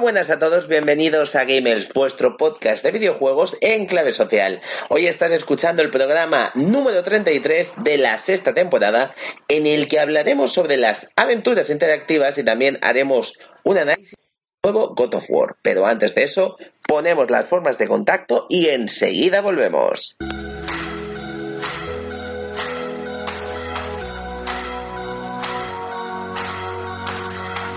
[0.00, 4.62] Buenas a todos, bienvenidos a Gamers, vuestro podcast de videojuegos en clave social.
[4.88, 9.14] Hoy estás escuchando el programa número 33 de la sexta temporada,
[9.48, 14.14] en el que hablaremos sobre las aventuras interactivas y también haremos un análisis
[14.62, 15.56] del nuevo God of War.
[15.60, 16.56] Pero antes de eso,
[16.88, 20.16] ponemos las formas de contacto y enseguida volvemos.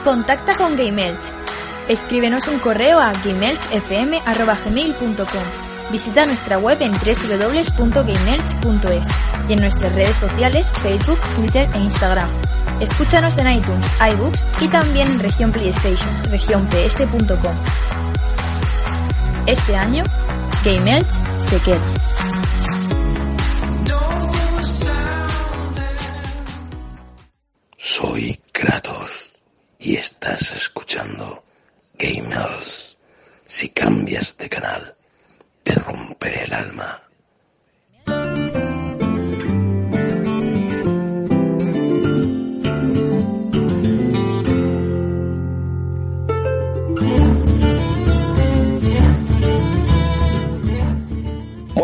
[0.05, 1.43] Contacta con GameElch.
[1.87, 9.07] Escríbenos un correo a gameelchfm.gmail.com Visita nuestra web en www.gameelch.es
[9.47, 12.27] y en nuestras redes sociales Facebook, Twitter e Instagram.
[12.79, 17.55] Escúchanos en iTunes, iBooks y también en región PlayStation, region.ps.com.
[19.45, 20.03] Este año,
[20.65, 21.11] GameElch
[21.49, 21.77] se queda.
[27.77, 29.29] Soy Kratos
[29.77, 31.43] y estás escuchando
[31.97, 32.97] Gamers.
[33.45, 34.95] Si cambias de canal,
[35.63, 37.03] te romperé el alma.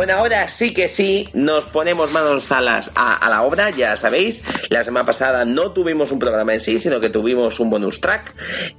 [0.10, 4.44] Ahora sí que sí, nos ponemos manos a, a, la obra, ya sabéis.
[4.70, 8.34] La semana pasada no tuvimos un programa en sí, sino que tuvimos un bonus track.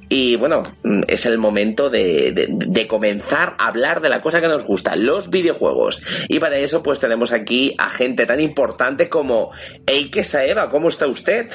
[0.09, 4.41] Y bueno, mm, es el momento de, de- de comenzar a hablar de la cosa
[4.41, 6.03] que nos gusta, los videojuegos.
[6.29, 9.51] Y para eso, pues tenemos aquí a gente tan importante como
[9.87, 10.69] Eike Saeva.
[10.71, 11.49] ¿Cómo está usted?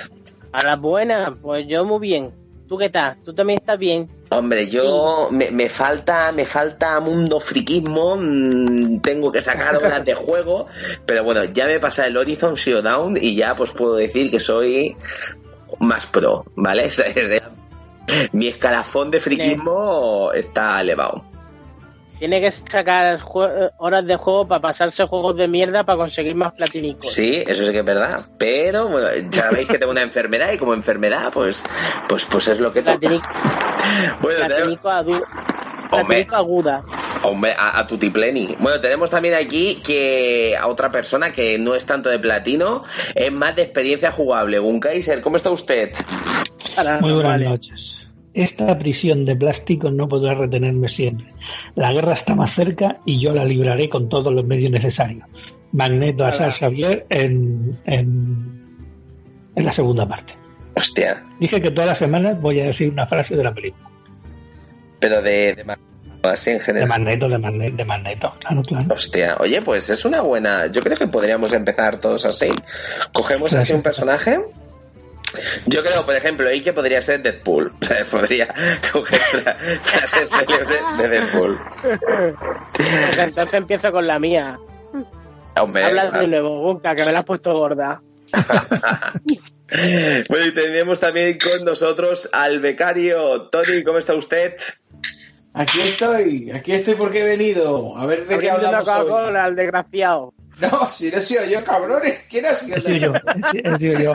[0.53, 2.44] A la buena, pues yo muy bien.
[2.67, 3.17] ¿Tú qué tal?
[3.23, 4.09] ¿Tú también estás bien?
[4.29, 10.15] Hombre, yo me, me falta me falta mundo friquismo, mm, tengo que sacar horas de
[10.15, 10.67] juego,
[11.05, 14.39] pero bueno, ya me pasa el Horizon Zero Dawn y ya pues puedo decir que
[14.39, 14.95] soy
[15.79, 16.89] más pro, ¿vale?
[18.31, 21.34] Mi escalafón de friquismo está elevado.
[22.19, 23.19] Tiene que sacar
[23.77, 27.11] horas de juego para pasarse juegos de mierda para conseguir más platínicos.
[27.11, 30.57] Sí, eso sí que es verdad, pero bueno, ya veis que tengo una enfermedad y
[30.57, 31.63] como enfermedad pues
[32.07, 32.97] pues pues es lo que toca.
[32.97, 33.29] Platínico,
[34.21, 35.23] Bueno, adu-
[35.91, 36.05] Hombre.
[36.07, 36.83] platínico aguda.
[37.23, 38.55] Hombre, a, a Tutipleni.
[38.59, 42.83] Bueno, tenemos también aquí que a otra persona que no es tanto de platino,
[43.13, 44.59] es más de experiencia jugable.
[44.59, 45.91] Gunkaiser, ¿cómo está usted?
[47.01, 48.04] Muy buenas noches.
[48.35, 51.34] Esta prisión de plástico no podrá retenerme siempre.
[51.73, 55.23] La guerra está más cerca y yo la libraré con todos los medios necesarios.
[55.72, 58.62] Magneto a Xavier en, en,
[59.56, 60.34] en la segunda parte.
[60.75, 63.90] Hostia, Dije que todas las semanas voy a decir una frase de la película.
[65.00, 65.79] pero de, de ma-
[66.24, 66.90] así en De general.
[66.90, 68.34] Magneto, de Magneto, de Magneto.
[68.40, 68.94] Claro, claro.
[68.94, 70.68] Hostia, oye, pues es una buena.
[70.68, 72.47] Yo creo que podríamos empezar todos así.
[73.13, 74.40] Cogemos así un personaje.
[75.66, 77.73] Yo creo, por ejemplo, Ike podría ser Deadpool.
[77.81, 78.53] O sea, podría
[78.91, 81.59] coger la frase célebre de Deadpool.
[81.81, 84.57] Pues entonces empiezo con la mía.
[85.57, 88.01] Hombre, Habla de nuevo, Gunka, que me la has puesto gorda.
[90.29, 93.50] Bueno, y tenemos también con nosotros al becario.
[93.50, 94.57] Tony, ¿cómo está usted?
[95.54, 97.98] Aquí estoy, aquí estoy porque he venido.
[97.98, 99.33] A ver de qué Abriendo hablamos hoy.
[99.36, 100.33] El desgraciado.
[100.60, 102.19] No, si no he sido yo, cabrones.
[102.30, 103.13] ¿Quién ha sido He sido yo,
[103.54, 104.13] he he sido yo.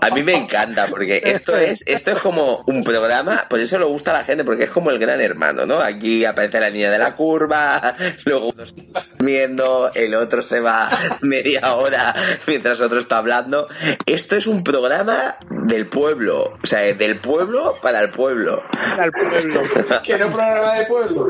[0.00, 3.84] A mí me encanta porque esto es esto es como un programa, por eso le
[3.86, 5.80] gusta a la gente porque es como el gran hermano, ¿no?
[5.80, 10.90] Aquí aparece la niña de la curva, luego uno está comiendo, el otro se va
[11.20, 12.14] media hora
[12.46, 13.68] mientras otro está hablando.
[14.06, 18.62] Esto es un programa del pueblo, o sea, del pueblo para el pueblo.
[18.98, 19.62] Al pueblo.
[20.02, 21.28] Que no programa de pueblo.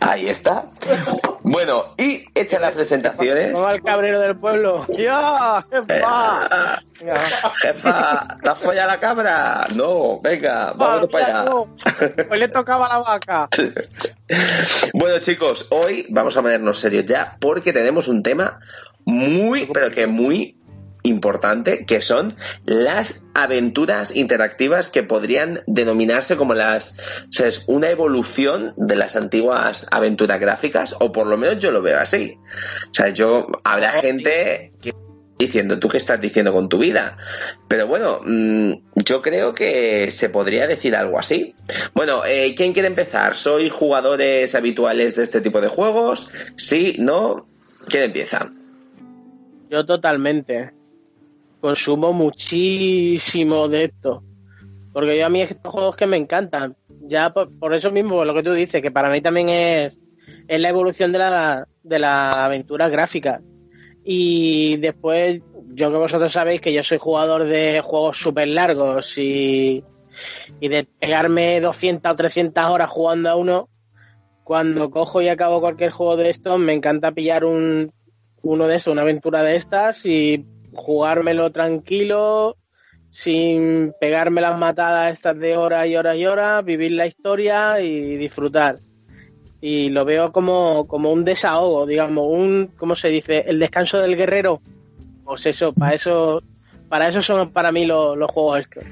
[0.00, 0.66] Ahí está.
[1.42, 2.60] Bueno, y hechas
[3.18, 3.52] las presentaciones.
[3.54, 4.86] Como el cabrero del pueblo.
[4.98, 5.64] ¡Ya!
[5.70, 6.82] ¡Jefa!
[7.00, 7.14] Eh,
[7.56, 9.66] Jefa, ¿te has follado la cabra?
[9.74, 11.50] No, venga, vámonos para allá.
[12.28, 13.48] Pues le tocaba la vaca.
[14.92, 18.60] Bueno, chicos, hoy vamos a ponernos serios ya porque tenemos un tema
[19.06, 20.57] muy, pero que muy
[21.02, 27.90] importante, que son las aventuras interactivas que podrían denominarse como las, o sea, es una
[27.90, 32.38] evolución de las antiguas aventuras gráficas, o por lo menos yo lo veo así.
[32.90, 34.92] O sea, yo, habrá gente que
[35.38, 37.16] diciendo, ¿tú qué estás diciendo con tu vida?
[37.68, 41.54] Pero bueno, mm, yo creo que se podría decir algo así.
[41.94, 43.36] Bueno, eh, ¿quién quiere empezar?
[43.36, 46.28] ¿Soy jugadores habituales de este tipo de juegos?
[46.56, 46.96] ¿Sí?
[46.98, 47.46] ¿No?
[47.86, 48.50] ¿Quién empieza?
[49.70, 50.72] Yo totalmente.
[51.60, 54.22] Consumo muchísimo de esto.
[54.92, 56.76] Porque yo a mí estos juegos que me encantan.
[57.02, 60.00] Ya por, eso mismo, lo que tú dices, que para mí también es,
[60.46, 63.40] es la evolución de la, de la aventura gráfica.
[64.04, 65.40] Y después,
[65.74, 69.84] yo que vosotros sabéis que yo soy jugador de juegos súper largos y,
[70.60, 73.68] y de pegarme 200 o 300 horas jugando a uno,
[74.44, 77.92] cuando cojo y acabo cualquier juego de estos, me encanta pillar un,
[78.42, 80.46] uno de esos, una aventura de estas y
[80.78, 82.56] jugármelo tranquilo,
[83.10, 88.16] sin pegarme las matadas estas de horas y horas y horas, vivir la historia y
[88.16, 88.78] disfrutar.
[89.60, 93.44] Y lo veo como, como un desahogo, digamos, un, ¿cómo se dice?
[93.46, 94.60] El descanso del guerrero.
[95.24, 96.42] Pues eso, para eso,
[96.88, 98.84] para eso son para mí los, los juegos estos.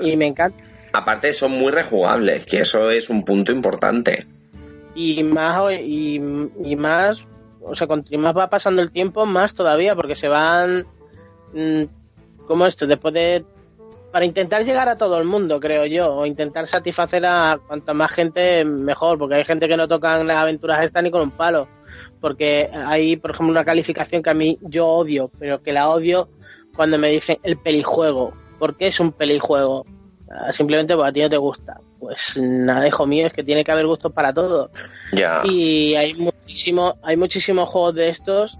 [0.00, 0.58] Y, me encanta.
[0.92, 4.26] aparte son muy rejugables, que eso es un punto importante.
[4.94, 6.16] y más y,
[6.64, 7.24] y más
[7.68, 10.86] o sea cuanto más va pasando el tiempo más todavía porque se van
[11.52, 11.82] mm,
[12.46, 13.44] como esto después de
[14.12, 18.10] para intentar llegar a todo el mundo creo yo o intentar satisfacer a cuanta más
[18.12, 21.68] gente mejor porque hay gente que no tocan las aventuras estas ni con un palo.
[22.20, 26.28] Porque hay por ejemplo una calificación que a mí yo odio pero que la odio
[26.74, 28.32] cuando me dicen el pelijuego.
[28.58, 29.86] ¿por qué es un pelijuego?
[30.30, 33.64] Ah, simplemente porque a ti no te gusta pues nada hijo mío es que tiene
[33.64, 34.70] que haber gustos para todo
[35.12, 35.40] Ya.
[35.44, 38.58] y hay muchísimo, hay muchísimos juegos de estos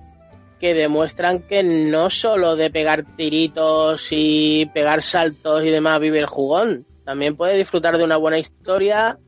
[0.58, 6.26] que demuestran que no solo de pegar tiritos y pegar saltos y demás vive el
[6.26, 6.84] jugón.
[7.04, 9.18] También puede disfrutar de una buena historia,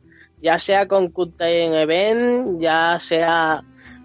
[0.42, 3.62] ya sea con Cut Time Event, ya sea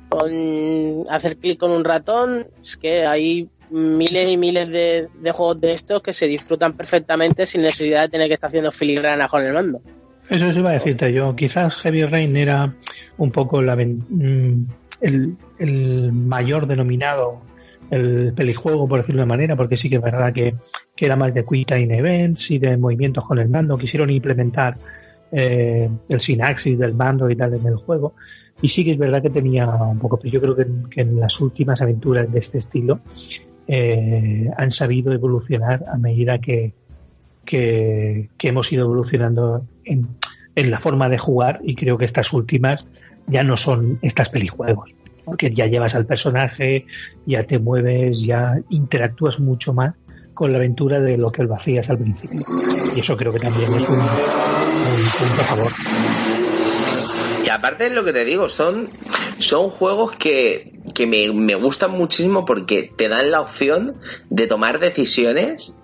[0.09, 2.47] con hacer clic con un ratón.
[2.61, 7.45] Es que hay miles y miles de, de juegos de estos que se disfrutan perfectamente
[7.45, 9.81] sin necesidad de tener que estar haciendo filigranas con el mando.
[10.29, 11.35] Eso sí iba a decirte yo.
[11.35, 12.73] Quizás Heavy Rain era
[13.17, 14.65] un poco la, mm,
[15.01, 17.41] el, el mayor denominado,
[17.91, 20.56] el pelijuego, por decirlo de manera, porque sí que es verdad que,
[20.95, 23.77] que era más de Quick Time Events y de movimientos con el mando.
[23.77, 24.75] Quisieron implementar
[25.31, 28.15] eh, el sinaxis del mando y tal en el juego.
[28.61, 31.39] Y sí que es verdad que tenía un poco, pero yo creo que en las
[31.39, 33.01] últimas aventuras de este estilo
[33.67, 36.73] eh, han sabido evolucionar a medida que,
[37.45, 40.07] que, hemos ido evolucionando en,
[40.56, 42.85] en la forma de jugar y creo que estas últimas
[43.27, 46.85] ya no son estas pelijuegos, porque ya llevas al personaje,
[47.25, 49.95] ya te mueves, ya interactúas mucho más
[50.33, 52.45] con la aventura de lo que lo hacías al principio.
[52.95, 55.71] Y eso creo que también es un punto a favor.
[57.45, 58.89] Y aparte de lo que te digo, son,
[59.38, 63.97] son juegos que, que me, me gustan muchísimo porque te dan la opción
[64.30, 65.75] de tomar decisiones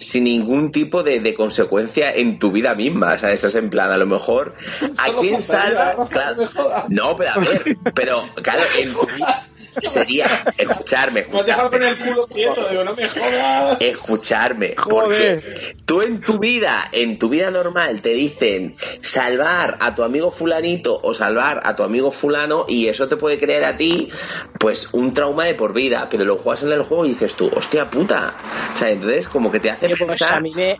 [0.00, 3.12] sin ningún tipo de, de consecuencia en tu vida misma.
[3.12, 4.54] O sea, estás en plan, a lo mejor,
[4.98, 6.08] ¿a Solo quién salva?
[6.08, 6.48] Claro.
[6.88, 9.42] No, pero a ver, pero claro, en tu vida
[9.80, 12.08] sería escucharme, Me has dejado con escucharme.
[12.08, 13.80] el culo quieto, digo, no me jodas.
[13.80, 20.02] escucharme porque tú en tu vida en tu vida normal te dicen salvar a tu
[20.02, 24.10] amigo fulanito o salvar a tu amigo fulano y eso te puede crear a ti
[24.58, 27.50] pues un trauma de por vida pero lo juegas en el juego y dices tú
[27.54, 28.34] hostia puta
[28.74, 30.76] o sea entonces como que te hace pues pensar a mí me,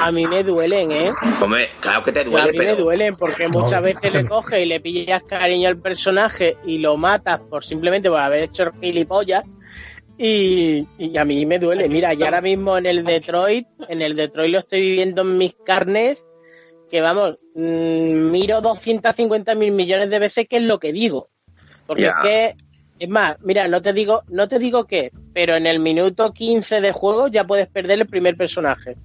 [0.00, 1.12] a mí me duelen, ¿eh?
[1.40, 4.28] Hombre, claro que te a duele mí me duelen porque muchas No, veces le no.
[4.28, 8.72] coges y le pillas cariño al personaje y lo matas por simplemente por haber hecho
[8.80, 9.44] gilipollas.
[10.18, 11.88] Y, y a mí me duele.
[11.88, 15.54] Mira, y ahora mismo en el Detroit, en el Detroit lo estoy viviendo en mis
[15.64, 16.24] carnes,
[16.90, 21.30] que vamos, mm, miro 250 mil millones de veces que es lo que digo.
[21.86, 22.56] Porque es que,
[22.98, 26.80] es más, mira, no te digo, no te digo qué, pero en el minuto 15
[26.80, 28.96] de juego ya puedes perder el primer personaje.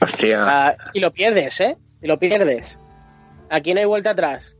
[0.00, 1.76] hostia Ah, y lo pierdes, ¿eh?
[2.02, 2.78] Y lo pierdes.
[3.48, 4.56] Aquí no hay vuelta atrás.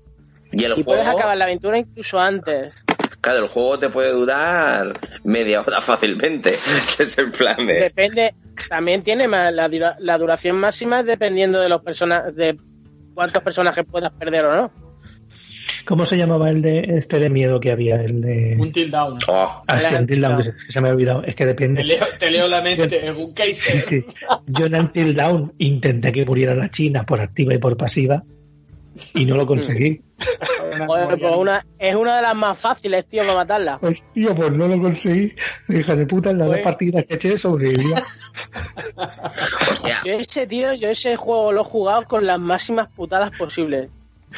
[0.50, 2.74] y el Y puedes acabar la aventura incluso antes.
[3.22, 4.92] Claro el juego te puede durar
[5.24, 6.50] media hora fácilmente
[6.98, 8.34] es en plan de Depende,
[8.68, 12.58] también tiene más, la, dura- la duración máxima es dependiendo de los personajes, de
[13.14, 14.72] cuántos personajes puedas perder o no.
[15.84, 17.96] ¿Cómo se llamaba el de este de miedo que había?
[17.96, 19.18] El de Until Down.
[19.26, 21.24] oh, Ah, sí, Until Dawn, que se me ha olvidado.
[21.24, 21.82] Es que Te depende.
[21.82, 23.78] leo, te leo la mente, en un Kaiser.
[23.80, 24.06] Sí, sí.
[24.46, 28.22] Yo en Until Down intenté que muriera la China por activa y por pasiva
[29.14, 30.00] y no lo conseguí.
[30.86, 33.78] Joder, pues una, es una de las más fáciles, tío, para matarla.
[33.80, 35.34] Hostia, pues no lo conseguí.
[35.68, 37.94] Hija de puta, en las Pues- dos partidas que eché sobrevivió.
[40.04, 43.88] Yo ese, tío, yo ese juego lo he jugado con las máximas putadas posibles.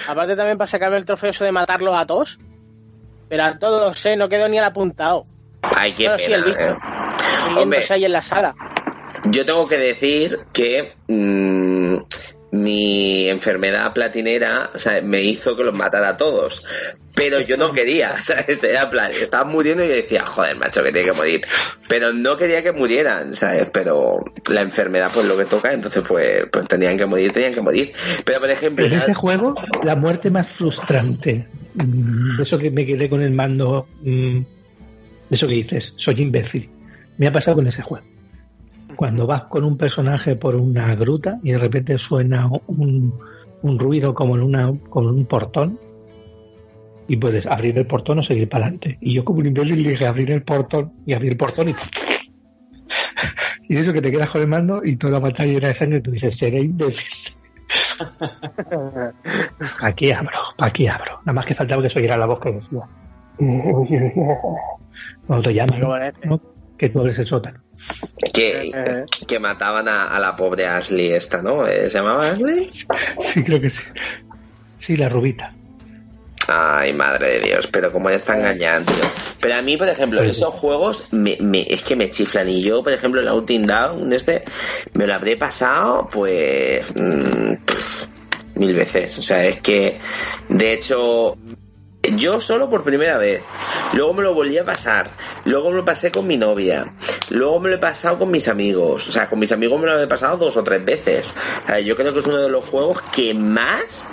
[0.09, 2.39] Aparte también para sacarme el trofeo eso de matarlos a todos.
[3.29, 4.17] Pero a todos, ¿eh?
[4.17, 5.27] No quedó ni al apuntado.
[5.77, 6.59] ay qué sí, pena el bicho.
[6.61, 6.75] eh.
[7.57, 7.85] Hombre.
[7.89, 8.55] Ahí en la sala.
[9.27, 11.64] Yo tengo que decir que mm,
[12.65, 16.65] mi enfermedad platinera o sea, me hizo que los matara a todos.
[17.15, 18.65] Pero yo no quería, ¿sabes?
[18.65, 21.47] Era plan, estaban muriendo y yo decía, joder, macho, que tiene que morir.
[21.89, 23.71] Pero no quería que murieran, ¿sabes?
[23.71, 24.19] Pero
[24.51, 27.93] la enfermedad, pues lo que toca, entonces, pues, pues tenían que morir, tenían que morir.
[28.25, 28.85] Pero, por ejemplo.
[28.85, 29.55] En ese juego,
[29.85, 31.47] la muerte más frustrante.
[31.75, 33.87] mm, Eso que me quedé con el mando.
[34.03, 34.41] mm,
[35.31, 36.69] Eso que dices, soy imbécil.
[37.17, 38.05] Me ha pasado con ese juego.
[38.97, 43.15] Cuando vas con un personaje por una gruta y de repente suena un,
[43.63, 45.79] un ruido como en una, como en un portón
[47.07, 48.99] y puedes abrir el portón o seguir para adelante.
[49.01, 51.75] Y yo como un imbécil dije abrir el portón y abrir el portón y...
[53.69, 55.99] y eso que te quedas con el mando y toda la pantalla llena de sangre
[55.99, 57.35] y tú dices, seré imbécil.
[59.81, 61.21] Aquí abro, aquí abro.
[61.21, 62.81] Nada más que faltaba que se oyera la voz que decía.
[65.27, 65.81] Cuando te llamas.
[66.79, 67.63] Que tú abres el sótano.
[68.33, 69.05] Que, Eh.
[69.27, 71.67] que mataban a, a la pobre Ashley esta, ¿no?
[71.67, 72.71] ¿Eh, ¿Se llamaba Ashley?
[73.21, 73.83] Sí, creo que sí.
[74.79, 75.55] Sí, la rubita.
[76.47, 78.93] Ay, madre de Dios, pero como ya está engañando.
[79.41, 80.41] Pero a mí, por ejemplo, Pues sí.
[80.43, 82.49] esos juegos me, me- es que me chiflan.
[82.49, 84.45] Y yo, por ejemplo, el Outing Down, este,
[84.93, 88.07] me lo habré pasado, pues, mm, pff,
[88.57, 89.19] mil veces.
[89.19, 89.99] O sea, es que,
[90.51, 91.39] de hecho,
[92.17, 93.43] yo solo por primera vez.
[93.93, 95.09] Luego me lo volví a pasar.
[95.45, 96.93] Luego me lo pasé con mi novia.
[97.31, 99.09] Luego me lo he pasado con mis amigos.
[99.09, 101.25] O sea, con mis amigos me lo he pasado dos o tres veces.
[101.65, 104.09] O sea, yo creo que es uno de los juegos que más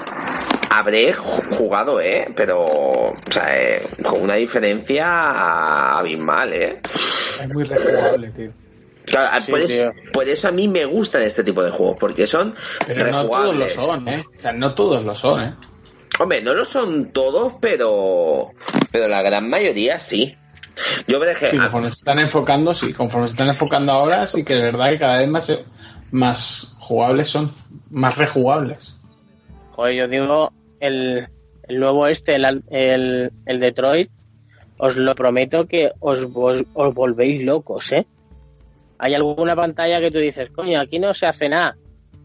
[0.69, 2.27] habré ju- jugado, ¿eh?
[2.35, 6.79] Pero, o sea, eh, con una diferencia abismal, ¿eh?
[7.41, 8.51] Es muy rejugable, tío.
[9.05, 12.27] Claro, Sí, por, eso, por eso a mí me gustan este tipo de juegos, porque
[12.27, 12.55] son
[12.87, 14.25] Pero no todos lo son, ¿eh?
[14.37, 15.55] O sea, no todos lo son, ¿eh?
[16.21, 18.51] Hombre, no lo son todos, pero
[18.91, 20.35] pero la gran mayoría sí.
[21.07, 24.43] Yo por Sí, ejemplo, conforme se están enfocando, sí, conforme se están enfocando ahora, sí
[24.43, 25.59] que es verdad que cada vez más,
[26.11, 27.51] más jugables son,
[27.89, 28.97] más rejugables.
[29.71, 31.27] Joder, yo digo, el,
[31.67, 34.09] el nuevo este, el, el, el Detroit,
[34.77, 38.05] os lo prometo que os, vos- os volvéis locos, ¿eh?
[38.97, 41.77] Hay alguna pantalla que tú dices, coño, aquí no se hace nada,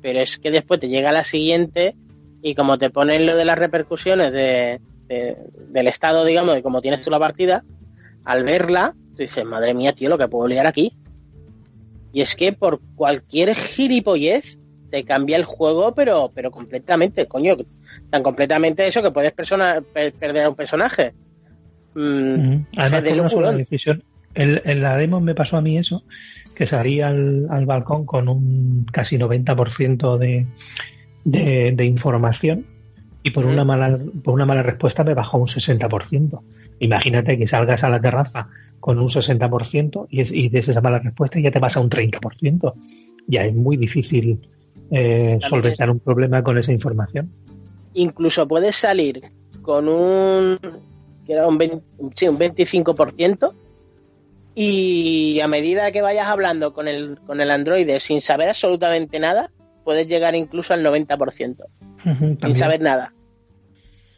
[0.03, 1.95] pero es que después te llega la siguiente
[2.43, 5.37] y como te ponen lo de las repercusiones de, de-
[5.69, 7.65] del estado, digamos, de cómo tienes tú la partida,
[8.25, 10.93] al verla, tú dices, madre mía, tío, lo que puedo liar aquí.
[12.13, 14.59] Y es que por cualquier gilipollez
[14.91, 17.57] te cambia el juego, pero, pero completamente, coño,
[18.11, 21.13] tan completamente eso que puedes persona, per- perder a un personaje.
[21.95, 22.67] Mm.
[22.77, 24.03] Además, con una sola decisión.
[24.35, 26.03] En, en la demo me pasó a mí eso,
[26.55, 30.47] que salí al, al balcón con un casi 90% de,
[31.27, 32.65] de, de información
[33.27, 36.41] y por una mala por una mala respuesta me bajó un 60%.
[36.79, 41.01] Imagínate que salgas a la terraza con un 60% y, es, y des esa mala
[41.01, 42.73] respuesta y ya te vas a un 30%.
[43.27, 44.49] Ya es muy difícil
[44.93, 47.29] eh, solventar un problema con esa información.
[47.95, 49.23] incluso puedes salir
[49.63, 50.57] con un
[51.27, 51.83] que era un, 20
[52.15, 53.53] sí, un 25%
[54.55, 59.51] y a medida que vayas hablando con el con el androide sin saber absolutamente nada
[59.87, 61.65] puedes llegar incluso al 90%
[62.05, 62.59] Ujú, sin también.
[62.59, 63.15] saber nada.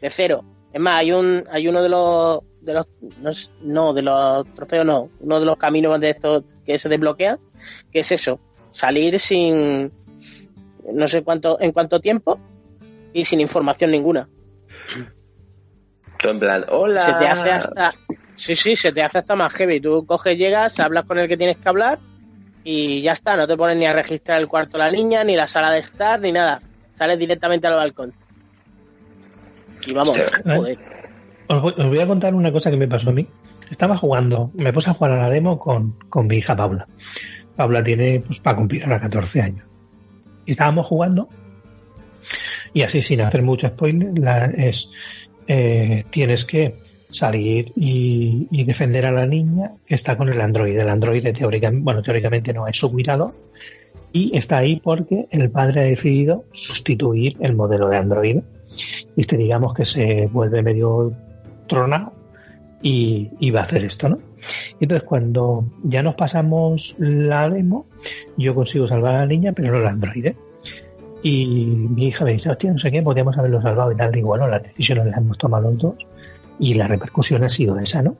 [0.01, 0.43] De cero.
[0.73, 2.87] Es más hay un hay uno de los de los
[3.21, 5.09] no, no, de los trofeos no.
[5.19, 7.39] Uno de los caminos de estos que se desbloquean
[7.93, 8.39] que es eso.
[8.73, 9.91] Salir sin
[10.91, 12.39] no sé cuánto en cuánto tiempo
[13.13, 14.27] y sin información ninguna.
[16.17, 17.05] Tú en plan, hola.
[17.05, 17.93] se te hace hasta
[18.35, 19.79] sí sí se te hace hasta más heavy.
[19.79, 21.99] Tú coges llegas hablas con el que tienes que hablar
[22.71, 25.35] y ya está no te pones ni a registrar el cuarto de la niña ni
[25.35, 26.61] la sala de estar ni nada
[26.95, 28.13] sales directamente al balcón
[29.87, 30.77] y vamos joder
[31.47, 33.27] Os voy, os voy a contar una cosa que me pasó a mí.
[33.71, 36.87] Estaba jugando, me puse a jugar a la demo con, con mi hija Paula.
[37.55, 39.65] Paula tiene, pues, para cumplir ahora 14 años.
[40.45, 41.27] Y estábamos jugando,
[42.71, 44.91] y así sin hacer mucho spoiler, la, es,
[45.47, 46.77] eh, tienes que
[47.09, 50.81] salir y, y defender a la niña que está con el androide.
[50.81, 53.31] El androide teóricamente, bueno, teóricamente no es su cuidado,
[54.11, 58.43] y está ahí porque el padre ha decidido sustituir el modelo de androide.
[59.15, 61.13] Y este digamos que se vuelve medio
[61.67, 62.13] tronado
[62.81, 64.19] y, y va a hacer esto, ¿no?
[64.79, 67.85] Entonces cuando ya nos pasamos la demo,
[68.37, 70.35] yo consigo salvar a la niña, pero no al androide.
[71.21, 74.11] Y mi hija me dice, hostia, no sé qué, podríamos haberlo salvado y tal.
[74.11, 75.95] Digo, bueno, las decisiones las hemos tomado los dos
[76.59, 78.17] y la repercusión ha sido esa, ¿no?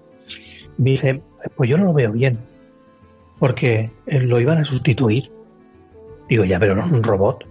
[0.77, 1.21] Me dice,
[1.55, 2.39] pues yo no lo veo bien,
[3.37, 5.31] porque eh, lo iban a sustituir.
[6.27, 7.45] Digo, ya, pero no es un robot.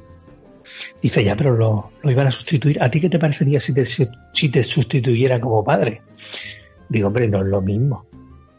[1.03, 2.83] Dice, ya, pero lo, lo iban a sustituir.
[2.83, 6.03] ¿A ti qué te parecería si te, si te sustituyera como padre?
[6.89, 8.07] Digo, hombre, no es lo mismo.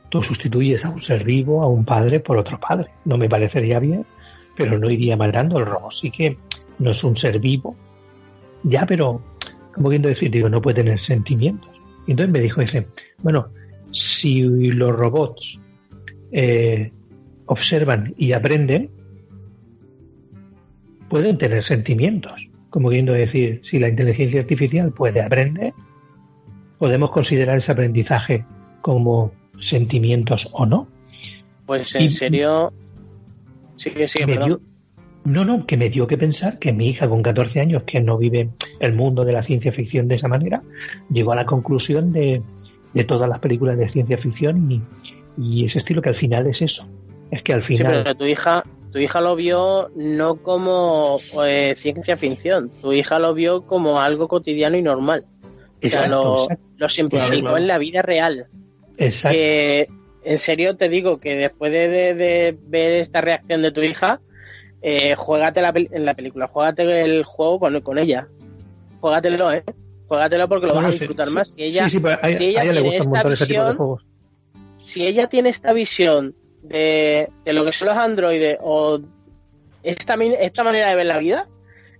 [0.09, 2.89] Tú sustituyes a un ser vivo, a un padre, por otro padre.
[3.05, 4.05] No me parecería bien,
[4.57, 5.93] pero no iría matando el robot.
[5.93, 6.37] Sí que
[6.79, 7.75] no es un ser vivo.
[8.63, 9.21] Ya, pero,
[9.73, 11.68] como viendo decir, digo, no puede tener sentimientos.
[12.09, 12.87] Y entonces me dijo, dice,
[13.19, 13.49] bueno,
[13.91, 15.59] si los robots
[16.31, 16.91] eh,
[17.45, 18.89] observan y aprenden,
[21.07, 22.49] pueden tener sentimientos.
[22.71, 25.73] Como queriendo decir, si la inteligencia artificial puede aprender,
[26.79, 28.43] podemos considerar ese aprendizaje
[28.81, 30.87] como sentimientos o no.
[31.67, 32.73] Pues en Y- serio.
[33.75, 34.47] Sigue, sigue, Me perdón.
[34.49, 34.61] dio-
[35.25, 38.17] no, no, que me dio que pensar que mi hija con 14 años, que no
[38.17, 38.49] vive
[38.79, 40.63] el mundo de la ciencia ficción de esa manera,
[41.11, 42.41] llegó a la conclusión de,
[42.93, 44.81] de todas las películas de ciencia ficción y,
[45.37, 46.89] y ese estilo que al final es eso.
[47.31, 48.01] Es que al Sí, final...
[48.03, 53.33] pero tu hija, tu hija lo vio no como eh, ciencia ficción, tu hija lo
[53.33, 55.25] vio como algo cotidiano y normal.
[55.83, 56.47] O sea, lo,
[56.89, 57.57] simplificó Claro.
[57.57, 58.47] en la vida real.
[58.97, 59.35] exacto.
[59.37, 59.87] Que,
[60.23, 64.19] en serio te digo que después de, de- de ver esta reacción de tu hija,
[64.81, 68.27] eh, juégate la, en la película, juégate el juego con, con ella.
[69.01, 69.63] Juégatelo, ¿eh?
[70.07, 71.47] Juégatelo porque lo vas a disfrutar sí, más.
[71.49, 73.77] Si ella, sí, sí, pero a, si ella a ella le tiene esta de visión,
[73.77, 74.05] juegos.
[74.77, 78.99] si ella tiene esta visión de, de lo que son los androides o
[79.83, 81.47] esta, esta manera de ver la vida,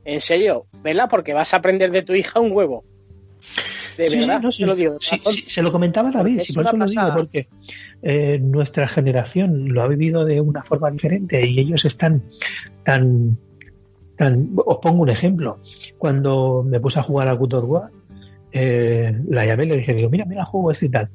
[0.06, 2.84] en serio, vela porque vas a aprender de tu hija un huevo.
[3.98, 4.64] De Sí, sí, no, sí.
[4.64, 4.98] te lo digo.
[5.00, 5.18] Sí,
[5.48, 7.50] se lo comentaba David, es por eso lo digo, porque
[8.02, 12.24] eh, nuestra generación lo ha vivido de una forma diferente y ellos están
[12.86, 13.38] tan,
[14.16, 14.52] tan...
[14.56, 15.60] Os pongo un ejemplo.
[15.98, 17.92] Cuando me puse a jugar a God of War,
[18.52, 21.10] eh, la llamé y le dije, digo, mira, mira, juego este y tal.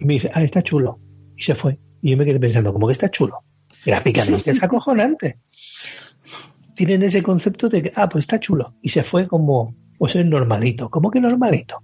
[0.00, 0.98] Y me dice, ah, está chulo.
[1.36, 1.78] Y se fue.
[2.00, 3.42] Y yo me quedé pensando, ¿cómo que está chulo?
[3.84, 5.38] Gráficamente es acojonante.
[6.74, 8.74] Tienen ese concepto de que, ah, pues está chulo.
[8.82, 10.90] Y se fue como, pues es normalito.
[10.90, 11.80] ¿Cómo que normalito?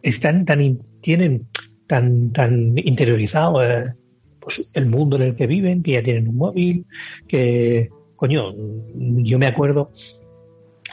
[0.00, 1.48] están tan tienen
[1.88, 3.94] tan tan interiorizado eh,
[4.38, 6.86] pues, el mundo en el que viven que ya tienen un móvil
[7.26, 8.54] que coño
[8.94, 9.90] yo me acuerdo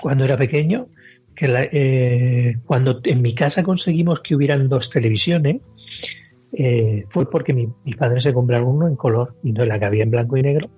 [0.02, 0.88] cuando era pequeño
[1.36, 5.62] que eh, cuando en mi casa conseguimos que hubieran dos televisiones
[6.52, 9.86] eh, fue porque mi, mis padres se compraron uno en color y no la que
[9.86, 10.72] había en blanco y negro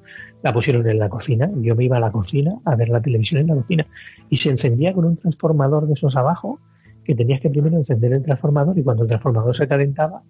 [0.45, 3.41] la pusieron en la cocina yo me iba a la cocina a ver la televisión
[3.41, 3.88] en la cocina
[4.29, 6.60] y se encendía con un transformador de esos abajo
[7.03, 10.21] que tenías que primero encender el transformador y cuando el transformador se calentaba,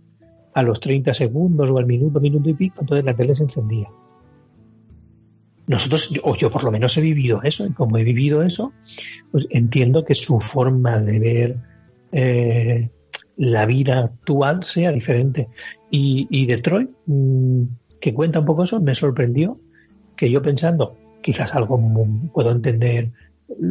[0.53, 3.89] a los 30 segundos o al minuto, minuto y pico, entonces la tele se encendía.
[5.67, 8.71] Nosotros, o yo por lo menos he vivido eso, y como he vivido eso,
[9.31, 11.57] pues entiendo que su forma de ver
[12.13, 12.89] eh,
[13.35, 15.49] la vida actual sea diferente.
[15.91, 17.63] Y, y Detroit, mm,
[17.99, 19.59] que cuenta un poco eso, me sorprendió
[20.15, 21.81] que yo pensando, quizás algo
[22.33, 23.11] puedo entender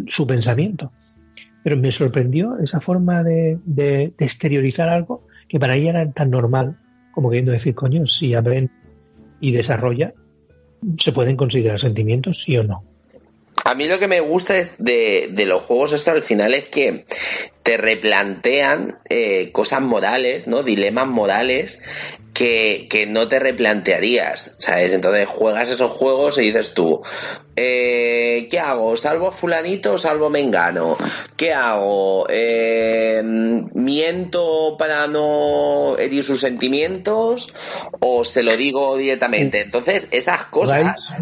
[0.07, 0.93] su pensamiento,
[1.63, 6.79] pero me sorprendió esa forma de, exteriorizar algo que para ella era tan normal
[7.13, 8.73] como queriendo decir, coño, si aprende
[9.41, 10.15] y desarrolla,
[10.99, 12.83] se pueden considerar sentimientos, sí o no.
[13.65, 17.05] A mí lo que me gusta de, de los juegos esto al final es que
[17.63, 20.63] te replantean eh, cosas morales, ¿no?
[20.63, 21.83] Dilemas morales
[22.35, 24.93] que, que no te replantearías, ¿sabes?
[24.93, 27.01] Entonces juegas esos juegos y dices tú,
[27.55, 28.97] eh, ¿qué hago?
[28.97, 30.99] ¿Salvo a fulanito o salvo a mengano?
[31.37, 32.27] ¿Qué hago?
[32.29, 37.55] Eh, ¿Miento para no herir sus sentimientos
[38.01, 39.61] o se lo digo directamente?
[39.61, 41.17] Entonces esas cosas...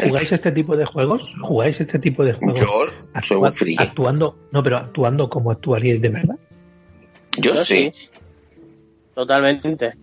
[0.00, 1.32] ¿Jugáis este tipo de juegos?
[1.42, 2.60] ¿Jugáis este tipo de juegos?
[2.60, 2.86] Yo
[3.20, 3.82] soy un Actua- friki.
[3.82, 6.36] Actuando, no, pero actuando como actuaríais de verdad.
[7.38, 7.92] Yo sí.
[9.14, 9.94] Totalmente.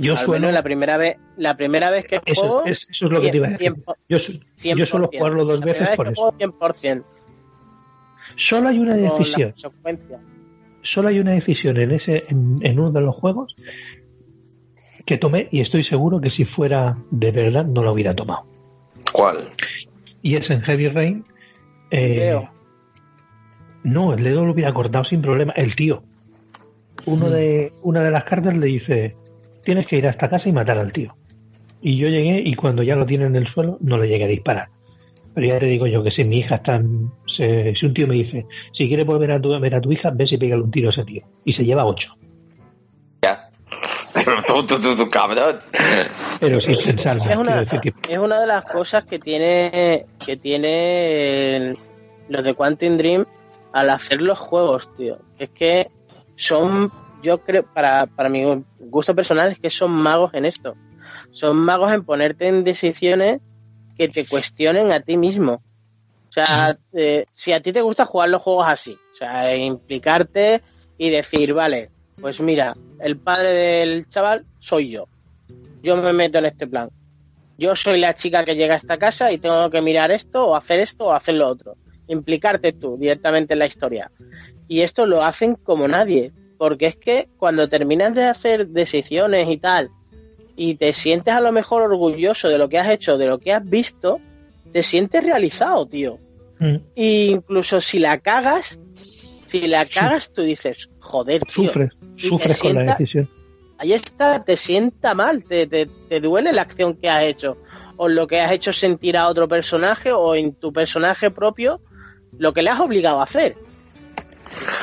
[0.00, 3.06] Yo Al suelo, menos la primera vez, la primera vez que eso, juego, es, eso
[3.06, 3.72] es lo que te iba a decir.
[3.74, 5.18] 100%, Yo, su- yo suelo 100%.
[5.18, 6.32] jugarlo dos La veces por vez que eso.
[6.32, 7.04] juego 100%,
[8.36, 9.54] Solo hay una decisión.
[10.82, 13.56] solo hay una decisión en ese en, en uno de los juegos
[15.04, 18.46] que tomé y estoy seguro que si fuera de verdad no lo hubiera tomado
[19.12, 19.38] ¿Cuál?
[20.22, 21.24] y es en Heavy Rain
[21.90, 22.50] eh, Leo.
[23.84, 26.02] no el dedo lo hubiera cortado sin problema el tío
[27.04, 29.16] uno de una de las cartas le dice
[29.66, 31.14] tienes que ir a esta casa y matar al tío
[31.82, 34.28] y yo llegué y cuando ya lo tiene en el suelo no le llegué a
[34.28, 34.68] disparar
[35.34, 38.06] pero ya te digo yo que si mi hija está en- se- si un tío
[38.06, 40.70] me dice si quieres volver a tu, ver a tu hija ves y pégale un
[40.70, 42.14] tiro a ese tío y se lleva ocho
[43.22, 43.50] Ya.
[44.46, 45.56] tú, tú, tú, tú, cabrón.
[46.40, 47.24] pero sin pensarla.
[47.24, 51.78] Es una, quiero decir que es una de las cosas que tiene que tiene el-
[52.30, 53.26] los de Quantum Dream
[53.72, 55.18] al hacer los juegos, tío.
[55.38, 55.90] Es que
[56.36, 56.90] son,
[57.26, 58.44] yo creo, para, para mi
[58.78, 60.76] gusto personal, es que son magos en esto.
[61.32, 63.40] Son magos en ponerte en decisiones
[63.98, 65.54] que te cuestionen a ti mismo.
[66.28, 70.62] O sea, eh, si a ti te gusta jugar los juegos así, o sea, implicarte
[70.98, 75.08] y decir, vale, pues mira, el padre del chaval soy yo.
[75.82, 76.90] Yo me meto en este plan.
[77.58, 80.54] yo soy la chica que llega a esta casa y tengo que mirar esto o
[80.54, 81.76] hacer esto o hacer lo otro.
[82.06, 84.12] Implicarte tú directamente en la historia.
[84.68, 89.56] Y esto lo hacen como nadie, porque es que cuando terminas de hacer decisiones y
[89.58, 89.90] tal,
[90.56, 93.52] y te sientes a lo mejor orgulloso de lo que has hecho, de lo que
[93.52, 94.20] has visto,
[94.72, 96.18] te sientes realizado, tío.
[96.58, 96.76] Mm.
[96.94, 98.78] Y incluso si la cagas,
[99.46, 101.66] si la cagas, tú dices, joder, tío.
[101.66, 103.28] Sufres, sufres con la decisión.
[103.78, 107.58] Ahí está, te sienta mal, te, te, te duele la acción que has hecho,
[107.98, 111.82] o lo que has hecho sentir a otro personaje, o en tu personaje propio,
[112.38, 113.56] lo que le has obligado a hacer.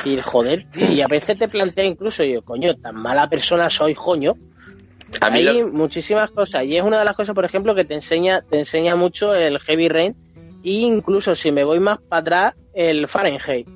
[0.04, 3.94] Y joder, tío, y a veces te plantea incluso, yo, coño, tan mala persona soy,
[3.94, 4.36] coño.
[5.20, 7.84] A mí Hay lo- muchísimas cosas, y es una de las cosas, por ejemplo, que
[7.84, 10.14] te enseña, te enseña mucho el Heavy Rain,
[10.64, 13.68] e incluso si me voy más para atrás, el Fahrenheit.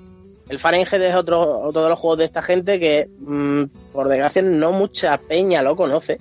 [0.48, 4.42] El Fahrenheit es otro, otro de los juegos de esta gente que, mm, por desgracia,
[4.42, 6.18] no mucha peña lo conoce.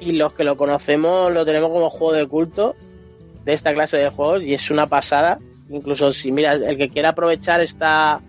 [0.00, 2.74] Y los que lo conocemos lo tenemos como juego de culto
[3.44, 5.38] de esta clase de juegos y es una pasada.
[5.70, 8.20] Incluso si, mira, el que quiera aprovechar está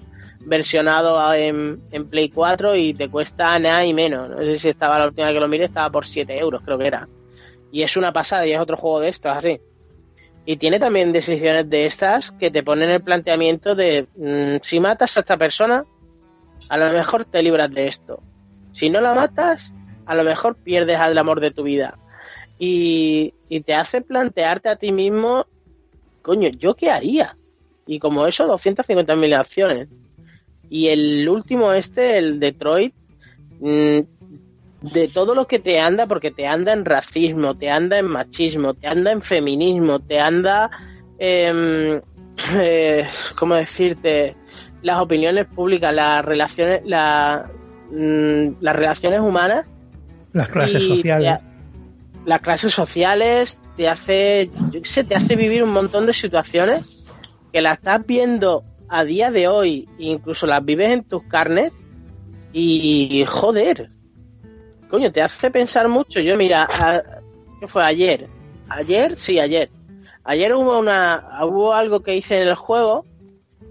[0.45, 4.29] versionado en, en Play 4 y te cuesta nada y menos.
[4.29, 6.77] No sé si estaba la última vez que lo miré, estaba por 7 euros, creo
[6.77, 7.07] que era.
[7.71, 9.59] Y es una pasada y es otro juego de estos, así.
[10.45, 15.15] Y tiene también decisiones de estas que te ponen el planteamiento de mm, si matas
[15.15, 15.85] a esta persona,
[16.69, 18.21] a lo mejor te libras de esto.
[18.71, 19.71] Si no la matas,
[20.05, 21.93] a lo mejor pierdes al amor de tu vida.
[22.59, 25.47] Y, y te hace plantearte a ti mismo,
[26.21, 27.37] coño, ¿yo qué haría?
[27.85, 29.87] Y como eso, 250.000 acciones.
[30.73, 32.95] Y el último este, el Detroit,
[33.59, 33.99] mm,
[34.81, 38.73] de todo lo que te anda, porque te anda en racismo, te anda en machismo,
[38.73, 40.71] te anda en feminismo, te anda,
[41.19, 42.01] em,
[42.55, 43.07] eh,
[43.37, 44.35] ¿cómo decirte?
[44.81, 47.51] Las opiniones públicas, las relaciones, la-
[47.91, 49.65] mm, las relaciones humanas
[50.33, 51.37] Las clases sociales.
[51.37, 51.53] te-
[52.29, 57.03] las clases sociales te hace, yo qué sé, te hace vivir un montón de situaciones
[57.51, 61.71] que las estás viendo a día de hoy, incluso las vives en tus carnes
[62.51, 63.89] y joder,
[64.89, 66.19] coño, te hace pensar mucho.
[66.19, 67.03] Yo mira, a-
[67.59, 68.27] ¿qué fue ayer?
[68.69, 69.69] Ayer, sí, ayer.
[70.23, 73.05] Ayer hubo una, hubo algo que hice en el juego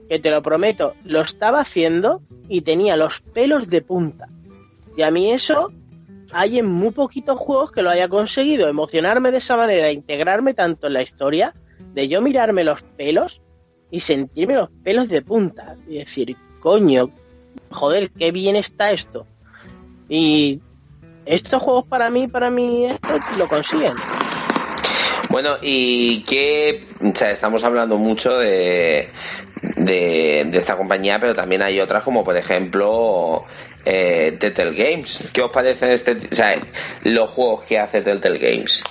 [0.08, 4.28] que te lo prometo, lo estaba haciendo y tenía los pelos de punta.
[4.96, 5.72] Y a mí eso
[6.32, 10.86] hay en muy poquitos juegos que lo haya conseguido emocionarme de esa manera, integrarme tanto
[10.88, 11.54] en la historia,
[11.94, 13.41] de yo mirarme los pelos
[13.92, 17.10] y sentirme los pelos de punta y decir, coño,
[17.70, 19.26] joder, qué bien está esto.
[20.08, 20.60] Y
[21.26, 23.92] estos juegos para mí, para mí, esto lo consiguen.
[25.28, 29.10] Bueno, y que, o sea, estamos hablando mucho de,
[29.76, 33.44] de, de esta compañía, pero también hay otras como por ejemplo
[33.84, 35.30] eh, Telltale Games.
[35.34, 36.58] ¿Qué os parecen este, o sea,
[37.04, 38.82] los juegos que hace Telltale Games?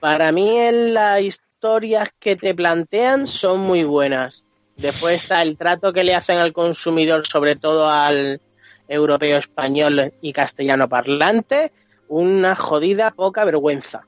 [0.00, 4.44] Para mí en las historias que te plantean son muy buenas.
[4.76, 8.40] Después está el trato que le hacen al consumidor, sobre todo al
[8.86, 11.72] europeo, español y castellano parlante,
[12.06, 14.06] una jodida poca vergüenza.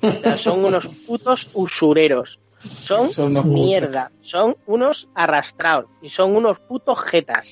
[0.00, 2.38] O sea, son unos putos usureros.
[2.58, 3.10] Son,
[3.50, 4.12] mierda.
[4.20, 5.90] Son unos arrastrados.
[6.02, 7.44] Y son unos putos jetas.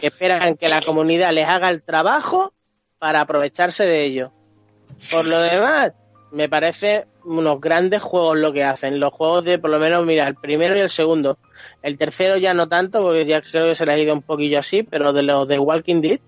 [0.00, 2.54] Que esperan que la comunidad les haga el trabajo
[2.98, 4.32] para aprovecharse de ello.
[5.10, 5.92] Por lo demás,
[6.32, 8.98] me parece unos grandes juegos lo que hacen.
[8.98, 11.38] Los juegos de, por lo menos, mira, el primero y el segundo.
[11.82, 14.58] El tercero ya no tanto, porque ya creo que se les ha ido un poquillo
[14.58, 16.20] así, pero de los de Walking Dead,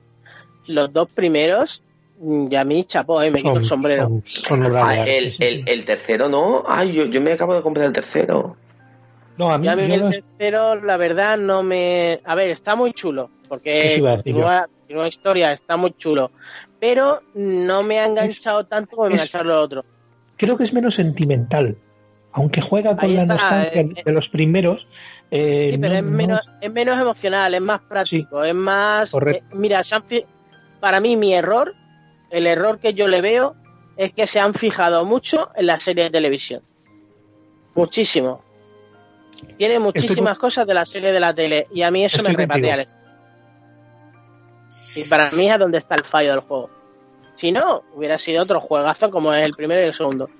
[0.68, 1.82] los dos primeros,
[2.20, 4.22] mm, y a mí chapó, eh, me quito el sombrero.
[4.50, 6.62] Ah, el, el, tercero no.
[6.66, 8.56] Ay, yo, yo me acabo de comprar el tercero.
[9.38, 12.20] No, a mí, Ya a mí yo el tercero, la verdad, no me.
[12.24, 16.30] A ver, está muy chulo, porque continúa, continúa historia, está muy chulo.
[16.78, 19.84] Pero no me ha enganchado tanto como me engancharon los otros.
[20.36, 21.78] Creo que es menos sentimental.
[22.36, 24.88] Aunque juega con la nostalgia eh, de los primeros.
[25.30, 29.10] eh, Sí, pero no- es, no- menos, es menos emocional, es más práctico, es más...
[29.12, 29.44] Correcto.
[29.52, 30.24] eh, mira, se han fi-
[30.80, 31.72] para mí mi error,
[32.30, 33.54] el error que yo le veo,
[33.96, 36.62] es que se han fijado mucho en la serie de televisión.
[37.76, 38.42] Muchísimo.
[39.56, 42.86] Tiene muchísimas cosas de la serie de la tele y a mí eso me repatea.
[44.96, 46.70] Y para mí es donde está el fallo del juego.
[47.36, 50.30] Si no, hubiera sido otro juegazo como es el primero y el segundo.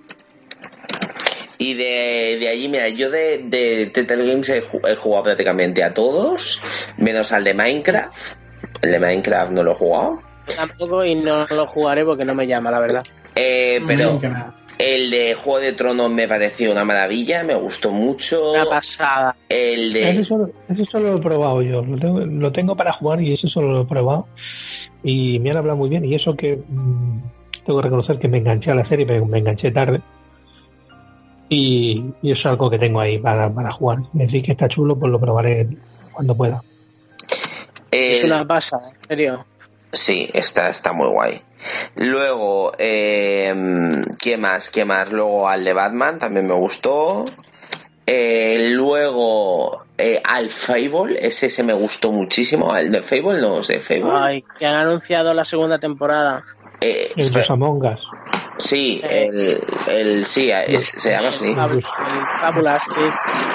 [1.59, 5.83] Y de, de allí, mira, yo de, de Telltale Games he, ju- he jugado prácticamente
[5.83, 6.61] a todos,
[6.99, 8.37] menos al de Minecraft.
[8.83, 10.23] El de Minecraft no lo he jugado.
[10.57, 13.03] Tampoco y no lo jugaré porque no me llama, la verdad.
[13.35, 14.57] Eh, pero Minecraft.
[14.79, 18.53] El de Juego de Tronos me pareció una maravilla, me gustó mucho.
[18.53, 19.37] Una pasada.
[19.49, 21.83] El Ese solo, ese solo lo he probado yo.
[21.83, 24.27] Lo tengo, lo tengo para jugar y ese solo lo he probado.
[25.03, 26.05] Y me han hablado muy bien.
[26.05, 27.23] Y eso que mm,
[27.65, 30.01] tengo que reconocer que me enganché a la serie, pero me enganché tarde.
[31.49, 33.99] Y, y es algo que tengo ahí para, para jugar.
[34.13, 35.69] Me decís que está chulo, pues lo probaré
[36.13, 36.63] cuando pueda.
[37.91, 39.47] El- Es una pasa, en serio.
[39.93, 41.41] Sí, está, está muy guay.
[41.97, 43.55] Luego, eh,
[44.21, 44.71] ¿qué más?
[44.71, 45.11] ¿Qué más?
[45.11, 47.25] Luego al de Batman también me gustó.
[48.07, 52.73] Eh, luego eh, al Fable, ese se me gustó muchísimo.
[52.73, 54.13] Al de Fable no sé, Fable.
[54.13, 56.43] Ay, que han anunciado la segunda temporada.
[56.81, 58.01] Eh, El de los Among Us.
[58.59, 61.55] Sí, el, el sí, es- se llama así.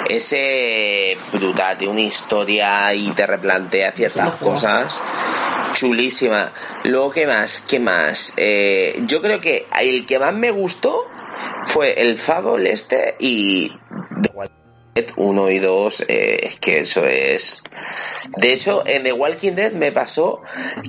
[0.08, 5.02] Ese brutal, tiene una historia y te replantea ciertas cosas.
[5.74, 6.52] Chulísima.
[6.84, 7.60] Luego, ¿qué más?
[7.60, 8.32] ¿Qué más?
[8.36, 11.06] Eh, yo creo que el que más me gustó
[11.64, 13.68] fue el Fable este y
[14.22, 14.59] The Walking
[15.00, 16.04] Dead 1 y 2.
[16.08, 17.62] eh, es que eso es.
[18.38, 20.40] De hecho, en The Walking Dead me pasó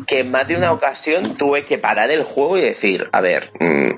[0.08, 3.52] que en más de una ocasión tuve que parar el juego y decir, a ver,
[3.60, 3.92] mm,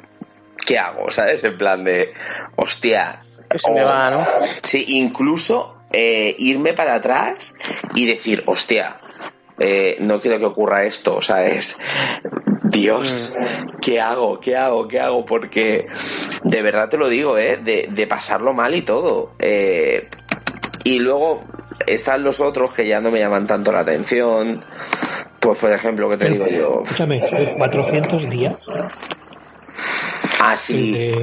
[0.66, 1.12] ¿qué hago?
[1.12, 1.44] ¿Sabes?
[1.44, 2.14] En plan de,
[2.56, 3.20] hostia.
[3.56, 4.28] Se me va, ¿no?
[4.64, 7.56] Sí, incluso eh, irme para atrás
[7.94, 8.98] y decir, hostia,
[9.60, 11.78] eh, no quiero que ocurra esto, ¿sabes?
[12.64, 13.34] Dios,
[13.82, 14.40] ¿qué hago?
[14.40, 14.88] ¿Qué hago?
[14.88, 15.26] ¿Qué hago?
[15.26, 15.88] Porque
[16.44, 17.58] de verdad te lo digo, ¿eh?
[17.58, 19.32] De, de pasarlo mal y todo.
[19.40, 20.10] Eh,
[20.84, 21.44] y luego
[21.86, 24.64] están los otros que ya no me llaman tanto la atención.
[25.40, 26.82] Pues, por ejemplo, que te digo yo?
[26.84, 27.22] Escúchame,
[27.58, 28.56] 400 días.
[30.40, 31.16] Ah, sí.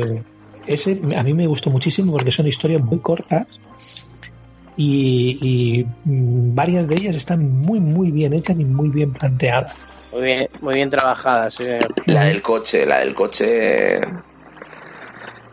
[0.66, 3.60] ese a mí me gustó muchísimo porque son historias muy cortas
[4.76, 9.72] y, y, mm, varias de ellas están muy, muy bien hechas y muy bien planteadas.
[10.12, 11.66] Muy bien, muy bien trabajada, sí.
[12.06, 13.98] La del coche, la del coche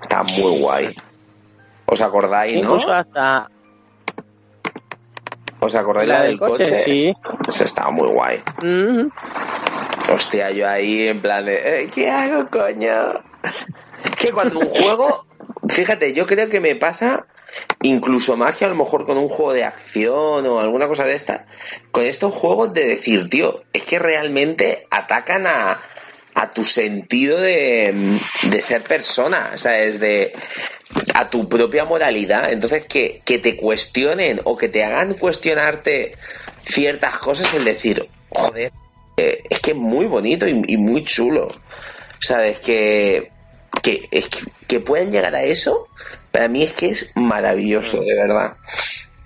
[0.01, 0.95] está muy guay.
[1.85, 2.59] ¿Os acordáis, no?
[2.61, 3.49] Incluso hasta
[5.59, 6.65] ¿Os acordáis la, del coche?
[6.65, 7.13] sí.
[7.47, 8.41] Esa estaba muy guay.
[8.61, 9.07] Mm,
[10.13, 13.13] Hostia, yo ahí en plan de, "Eh, ¿qué hago, coño?
[13.43, 15.25] Es que cuando un juego,
[15.67, 17.25] fíjate, yo creo que me pasa
[17.81, 21.45] incluso que a lo mejor con un juego de acción o alguna cosa de esta,
[21.91, 25.81] con estos juegos de decir, tío, es que realmente atacan a,
[26.35, 29.73] a tu sentido de, de ser persona, o sea,
[31.13, 32.51] a tu propia moralidad.
[32.51, 36.15] Entonces, que, que te cuestionen o que te hagan cuestionarte
[36.61, 38.71] ciertas cosas, el decir, joder,
[39.17, 41.53] eh, es que es muy bonito y, y muy chulo.
[42.19, 42.59] ¿Sabes?
[42.59, 43.31] Que,
[43.81, 45.87] que, es que, que puedan llegar a eso,
[46.31, 48.57] para mí es que es maravilloso, de verdad.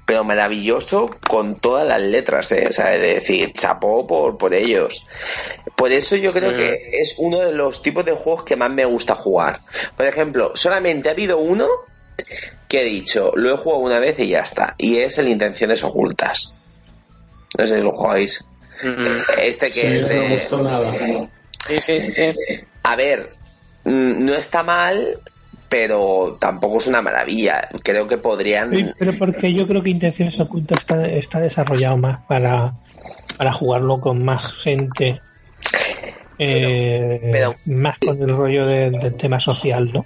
[0.05, 2.67] Pero maravilloso con todas las letras, ¿eh?
[2.69, 5.05] O sea, de decir, chapó por, por ellos.
[5.75, 8.83] Por eso yo creo que es uno de los tipos de juegos que más me
[8.85, 9.61] gusta jugar.
[9.95, 11.65] Por ejemplo, solamente ha habido uno
[12.67, 14.75] que he dicho, lo he jugado una vez y ya está.
[14.77, 16.53] Y es el Intenciones Ocultas.
[17.57, 18.45] No sé si lo jugáis.
[18.83, 19.17] mm.
[19.39, 21.29] Este que Sí, es no me gustó nada.
[21.67, 22.31] Sí, sí, sí.
[22.83, 23.31] A ver,
[23.85, 25.19] no está mal,
[25.69, 27.67] pero tampoco es una maravilla.
[27.83, 28.75] Creo que podrían.
[28.75, 32.73] Sí, pero porque yo creo que Intenciones Ocultas está, está desarrollado más para,
[33.37, 35.21] para jugarlo con más gente.
[36.43, 40.05] eh, pero- más con el rollo de- del tema social, ¿no?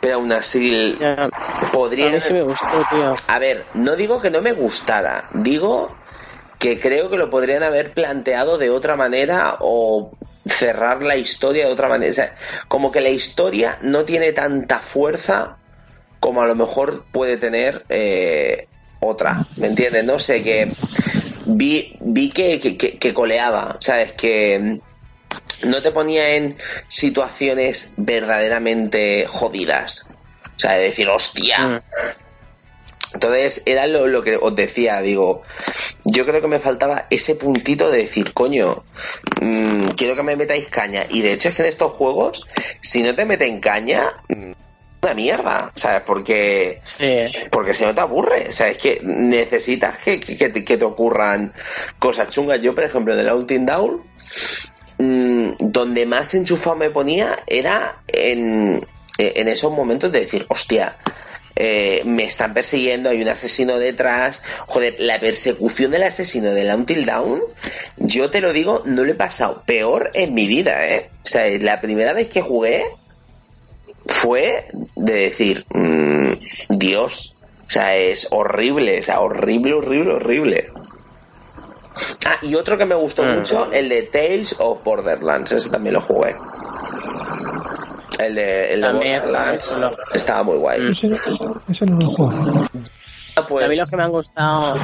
[0.00, 1.24] Pero aún así Ya.
[1.24, 2.12] A podrían.
[2.14, 3.14] mí sí me gustó, tío.
[3.26, 5.94] A ver, no digo que no me gustara, digo
[6.58, 10.12] que creo que lo podrían haber planteado de otra manera o
[10.44, 12.10] cerrar la historia de otra manera.
[12.10, 12.36] O sea,
[12.68, 15.58] como que la historia no tiene tanta fuerza
[16.20, 18.68] como a lo mejor puede tener eh,
[19.00, 19.44] otra.
[19.56, 20.04] ¿Me entiendes?
[20.04, 20.70] No sé, que
[21.46, 24.12] vi, vi que, que, que- que coleaba, ¿sabes?
[24.12, 24.78] Que
[25.64, 26.56] no te ponía en
[26.88, 30.06] situaciones verdaderamente jodidas.
[30.56, 31.80] O sea, de decir, hostia, Mm.
[33.14, 35.42] entonces, era lo, lo que os decía, digo,
[36.04, 38.84] yo creo que me faltaba ese puntito de decir, coño,
[39.42, 41.04] mm, quiero que me metáis caña.
[41.08, 42.46] Y de hecho es que en estos juegos,
[42.80, 44.52] si no te meten caña, mm,
[45.02, 46.02] una mierda, ¿sabes?
[46.06, 47.26] Porque, Sí.
[47.50, 51.52] porque si no te aburre, o sea, es que necesitas que, que, que te, ocurran
[51.98, 52.60] cosas chungas.
[52.60, 54.02] Yo, por ejemplo, en el Outing Down,
[54.98, 58.86] mm, donde más enchufado me ponía era en,
[59.18, 60.96] en esos momentos de decir, hostia,
[61.56, 64.42] eh, me están persiguiendo, hay un asesino detrás.
[64.66, 67.42] Joder, la persecución del asesino del Until Down,
[67.96, 71.10] yo te lo digo, no lo he pasado peor en mi vida, ¿eh?
[71.24, 72.86] O sea, la primera vez que jugué
[74.06, 76.32] fue de decir, mm,
[76.70, 77.36] Dios,
[77.66, 80.68] o sea, es horrible, o sea, horrible, horrible, horrible.
[82.26, 83.34] Ah, y otro que me gustó Mm.
[83.36, 86.34] mucho, el de Tales of Borderlands, ese también lo jugué.
[88.26, 89.76] El de, el de También, Borderlands
[90.14, 90.80] estaba muy guay.
[90.80, 90.92] Mm.
[90.92, 91.06] Ese,
[91.68, 92.68] ese no lo juego.
[93.36, 94.74] Ah, pues, A mí los que me han gustado,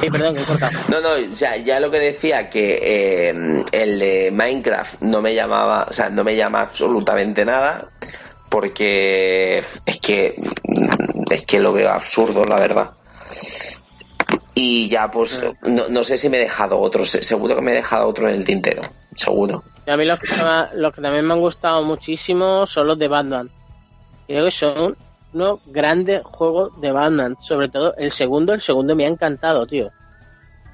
[0.00, 0.72] Sí, perdón, que he cortado.
[0.88, 5.86] No, no, ya, ya lo que decía que eh, el de Minecraft no me llamaba,
[5.90, 7.90] o sea, no me llama absolutamente nada
[8.48, 10.34] porque es que
[11.30, 12.90] es que lo veo absurdo, la verdad.
[14.62, 17.70] Y ya, pues, no, no sé si me he dejado otro, se- seguro que me
[17.72, 18.82] he dejado otro en el tintero,
[19.14, 19.64] seguro.
[19.86, 20.28] Y a mí los que,
[20.74, 23.50] los que también me han gustado muchísimo son los de Batman.
[24.26, 24.96] Creo que son
[25.32, 27.36] unos grandes juegos de Batman.
[27.40, 29.90] Sobre todo el segundo, el segundo me ha encantado, tío.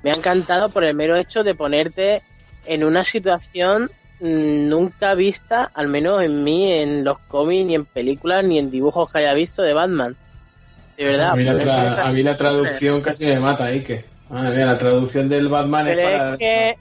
[0.03, 2.22] Me ha encantado por el mero hecho de ponerte
[2.64, 7.85] en una situación mm, nunca vista, al menos en mí, en los cómics, ni en
[7.85, 10.16] películas, ni en dibujos que haya visto de Batman.
[10.97, 11.31] De verdad.
[11.31, 14.05] a, mí la tra- a mí la traducción casi me mata, que.
[14.29, 16.33] Madre mía, la traducción del Batman es para.
[16.33, 16.77] es que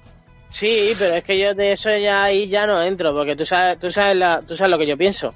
[0.50, 3.80] sí, pero es que yo de eso ya ahí ya no entro, porque tú sabes,
[3.80, 5.30] tú sabes, la, tú sabes lo que yo pienso.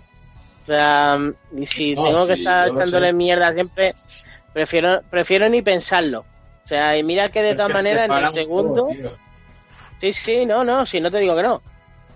[0.63, 1.17] O sea,
[1.55, 3.95] y si No, tengo que sí, estar echándole mierda siempre,
[4.53, 6.21] prefiero, prefiero ni pensarlo.
[6.65, 8.87] O sea, y mira que de todas maneras en el un segundo,
[9.99, 11.61] sí, sí, no, no, si no te digo que no.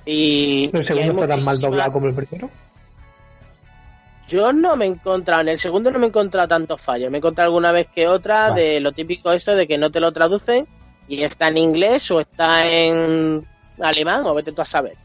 [0.05, 2.49] Y, ¿El y segundo está tan mal doblado como el primero?
[4.27, 7.11] Yo no me he encontrado, en el segundo no me he encontrado tantos fallos.
[7.11, 8.61] Me he encontrado alguna vez que otra Vale.
[8.61, 10.67] de lo típico esto de que no te lo traducen
[11.07, 13.45] y está en inglés o está en
[13.79, 14.95] alemán o vete tú a saber.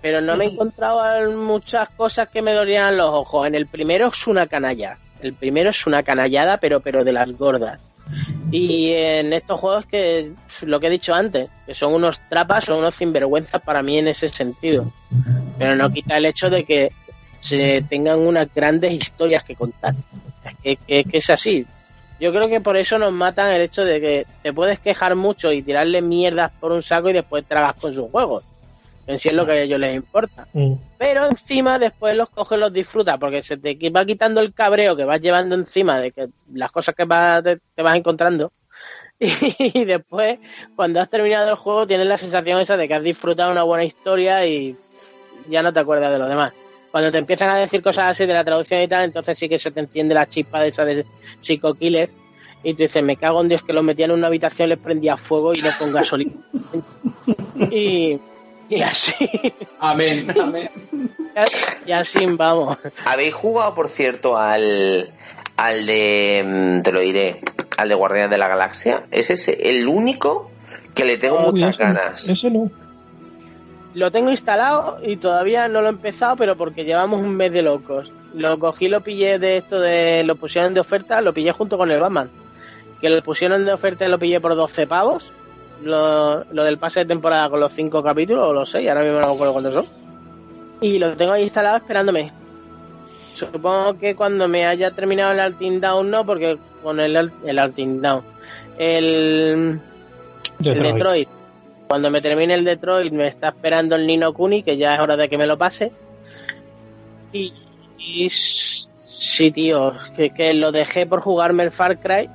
[0.00, 3.46] Pero no me he encontrado muchas cosas que me dolían los ojos.
[3.46, 4.98] En el primero es una canalla.
[5.20, 7.80] El primero es una canallada, pero, pero de las gordas.
[8.50, 12.78] Y en estos juegos que, lo que he dicho antes, que son unos trapas, son
[12.78, 14.90] unos sinvergüenzas para mí en ese sentido.
[15.58, 16.92] Pero no quita el hecho de que
[17.38, 19.94] se tengan unas grandes historias que contar.
[20.44, 21.66] Es que, que- que es así.
[22.20, 25.52] Yo creo que por eso nos matan el hecho de que te puedes quejar mucho
[25.52, 28.44] y tirarle mierdas por un saco y después tragas con sus juegos.
[29.06, 30.46] En sí es lo que a ellos les importa.
[30.52, 30.72] Mm.
[30.98, 35.04] Pero encima después los coges, los disfrutas, porque se te va quitando el cabreo que
[35.04, 38.52] vas llevando encima de que las cosas que vas, te, te vas encontrando.
[39.20, 40.38] Y después,
[40.76, 43.84] cuando has terminado el juego, tienes la sensación esa de que has disfrutado una buena
[43.84, 44.76] historia y
[45.48, 46.52] ya no te acuerdas de lo demás.
[46.90, 49.58] Cuando te empiezan a decir cosas así de la traducción y tal, entonces sí que
[49.58, 51.04] se te enciende la chispa de esa de
[51.42, 52.10] Psycho Killer.
[52.64, 55.16] Y tú dices, me cago en Dios que los metían en una habitación, les prendía
[55.16, 56.32] fuego y no con gasolina.
[57.70, 58.18] y,
[58.68, 59.12] y así,
[59.78, 60.68] Amén, amén.
[61.86, 62.76] y así vamos.
[63.04, 65.12] ¿Habéis jugado, por cierto, al,
[65.56, 67.40] al de, mm, te lo diré,
[67.76, 69.04] al de Guardianes de la Galaxia?
[69.12, 70.50] Ese es el único
[70.94, 72.28] que le tengo Ah, muchas ese- ganas.
[72.28, 72.70] Ese no.
[73.98, 77.62] Lo tengo instalado y todavía no lo he empezado, pero porque llevamos un mes de
[77.62, 78.12] locos.
[78.32, 80.22] Lo cogí, lo pillé de esto de.
[80.22, 82.30] Lo pusieron de oferta, lo pillé junto con el Batman.
[83.00, 85.32] Que lo pusieron de oferta y lo pillé por 12 pavos.
[85.82, 89.18] Lo, lo del pase de temporada con los 5 capítulos o los 6, ahora mismo
[89.18, 89.86] no me acuerdo cuántos son.
[90.80, 92.30] Y lo tengo ahí instalado esperándome.
[93.34, 98.00] Supongo que cuando me haya terminado el Alting Down, no, porque con el, el Alting
[98.00, 98.22] Down.
[98.78, 99.80] El,
[100.60, 100.94] el Detroit.
[100.94, 101.37] Detroit.
[101.88, 105.16] Cuando me termine el Detroit me está esperando el Nino Kuni, que ya es hora
[105.16, 105.90] de que me lo pase.
[107.32, 107.52] Y,
[108.30, 112.28] sí, tío, que, que lo dejé por jugarme el Far Cry.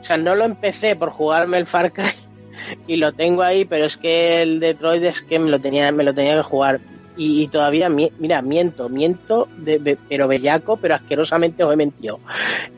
[0.00, 2.04] O sea, no lo empecé por jugarme el Far Cry
[2.86, 6.04] y lo tengo ahí, pero es que el Detroit es que me lo tenía, me
[6.04, 6.80] lo tenía que jugar.
[7.16, 9.48] Y, todavía, mi- mira, miento, miento,
[10.08, 12.20] pero bellaco, pero asquerosamente os he mentido.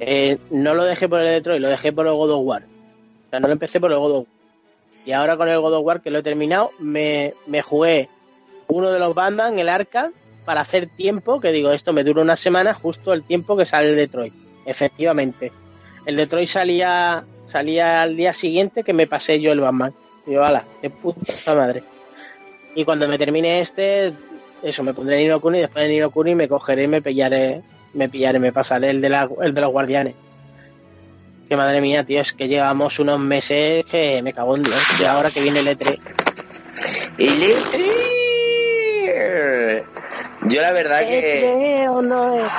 [0.00, 2.62] Eh, no lo dejé por el Detroit, lo dejé por el God of War.
[2.62, 4.39] O sea, no lo empecé por el God of War.
[5.04, 8.08] Y ahora con el God of War, que lo he terminado, me, me jugué
[8.68, 10.12] uno de los Batman, el Arca,
[10.44, 13.90] para hacer tiempo, que digo, esto me dura una semana, justo el tiempo que sale
[13.90, 14.32] el Detroit.
[14.66, 15.52] Efectivamente.
[16.06, 19.94] El Detroit salía, salía al día siguiente que me pasé yo el Batman.
[20.26, 21.82] Y yo, ala, de puta madre.
[22.74, 24.12] Y cuando me termine este,
[24.62, 27.62] eso, me pondré Nino Kuni y después de Nino Kuni me cogeré y me pillaré,
[27.94, 30.14] me pillaré, me pasaré el de, la, el de los guardianes.
[31.50, 34.80] Que madre mía, tío, es que llevamos unos meses que me cago en Dios.
[35.00, 35.98] Y ahora que viene el E E3.
[37.18, 38.00] El E3.
[40.48, 42.50] Yo la verdad que ¿E3 o no es?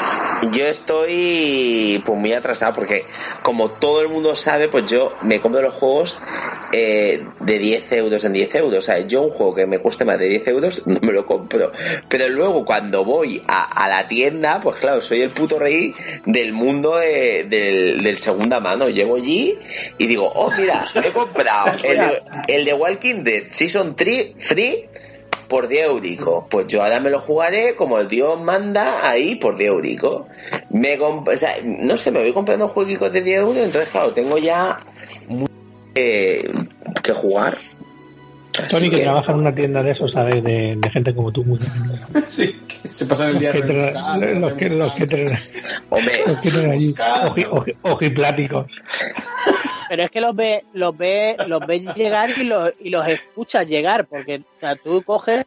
[0.51, 3.05] yo estoy pues muy atrasado porque
[3.43, 6.17] como todo el mundo sabe, pues yo me compro los juegos
[6.73, 8.79] eh, de 10 euros en 10 euros.
[8.79, 11.25] O sea, yo un juego que me cueste más de 10 euros no me lo
[11.25, 11.71] compro.
[12.07, 15.93] Pero luego cuando voy a, a la tienda, pues claro, soy el puto rey
[16.25, 18.89] del mundo de- del, del segunda mano.
[18.89, 19.57] Llego allí
[19.97, 24.33] y digo, oh mira, me he comprado el de, el de Walking Dead Season 3
[24.37, 24.87] Free
[25.51, 26.45] por 10 euricos.
[26.49, 30.23] Pues yo ahora me lo jugaré como el Dios manda ahí por 10 euricos.
[30.69, 34.11] Me comp- o sea, no sé, me voy comprando jueguitos de 10 euros, entonces claro,
[34.13, 34.79] tengo ya
[35.93, 36.49] eh,
[37.03, 37.55] que jugar.
[38.69, 40.41] Tony, que que- trabaja en una tienda de esos, ¿sabes?
[40.43, 41.43] De, de gente como tú.
[41.43, 41.59] Muy,
[42.27, 45.39] Sí, que se pasan el los, día que traen- rebuscando, los, que, los, que traen,
[45.89, 48.67] Hombre, los que traen allí oji- oji- ojipláticos.
[49.91, 53.67] Pero es que los ve, los ve, los ves llegar y los, y los escuchas
[53.67, 55.43] llegar, porque o sea, tú coges,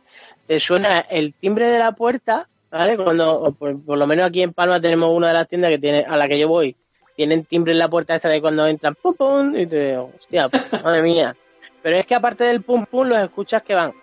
[0.46, 2.98] te suena el timbre de la puerta, ¿vale?
[2.98, 6.04] Cuando, por, por lo menos aquí en Palma tenemos una de las tiendas que tiene,
[6.06, 6.76] a la que yo voy,
[7.16, 10.50] tienen timbre en la puerta esta de cuando entran, pum pum, y te digo, hostia,
[10.84, 11.34] madre mía.
[11.82, 13.94] Pero es que aparte del pum pum, los escuchas que van.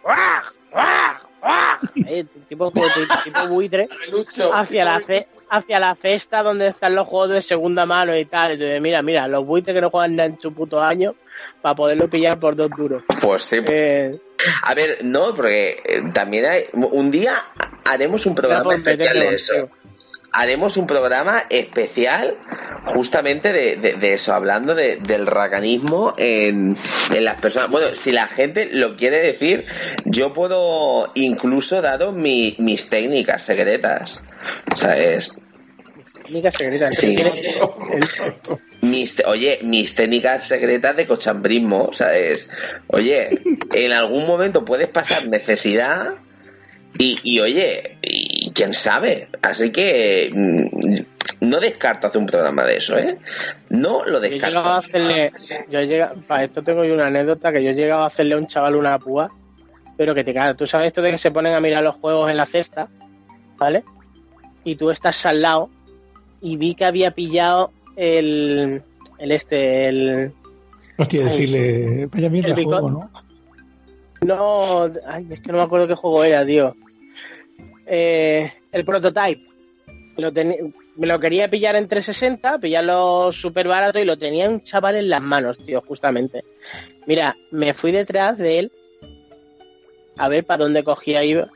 [1.42, 1.78] ¡Guau!
[2.08, 2.86] Ahí, tipo, tipo,
[3.24, 3.90] tipo buitre
[4.54, 8.52] hacia la fe- hacia la cesta donde están los juegos de segunda mano y tal.
[8.54, 11.16] Entonces, mira, mira, los buitres que no juegan en su puto año
[11.62, 13.04] para poderlo pillar por dos duros.
[13.22, 13.58] Pues sí.
[13.68, 14.20] Eh,
[14.64, 16.64] A ver, no, porque eh, también hay.
[16.74, 17.34] Un día
[17.86, 19.54] haremos un programa especial de eso.
[19.68, 19.78] contigo.
[20.34, 22.38] Haremos un programa especial
[22.86, 26.78] justamente de, de- de eso, hablando de- del racanismo en,
[27.14, 27.70] en las personas.
[27.70, 29.66] Bueno, si la gente lo quiere decir,
[30.06, 34.22] yo puedo incluso daros mi- mis técnicas secretas.
[34.74, 35.36] O sea, es.
[36.24, 36.92] técnica secreta.
[36.94, 37.18] Sí.
[38.82, 42.52] Mis, oye, mis técnicas secretas de cochambrismo, o sea, es,
[42.88, 43.42] oye,
[43.74, 46.16] en algún momento puedes pasar necesidad
[46.98, 52.78] y, y oye, y quién sabe, así que mm, no descarto hacer un programa de
[52.78, 53.18] eso, ¿eh?
[53.70, 54.88] No lo Yo he llegado a descarto.
[54.88, 55.32] hacerle,
[55.70, 58.36] yo he llegado- para esto tengo yo una anécdota que yo he llegado a hacerle
[58.36, 59.32] a un chaval una púa,
[59.98, 60.58] pero que te cagas.
[60.58, 62.88] Tú sabes esto de que se ponen a mirar los juegos en la cesta,
[63.58, 63.84] ¿vale?
[64.64, 65.70] Y tú estás al lado
[66.42, 68.82] y vi que había pillado el,
[69.20, 70.32] el este, el,
[70.98, 73.12] Hostia, decirle, vaya mierda El de juego, ¿no?
[74.22, 76.76] No, ay, es que no me acuerdo qué juego era, tío.
[77.94, 79.46] Eh, el prototype.
[80.16, 84.96] Lo me lo quería pillar en 360, pillarlo súper barato y lo tenía un chaval
[84.96, 86.46] en las manos, tío, justamente.
[87.06, 88.72] Mira, me fui detrás de él
[90.18, 91.50] a ver para dónde cogía iba.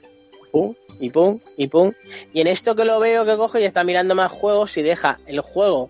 [0.52, 1.94] Pum, y pum, y pum.
[2.34, 5.20] Y en esto que lo veo que coge y está mirando más juegos y deja
[5.28, 5.90] el juego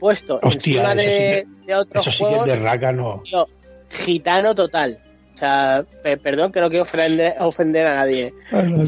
[0.00, 3.22] puesto Hostia, encima sí de, de otros Eso sí de rácano.
[3.24, 3.46] tío,
[3.90, 4.98] gitano total.
[5.34, 8.32] O sea, pe- perdón que no quiero ofender, ofender a nadie.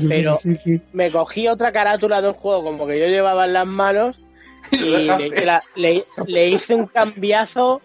[0.09, 0.81] Pero- Sí, sí.
[0.93, 4.21] Me cogí otra carátula de un juego como que yo llevaba en las manos
[4.71, 7.83] y le, hice la- le- le hice un cambiazo.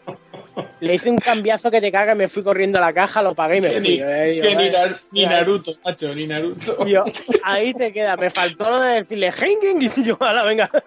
[0.81, 3.57] Le hice un cambiazo que te caga, me fui corriendo a la caja, lo pagué
[3.57, 3.79] y me fui.
[3.79, 4.71] ni, Eh, digo, que ni vale.
[4.71, 6.75] Nar- ni Naruto, macho, ni Naruto.
[6.85, 7.03] Tío,
[7.43, 8.15] ahí te queda.
[8.17, 10.69] Me faltó lo de decirle Hengen y yo, ala, venga.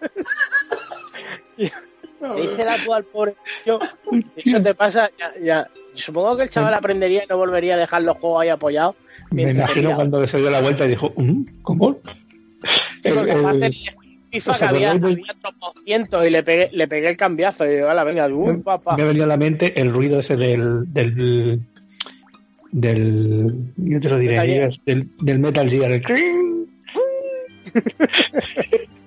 [2.34, 3.34] Le hice la tú al pobre.
[3.66, 3.78] Yo,
[4.36, 5.68] eso te pasa, ya, ya.
[5.94, 8.96] Supongo que el chaval aprendería y no volvería a dejar los juegos ahí apoyados.
[9.30, 11.44] Me imagino cuando se dio la vuelta y dijo, "¿Mm?
[11.62, 12.00] ¿cómo?
[14.34, 18.02] FIFA ¿os que había, había y le pegué, le pegué el cambiazo y digo, ala,
[18.02, 18.96] venga, uy, papá.
[18.96, 21.60] me ha venido a la mente el ruido ese del del
[22.72, 23.46] del
[23.76, 26.02] yo te lo diré del, del Metal Gear el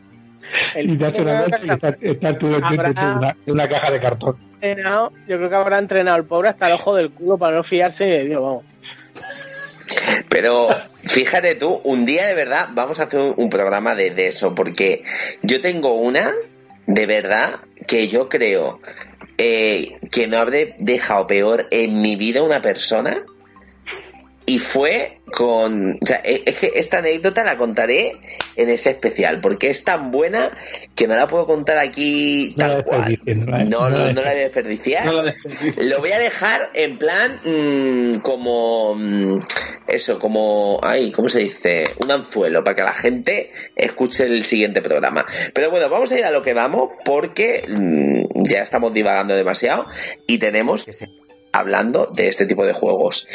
[0.75, 3.99] El y te hace una vuelta y está, Habrá- de una, de una caja de
[3.99, 7.55] cartón entrenado, yo creo que habrá entrenado el pobre hasta el ojo del culo para
[7.57, 8.63] no fiarse y digo, vamos.
[10.29, 10.69] Pero
[11.05, 14.55] fíjate tú, un día de verdad vamos a hacer un, un programa de, de eso,
[14.55, 15.03] porque
[15.43, 16.31] yo tengo una,
[16.87, 17.51] de verdad,
[17.87, 18.81] que yo creo
[19.37, 23.17] eh, que no habré dejado peor en mi vida una persona.
[24.49, 25.99] Y fue con...
[26.01, 28.13] O sea, e- es que esta anécdota la contaré
[28.55, 30.49] en ese especial, porque es tan buena
[30.95, 33.19] que no la puedo contar aquí No tal cual.
[33.25, 35.05] no la- No, no no, la voy a desperdiciar.
[35.05, 39.41] No lo voy a dejar en plan mm, como mm,
[39.87, 41.83] eso, como ay, ¿cómo se dice?
[42.01, 45.25] Un anzuelo para que la gente escuche el siguiente programa.
[45.53, 49.87] Pero bueno, vamos a ir a lo que vamos porque mm, ya estamos divagando demasiado
[50.25, 51.19] y tenemos que seguir
[51.51, 53.27] hablando de este tipo de juegos.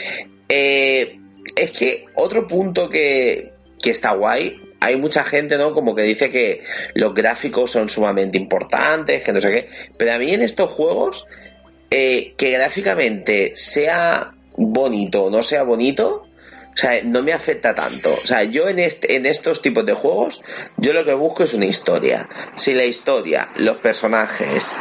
[0.55, 1.19] Eh,
[1.57, 4.61] es que otro punto que, que está guay.
[4.81, 5.73] Hay mucha gente, ¿no?
[5.73, 9.69] Como que dice que los gráficos son sumamente importantes, que no sé qué.
[9.97, 11.27] Pero a mí en estos juegos,
[11.91, 16.27] eh, que gráficamente sea bonito o no sea bonito,
[16.75, 18.13] o sea, no me afecta tanto.
[18.13, 20.43] O sea, yo en, este, en estos tipos de juegos,
[20.79, 22.29] yo lo que busco es una historia.
[22.57, 24.73] Si la historia, los personajes,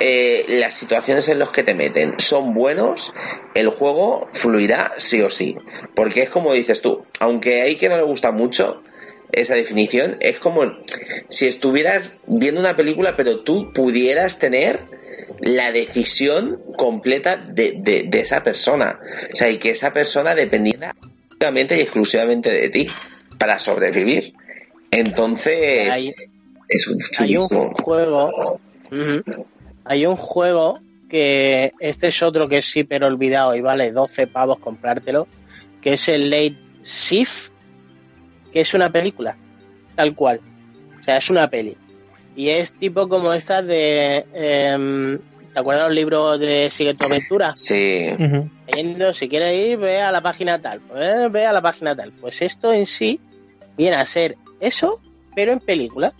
[0.00, 3.12] eh, las situaciones en las que te meten son buenos,
[3.54, 5.56] el juego fluirá sí o sí.
[5.94, 8.82] Porque es como dices tú, aunque hay que no le gusta mucho,
[9.32, 10.72] esa definición es como
[11.28, 14.80] si estuvieras viendo una película pero tú pudieras tener
[15.40, 19.00] la decisión completa de, de- de esa persona.
[19.32, 20.94] O sea, y que esa persona dependiera
[21.40, 22.86] únicamente y exclusivamente de ti
[23.38, 24.34] para sobrevivir.
[24.90, 26.10] Entonces, Hay-
[26.68, 28.60] es un Hay un juego.
[29.84, 34.58] Hay un juego que este es otro que es hiper olvidado y vale 12 pavos
[34.58, 35.26] comprártelo,
[35.80, 37.50] que es el Late Shift,
[38.52, 39.36] que es una película,
[39.96, 40.40] tal cual.
[41.00, 41.74] O sea, es una peli.
[42.36, 44.26] Y es tipo como estas de...
[44.34, 45.18] em,
[45.52, 47.52] ¿Te acuerdas los libros de Sigue tu aventura?
[47.56, 48.08] Sí.
[48.72, 50.80] Leyendo, si quieres ir, ve a la página tal.
[50.80, 52.12] Pues ve a la página tal.
[52.12, 53.20] Pues esto en sí
[53.76, 55.00] viene a ser eso,
[55.34, 56.12] pero en película.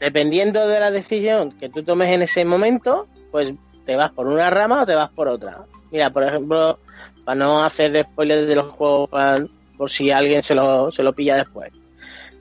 [0.00, 3.52] Dependiendo de la decisión que tú tomes en ese momento, pues
[3.84, 5.64] te vas por una rama o te vas por otra.
[5.90, 6.78] Mira, por ejemplo,
[7.24, 9.44] para no hacer spoilers de los juegos, para-
[9.76, 11.70] por si alguien se lo, se lo pilla después.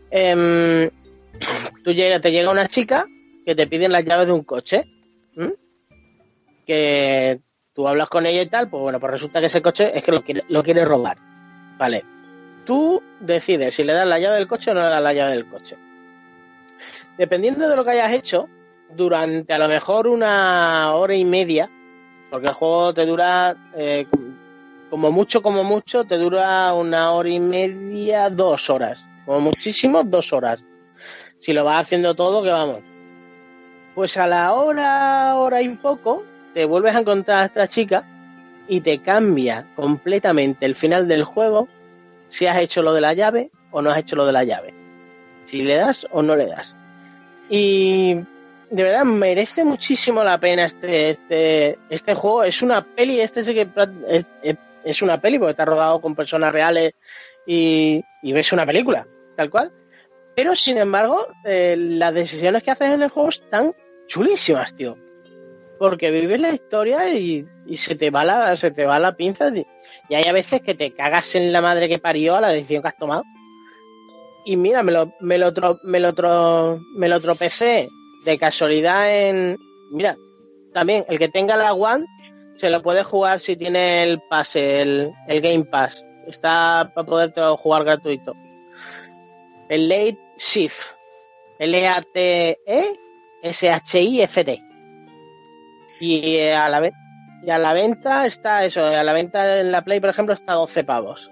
[0.09, 0.89] Em,
[1.83, 3.05] tú llega, te llega una chica
[3.45, 4.87] que te piden las llaves de un coche.
[6.67, 7.39] Que
[7.73, 10.11] tú hablas con ella y tal, pues bueno, pues resulta que ese coche es que
[10.11, 11.17] lo quiere, lo quiere robar.
[11.77, 12.05] Vale.
[12.65, 15.31] Tú decides si le das la llave del coche o no le das la llave
[15.31, 15.77] del coche.
[17.17, 18.49] Dependiendo de lo que hayas hecho,
[18.89, 21.69] durante a lo mejor una hora y media,
[22.29, 24.05] porque el juego te dura, eh,
[24.89, 28.99] como mucho, como mucho, te dura una hora y media, dos horas.
[29.25, 30.63] Como muchísimo, dos horas.
[31.39, 32.81] Si lo vas haciendo todo, que vamos.
[33.95, 36.23] Pues a la hora, hora y poco,
[36.53, 38.05] te vuelves a encontrar a esta chica
[38.67, 41.67] y te cambia completamente el final del juego
[42.27, 44.73] si has hecho lo de la llave o no has hecho lo de la llave.
[45.45, 46.75] Si le das o no le das.
[47.49, 48.15] Y
[48.69, 52.43] de verdad merece muchísimo la pena este, este, este juego.
[52.43, 53.67] Es una peli, este sí que
[54.83, 56.93] es, una peli porque está rodado con personas reales
[57.45, 59.71] y, y ves una película, tal cual.
[60.35, 63.73] Pero sin embargo, eh, las decisiones que haces en el juego están
[64.07, 64.97] chulísimas, tío.
[65.79, 69.49] Porque vives la historia y, se te va la, se te va la pinza.
[70.09, 72.81] Y hay a veces que te cagas en la madre que parió a la decisión
[72.81, 73.23] que has tomado.
[74.45, 77.89] Y mira, me lo, me lo, tro- me lo, tro- me lo tropecé
[78.25, 79.57] de casualidad en.
[79.91, 80.15] Mira,
[80.73, 82.05] también el que tenga la One
[82.55, 86.03] se lo puede jugar si tiene el pase, el, el Game Pass.
[86.27, 88.33] Está para poder jugar gratuito.
[89.69, 90.91] El Late Shift.
[93.43, 94.61] L-A-T-E-S-H-I-F-T.
[95.99, 96.93] Y eh, a la vez.
[97.43, 100.53] Y a la venta está eso, a la venta en la Play, por ejemplo, está
[100.53, 101.31] 12 pavos.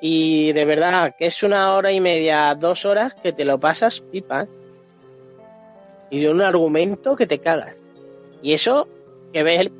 [0.00, 4.00] Y de verdad que es una hora y media, dos horas que te lo pasas
[4.12, 4.42] pipa.
[4.42, 4.48] ¿eh?
[6.10, 7.74] Y de un argumento que te cagas.
[8.42, 8.86] Y eso
[9.32, 9.72] que ves el,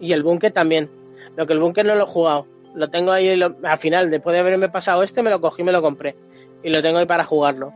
[0.00, 0.90] y el búnker también.
[1.36, 2.46] Lo que el búnker no lo he jugado.
[2.74, 5.64] Lo tengo ahí lo- al final, después de haberme pasado este, me lo cogí y
[5.64, 6.14] me lo compré.
[6.62, 7.72] Y lo tengo ahí para jugarlo.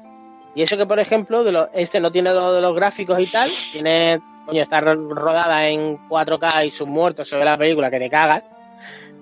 [0.55, 3.51] Y eso que, por ejemplo, de este no tiene lo de los gráficos y tal,
[3.73, 7.99] tiene, coño, está ro- rodada en 4K y sus muertos, se ve la película que
[7.99, 8.43] te cagas.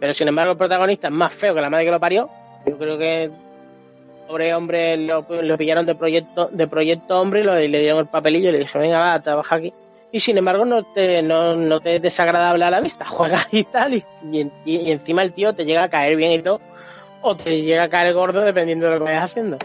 [0.00, 2.28] Pero sin embargo, el protagonista es más feo que la madre que lo parió.
[2.66, 3.30] Yo creo que
[4.28, 8.00] pobre hombre lo, lo pillaron de proyecto, de proyecto hombre y, lo- y le dieron
[8.00, 9.72] el papelillo y le dije, venga, va, trabaja aquí.
[10.10, 13.64] Y sin embargo, no te, no, no te es desagradable a la vista, juegas y
[13.64, 16.60] tal, y, y en- y encima el tío te llega a caer bien y todo,
[17.22, 19.58] o te llega a caer gordo dependiendo de lo que vayas haciendo.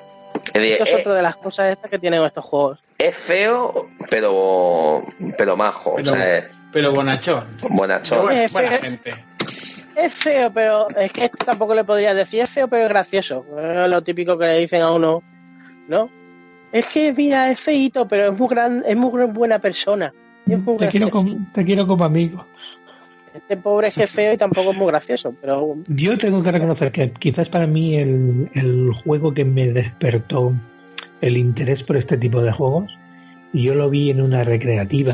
[0.53, 2.79] Decir, Esto es eh, otra de las cosas estas que tienen estos juegos.
[2.97, 5.03] Es feo, pero,
[5.37, 5.95] pero majo.
[5.95, 7.43] Pero- o sea, es Pero bonachón.
[7.69, 8.23] bonachón.
[8.23, 9.13] Buena, Es buena gente.
[9.95, 12.41] Es feo, pero es que esto tampoco le podría decir.
[12.41, 13.45] Es feo, pero es gracioso.
[13.59, 15.23] Es lo típico que le dicen a uno,
[15.87, 16.09] ¿no?
[16.71, 20.13] Es que, mira, es feíto, pero es muy gran, es muy buena persona.
[20.47, 22.45] Es muy Te quiero, como, te quiero como amigo.
[23.33, 26.51] Este pobre es que es feo y tampoco es muy gracioso, pero Yo tengo que
[26.51, 30.53] reconocer que quizás para mí el, el juego que me despertó
[31.21, 32.91] el interés por este tipo de juegos,
[33.53, 35.13] yo lo vi en una recreativa,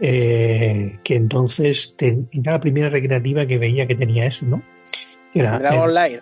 [0.00, 4.62] eh, que entonces te- era la primera recreativa que veía que tenía eso, ¿no?
[5.32, 6.20] Que era Dragon el- Light.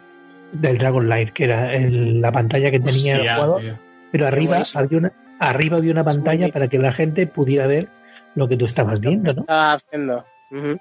[0.53, 3.79] del Dragon Light, que era el- la pantalla que tenía el jugador, tío.
[4.11, 7.89] pero arriba había una arriba había una pantalla para que la gente pudiera ver
[8.35, 9.41] lo que tú estabas viendo, ¿no?
[9.43, 10.25] Estaba haciendo.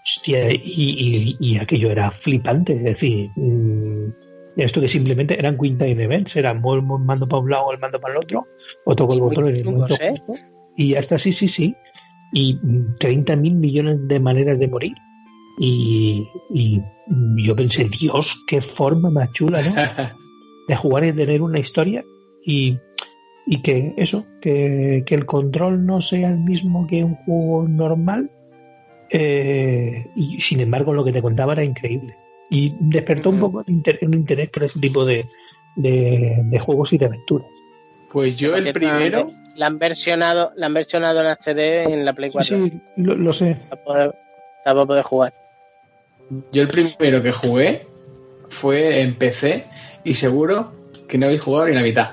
[0.04, 4.10] Hostia, y, y- y aquello era flipante, es decir, mm,
[4.56, 7.80] esto que simplemente eran Queen Time Events, era el mando para un lado o el
[7.80, 8.48] mando para el otro,
[8.86, 10.10] o toco el botón en el momento ¿eh?
[10.12, 10.34] justo,
[10.76, 11.76] y ya está, sí, sí, sí,
[12.34, 12.60] y
[13.00, 14.96] 30 mil millones de maneras de morir,
[15.60, 16.82] y, y
[17.44, 19.74] yo pensé, Dios, qué forma más chula, ¿no?
[20.70, 22.06] de jugar y tener una historia
[22.46, 22.80] y,
[23.48, 28.32] y que eso, que, que el control no sea el mismo que un juego normal
[29.10, 32.16] eh, y sin embargo lo que te contaba era increíble
[32.50, 35.28] y despertó un poco un interés por ese tipo de,
[35.76, 37.48] de, de juegos y de aventuras.
[38.12, 42.32] Pues yo el primero, La han versionado, la han versionado en HD en la Play
[42.32, 43.56] 4 Sí, lo, lo sé.
[43.70, 44.16] para, poder,
[44.66, 45.34] para poder jugar.
[46.52, 47.86] yo el primero que jugué
[48.48, 49.68] fue en PC
[50.04, 50.72] y seguro
[51.08, 52.12] que no habéis jugado ni la mitad.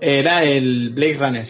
[0.00, 1.48] Era el Blade Runner.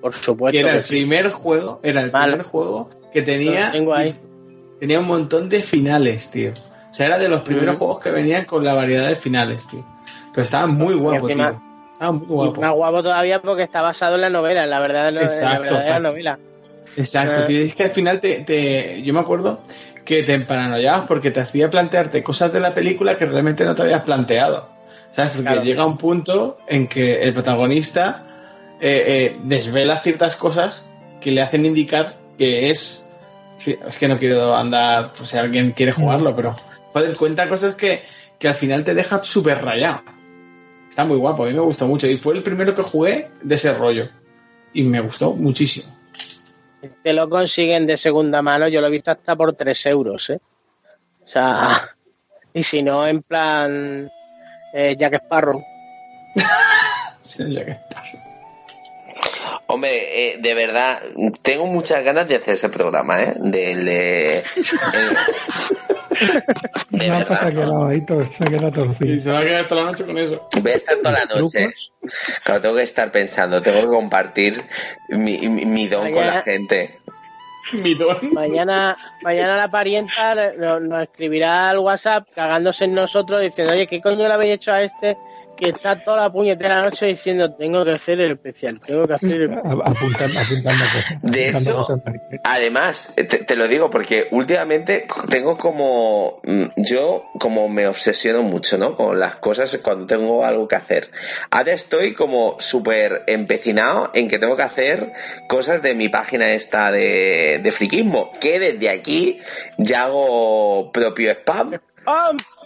[0.00, 0.52] Por supuesto.
[0.52, 0.90] Que era que el sí.
[0.90, 4.14] primer juego, era el primer juego que tenía, Lo tengo ahí.
[4.78, 6.52] tenía un montón de finales, tío.
[6.90, 7.78] O sea, era de los primeros Mm.
[7.78, 9.84] juegos que venían con la variedad de finales, tío.
[10.32, 11.60] Pero estaba muy guapo, encima- tío.
[11.92, 12.60] Estaba muy Y guapo.
[12.60, 15.76] más guapo todavía porque está basado en la novela, en la verdad, en la Exacto,
[15.76, 16.00] exacto.
[16.02, 16.38] novela.
[16.96, 17.46] Exacto, Ah.
[17.46, 19.60] tío, es que al final te, te- yo me acuerdo
[20.04, 23.82] que te emparanoiabas porque te hacía plantearte cosas de la película que realmente no te
[23.82, 24.68] habías planteado.
[25.10, 25.32] ¿Sabes?
[25.32, 25.62] Porque Claro.
[25.62, 28.24] llega un punto en que el protagonista
[28.80, 30.86] eh, eh, desvela ciertas cosas
[31.20, 33.08] que le hacen indicar que es.
[33.66, 36.54] Es que no quiero andar por si alguien quiere jugarlo, pero
[36.92, 38.04] joder, cuenta cosas que,
[38.38, 40.02] que al final te deja súper rayado.
[40.88, 42.06] Está muy guapo, a mí me gustó mucho.
[42.06, 44.08] Y fue el primero que jugué de ese rollo.
[44.72, 45.94] Y me gustó muchísimo.
[47.02, 50.40] Te lo consiguen de segunda mano, yo lo he visto hasta por 3 euros, ¿eh?
[51.22, 51.96] O sea,
[52.54, 54.10] y si no, en plan
[54.72, 55.62] eh, Jack Sparrow.
[57.20, 58.02] Sí, que está.
[59.66, 61.00] Hombre, eh, de verdad,
[61.42, 63.34] tengo muchas ganas de hacer ese programa, ¿eh?
[63.36, 64.42] Del de...
[66.90, 67.38] de No verdad.
[67.38, 69.90] se ha quedado ahí, todo, se ha quedado Y se va a quedar toda la
[69.90, 70.48] noche con eso.
[70.60, 71.70] Voy a estar toda la noche.
[72.44, 74.62] Claro, tengo que estar pensando, tengo que compartir
[75.10, 76.98] mi, mi- mi don con la Mañana- gente.
[77.72, 78.32] Mi don.
[78.32, 84.26] Mañana, mañana la parienta nos escribirá al WhatsApp cagándose en nosotros diciendo, oye, ¿qué coño
[84.26, 85.18] le habéis hecho a este
[85.58, 89.42] que está toda la puñetera noche diciendo, tengo que hacer el especial, tengo que hacer
[89.42, 89.52] el...
[89.64, 91.22] Apuntando, apuntando cosas.
[91.22, 92.00] De apuntando hecho, cosas.
[92.44, 96.40] Además, te, te lo digo porque últimamente tengo como.
[96.44, 98.94] mm, Yo, como me obsesiono mucho, ¿no?
[98.94, 101.10] Con las cosas cuando tengo algo que hacer.
[101.50, 105.12] Ahora estoy como súper empecinado en que tengo que hacer
[105.48, 108.30] cosas de mi página esta de, de friquismo.
[108.40, 109.40] Que desde aquí
[109.76, 111.80] ya hago propio spam.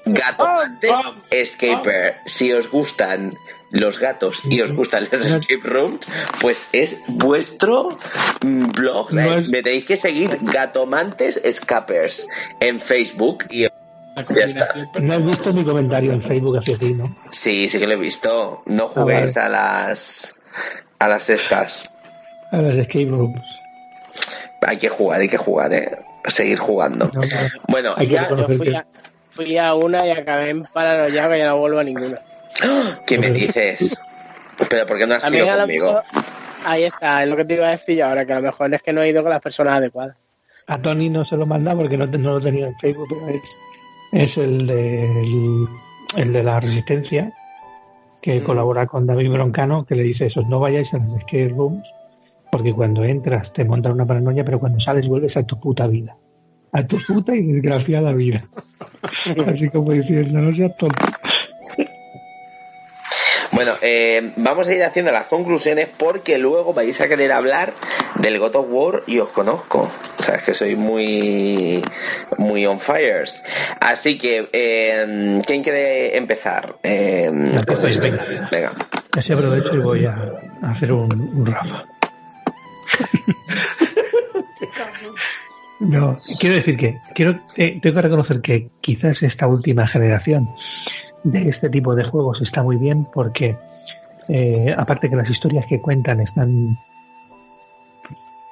[0.04, 0.44] Gato.
[0.44, 0.88] Mate
[1.30, 2.16] Escaper.
[2.26, 3.34] Si os gustan
[3.70, 6.00] los gatos y os gustan los escape rooms,
[6.40, 7.98] pues es vuestro
[8.42, 9.12] blog.
[9.12, 12.26] No Eh, es- Me tenéis que seguir Gatomantes Escapers
[12.60, 13.44] en Facebook.
[13.50, 13.62] Y
[14.34, 14.68] Ya está.
[15.00, 17.16] No has visto mi comentario en Facebook hacia ti, ¿no?
[17.30, 18.62] sí, sí que lo he visto.
[18.66, 20.42] No juguéis a las
[20.98, 21.82] a las estas.
[22.50, 23.40] A las escape rooms.
[24.60, 25.98] Hay que jugar, hay que jugar, eh.
[26.26, 27.06] Seguir jugando.
[27.12, 27.26] No, no.
[27.68, 28.86] Bueno, Hay que ya, Yo reconocer fui que a,
[29.44, 32.18] fui a una y acabé en paranoia que ya no vuelvo a ninguna.
[33.06, 33.98] ¿qué me dices?
[34.68, 35.86] Pero ¿por qué no has También ido conmigo?
[35.86, 36.02] mejor-
[36.64, 38.72] ahí está, es lo que te iba a decir yo ahora, que a lo mejor
[38.74, 40.16] es que no he ido con las personas adecuadas.
[40.68, 43.42] a Tony no se lo manda porque no, no lo tenía en Facebook, pero es,
[44.12, 45.66] es el, de, el,
[46.18, 47.32] el de la resistencia
[48.20, 48.44] que Mm.
[48.44, 51.92] colabora con David Broncano, que le dice eso, no vayáis a las escape rooms
[52.52, 56.16] porque cuando entras te montan una paranoia, pero cuando sales vuelves a tu puta vida.
[56.72, 58.46] A tu puta y desgraciada vida.
[59.46, 61.04] Así como diciendo, no seas tonto.
[63.52, 67.74] Bueno, eh, vamos a ir haciendo las conclusiones porque luego vais a querer hablar
[68.18, 69.90] del God of War y os conozco.
[70.18, 71.82] Sabes que soy muy
[72.38, 73.42] muy on fires.
[73.78, 76.76] Así que, eh, ¿quién quiere empezar?
[76.82, 77.30] Eh,
[77.86, 78.02] esto?
[78.02, 78.24] venga.
[78.50, 78.72] Venga.
[79.14, 80.16] Así aprovecho y voy a,
[80.62, 81.84] a hacer un, un Rafa.
[85.82, 90.48] No, quiero decir que quiero, eh, tengo que reconocer que quizás esta última generación
[91.24, 93.56] de este tipo de juegos está muy bien porque
[94.28, 96.78] eh, aparte que las historias que cuentan están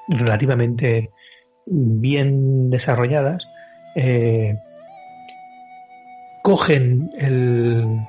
[0.08, 1.10] relativamente
[1.66, 3.46] bien desarrolladas,
[3.94, 4.56] eh,
[6.42, 8.00] cogen el,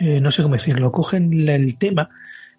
[0.00, 2.08] eh, no sé cómo decirlo, cogen el tema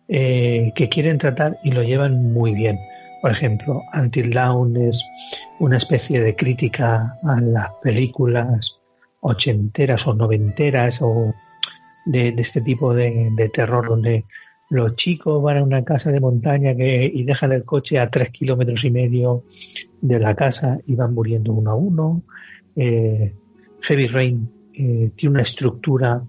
[0.07, 2.80] eh, que quieren tratar y lo llevan muy bien.
[3.22, 5.03] Por ejemplo, Until Dawn es
[5.59, 8.78] una especie de crítica a las películas
[9.22, 11.34] ochenteras o noventeras o
[12.05, 14.26] de, este tipo de, terror donde
[14.70, 18.30] los chicos van a una casa de montaña que, y dejan el coche a tres
[18.30, 19.43] kilómetros y medio
[20.01, 22.22] de la casa y van muriendo uno a uno.
[22.76, 23.34] Eh,
[23.82, 26.22] Heavy Rain eh, tiene una estructura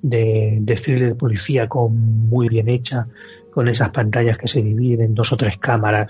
[0.00, 3.06] de, de thriller policía con, muy bien hecha,
[3.52, 6.08] con esas pantallas que se dividen en dos o tres cámaras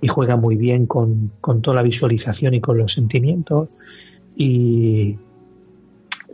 [0.00, 3.68] y juega muy bien con, con toda la visualización y con los sentimientos.
[4.36, 5.16] Y,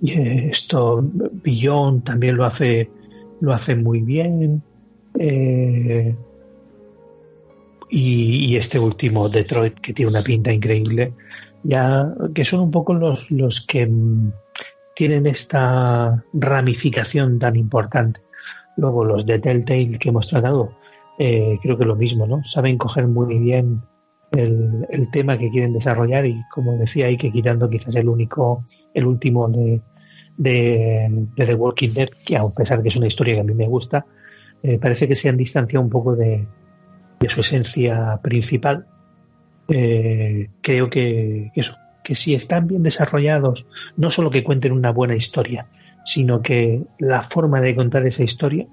[0.00, 0.12] y
[0.50, 1.04] esto,
[1.44, 2.90] Beyond también lo hace,
[3.40, 4.62] lo hace muy bien.
[5.18, 6.14] Eh,
[7.90, 11.12] y, y este último, Detroit, que tiene una pinta increíble,
[11.62, 14.32] ya que son un poco los, los que mm,
[14.96, 18.20] tienen esta ramificación tan importante.
[18.76, 20.72] Luego los de Telltale que hemos tratado,
[21.24, 22.42] eh, creo que lo mismo, ¿no?
[22.42, 23.82] Saben coger muy bien
[24.32, 28.64] el, el tema que quieren desarrollar y como decía ahí que quitando quizás el único,
[28.92, 29.80] el último de,
[30.36, 33.54] de, de The Walking Dead, que a pesar que es una historia que a mí
[33.54, 34.04] me gusta,
[34.64, 36.44] eh, parece que se han distanciado un poco de,
[37.20, 38.86] de su esencia principal.
[39.68, 45.14] Eh, creo que eso, que si están bien desarrollados, no solo que cuenten una buena
[45.14, 45.68] historia,
[46.04, 48.66] sino que la forma de contar esa historia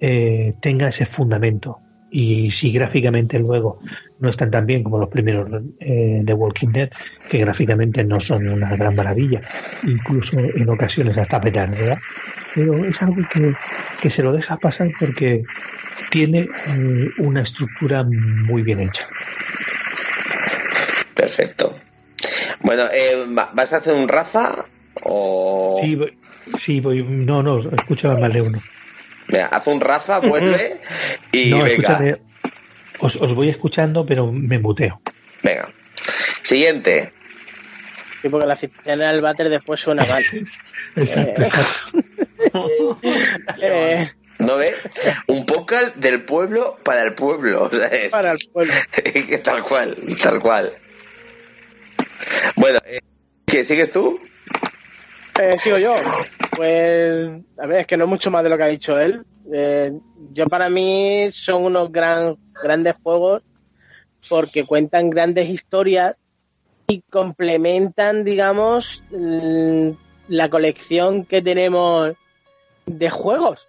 [0.00, 1.80] eh, tenga ese fundamento
[2.10, 3.78] y si gráficamente luego
[4.20, 6.90] no están tan bien como los primeros eh, de Walking Dead,
[7.28, 9.42] que gráficamente no son una gran maravilla,
[9.82, 11.98] incluso en ocasiones hasta ¿verdad?
[12.54, 13.54] pero es algo que,
[14.00, 15.42] que se lo deja pasar porque
[16.10, 19.06] tiene mm, una estructura muy bien hecha.
[21.14, 21.76] Perfecto.
[22.60, 24.64] Bueno, eh, ¿vas a hacer un Rafa
[25.02, 25.76] o...?
[25.80, 26.18] Sí, voy,
[26.58, 28.62] sí, voy, no, no, escucho más de uno.
[29.28, 30.80] Mira, haz un Rafa, vuelve
[31.32, 32.18] y No, venga.
[33.00, 35.00] os, os voy escuchando, pero me muteo.
[35.42, 35.68] Venga.
[36.42, 37.12] Siguiente.
[38.22, 40.22] Sí, porque la cisterna del váter después suena mal.
[40.96, 41.98] Exacto, exacto.
[43.60, 44.74] Eh, ¿No ves?
[45.26, 47.70] Un podcast del pueblo para el pueblo.
[47.72, 48.12] ¿sabes?
[48.12, 48.72] para el pueblo.
[49.42, 50.74] tal cual, tal cual.
[52.54, 53.00] Bueno, eh,
[53.46, 54.20] ¿qué sigues tú?
[55.40, 55.94] Eh, sigo yo.
[56.54, 57.28] Pues,
[57.58, 59.22] a ver, es que no mucho más de lo que ha dicho él.
[59.52, 59.92] Eh,
[60.32, 63.42] yo para mí son unos gran, grandes juegos
[64.28, 66.14] porque cuentan grandes historias
[66.88, 69.96] y complementan, digamos, l-
[70.28, 72.12] la colección que tenemos
[72.86, 73.66] de juegos.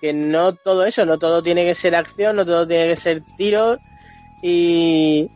[0.00, 3.22] Que no todo eso, no todo tiene que ser acción, no todo tiene que ser
[3.36, 3.78] tiros.
[4.42, 5.28] Y,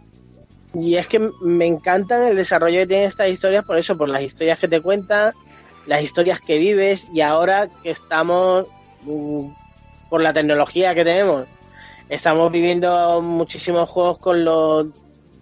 [0.75, 4.23] y es que me encantan el desarrollo que tienen estas historias por eso, por las
[4.23, 5.33] historias que te cuentan,
[5.87, 8.67] las historias que vives y ahora que estamos
[9.03, 9.47] mm,
[10.09, 11.47] por la tecnología que tenemos,
[12.09, 14.87] estamos viviendo muchísimos juegos con los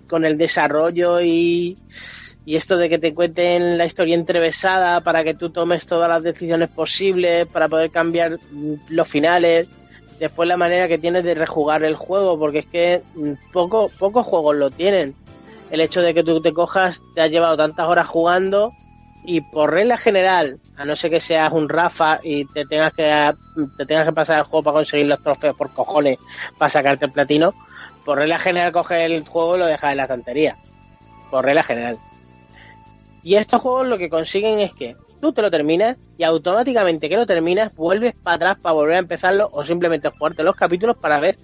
[0.09, 1.77] con el desarrollo y,
[2.45, 6.23] y esto de que te cuenten la historia entrevesada para que tú tomes todas las
[6.23, 9.69] decisiones posibles para poder cambiar mm, los finales.
[10.19, 14.27] Después la manera que tienes de rejugar el juego porque es que mm, poco, pocos
[14.27, 15.15] juegos lo tienen.
[15.71, 18.73] El hecho de que tú te cojas te has llevado tantas horas jugando
[19.25, 23.33] y por regla general, a no ser que seas un Rafa y te tengas que
[23.77, 26.19] te tengas que pasar el juego para conseguir los trofeos por cojones
[26.57, 27.55] para sacarte el platino,
[28.05, 30.57] por regla general coges el juego y lo dejas en la estantería.
[31.31, 31.99] Por regla general.
[33.23, 37.17] Y estos juegos lo que consiguen es que tú te lo terminas y automáticamente que
[37.17, 41.21] lo terminas vuelves para atrás para volver a empezarlo o simplemente jugarte los capítulos para
[41.21, 41.37] ver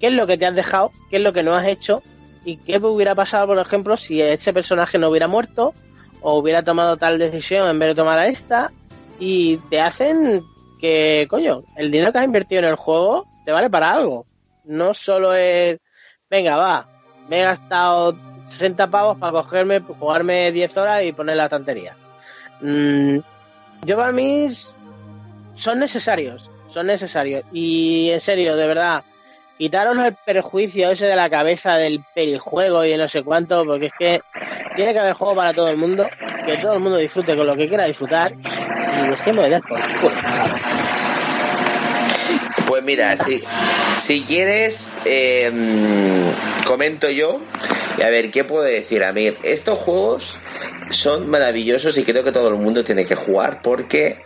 [0.00, 2.02] qué es lo que te has dejado, qué es lo que no has hecho
[2.44, 5.74] y qué hubiera pasado, por ejemplo, si ese personaje no hubiera muerto
[6.20, 8.72] o hubiera tomado tal decisión en vez de tomar esta
[9.18, 10.44] y te hacen
[10.80, 14.26] que, coño, el dinero que has invertido en el juego te vale para algo.
[14.64, 15.78] No solo es,
[16.28, 16.88] venga, va,
[17.28, 18.16] me he gastado
[18.48, 21.96] 60 pavos para cogerme, jugarme 10 horas y poner la estantería.
[22.60, 23.18] Mm,
[23.84, 24.48] yo para mí
[25.54, 27.44] son necesarios, son necesarios.
[27.52, 29.04] Y en serio, de verdad,
[29.56, 33.86] quitaros el perjuicio ese de la cabeza del perijuego y de no sé cuánto, porque
[33.86, 34.22] es que
[34.74, 36.06] tiene que haber juego para todo el mundo,
[36.44, 39.60] que todo el mundo disfrute con lo que quiera disfrutar y dejemos de.
[42.66, 43.42] Pues mira, si,
[43.96, 45.50] si quieres, eh,
[46.66, 47.40] comento yo.
[47.98, 49.04] Y a ver, ¿qué puedo decir?
[49.04, 50.38] A ver, estos juegos
[50.90, 54.22] son maravillosos y creo que todo el mundo tiene que jugar porque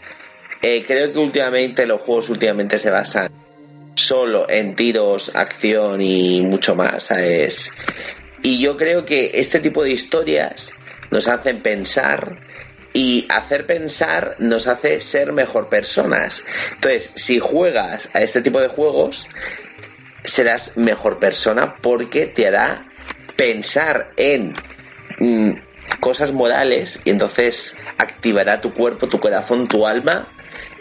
[0.62, 3.30] eh, creo que últimamente los juegos últimamente se basan
[3.94, 7.72] solo en tiros, acción y mucho más, ¿sabes?
[8.42, 10.72] Y yo creo que este tipo de historias
[11.10, 12.38] nos hacen pensar
[12.92, 16.42] y hacer pensar nos hace ser mejor personas.
[16.74, 19.26] Entonces, si juegas a este tipo de juegos,
[20.24, 22.86] serás mejor persona porque te hará
[23.36, 24.54] pensar en
[25.18, 25.52] mm,
[26.00, 30.28] cosas morales y entonces activará tu cuerpo, tu corazón, tu alma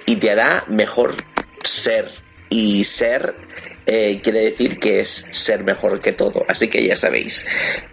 [0.05, 1.15] y te hará mejor
[1.63, 2.09] ser.
[2.49, 3.35] Y ser
[3.85, 6.45] eh, quiere decir que es ser mejor que todo.
[6.47, 7.45] Así que ya sabéis,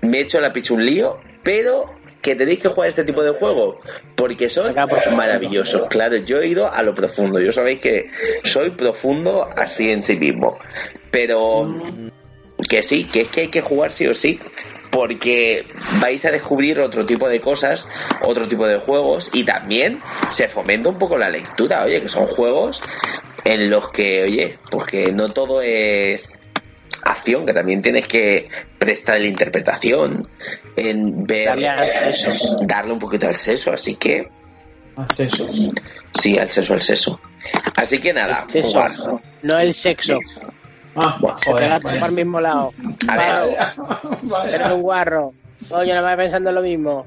[0.02, 3.30] me he hecho la picha un lío, pero que tenéis que jugar este tipo de
[3.30, 3.78] juego
[4.16, 4.74] porque son
[5.14, 5.88] maravillosos.
[5.88, 7.40] Claro, yo he ido a lo profundo.
[7.40, 8.10] Yo sabéis que
[8.42, 10.58] soy profundo así en sí mismo.
[11.10, 11.72] Pero
[12.68, 14.40] que sí, que es que hay que jugar sí o sí.
[14.96, 15.66] Porque
[16.00, 17.86] vais a descubrir otro tipo de cosas,
[18.22, 22.26] otro tipo de juegos y también se fomenta un poco la lectura, oye, que son
[22.26, 22.82] juegos
[23.44, 26.30] en los que, oye, porque no todo es
[27.04, 30.22] acción, que también tienes que prestar la interpretación,
[30.76, 32.56] en ver, Darle al seso.
[32.62, 34.30] darle un poquito al seso, así que
[34.96, 35.46] Acceso.
[36.14, 37.20] sí, al seso, al seso.
[37.74, 38.94] Así que nada, Seso, jugar.
[39.42, 40.18] no el sexo.
[40.96, 41.80] Ah, pega joder.
[41.80, 42.72] todo para el mismo lado.
[43.08, 43.56] A ver,
[44.22, 45.32] Guarro, eres un guarro.
[45.68, 47.06] Coño, no vas pensando lo mismo.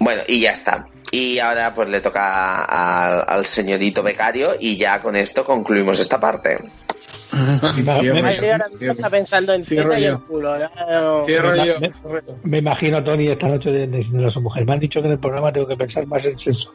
[0.00, 0.88] Bueno, y ya está.
[1.12, 6.18] Y ahora pues le toca a- al señorito becario y ya con esto concluimos esta
[6.20, 6.58] parte.
[7.30, 8.52] Cierro Ay, yo.
[8.52, 10.10] ahora mismo está pensando en Cierro teta y yo.
[10.12, 10.58] el culo.
[10.58, 11.74] ya no- Cierro yo.
[11.80, 11.92] Me,
[12.44, 15.12] me imagino Tony esta noche de- diciendo a su mujer, me han dicho que en
[15.12, 16.72] el programa tengo que pensar más en sexo.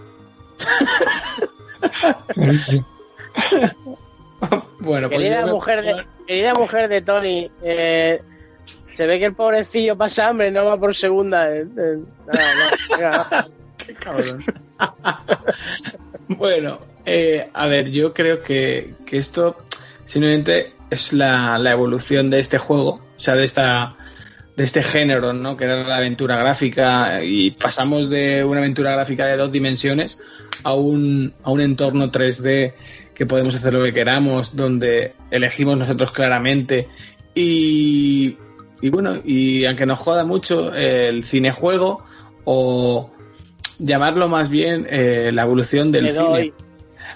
[4.80, 8.22] bueno, pues Querida mujer de, querida mujer de Tony, eh,
[8.96, 11.52] se ve que el pobrecillo pasa hambre, no va por segunda.
[11.52, 14.44] eh, eh, nada, no, venga, Qué cabrón.
[16.28, 19.58] bueno, eh, a ver, yo creo que, que esto
[20.04, 23.96] simplemente es la, la evolución de este juego, o sea, de esta
[24.56, 25.56] de este género, ¿no?
[25.56, 30.20] Que era la aventura gráfica y pasamos de una aventura gráfica de dos dimensiones
[30.64, 32.74] a un, a un entorno 3D
[33.22, 36.88] que podemos hacer lo que queramos, donde elegimos nosotros claramente.
[37.36, 38.36] Y,
[38.82, 42.04] y bueno, y aunque nos joda mucho el cinejuego
[42.46, 43.12] o
[43.78, 46.52] llamarlo más bien eh, la evolución del cine.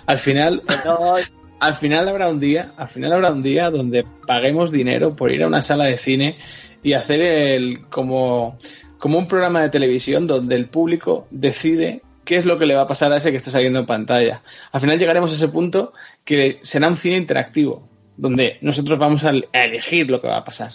[0.06, 0.62] Al final,
[1.60, 5.42] al final habrá un día, al final habrá un día donde paguemos dinero por ir
[5.42, 6.38] a una sala de cine
[6.84, 8.60] y hacer el como,
[9.00, 12.82] como un programa de televisión donde el público decide qué es lo que le va
[12.82, 14.42] a pasar a ese que está saliendo en pantalla.
[14.72, 19.32] Al final llegaremos a ese punto que será un cine interactivo, donde nosotros vamos a,
[19.54, 20.72] elegir lo que va a pasar.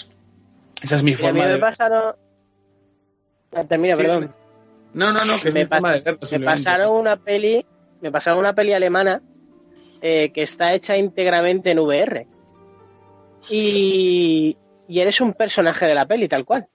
[0.82, 2.14] Esa es mi Y a mí forma me de pasaron.
[3.52, 4.34] Ah, Termina, Sí, perdón.
[4.94, 6.20] No, no, no, que es me, mi forma pas- de verlo.
[6.30, 7.66] me pasaron una peli,
[8.00, 9.20] me pasaron una peli alemana
[10.02, 12.26] eh, que está hecha íntegramente en VR.
[13.48, 14.56] Y,
[14.88, 16.66] y eres un personaje de la peli, tal cual.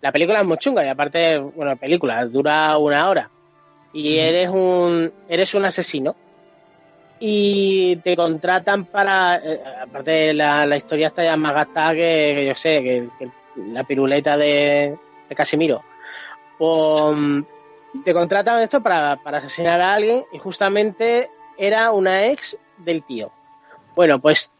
[0.00, 3.30] La película es muy chunga y aparte, bueno, la película dura una hora.
[3.92, 6.16] Y eres un eres un asesino.
[7.18, 9.36] Y te contratan para.
[9.36, 13.30] eh, aparte, la, la historia está ya más gastada que, que yo sé, que, que
[13.56, 14.96] la piruleta de,
[15.28, 15.82] de Casimiro.
[16.58, 17.16] Pues,
[18.04, 23.30] te contratan esto para, para asesinar a alguien y justamente era una ex del tío.
[23.94, 24.50] Bueno, pues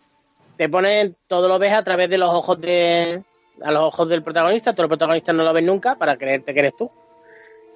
[0.57, 3.23] te ponen, todo lo ves a través de los ojos de
[3.63, 6.61] a los ojos del protagonista, tú el protagonista no lo ves nunca para creerte que
[6.61, 6.91] eres tú.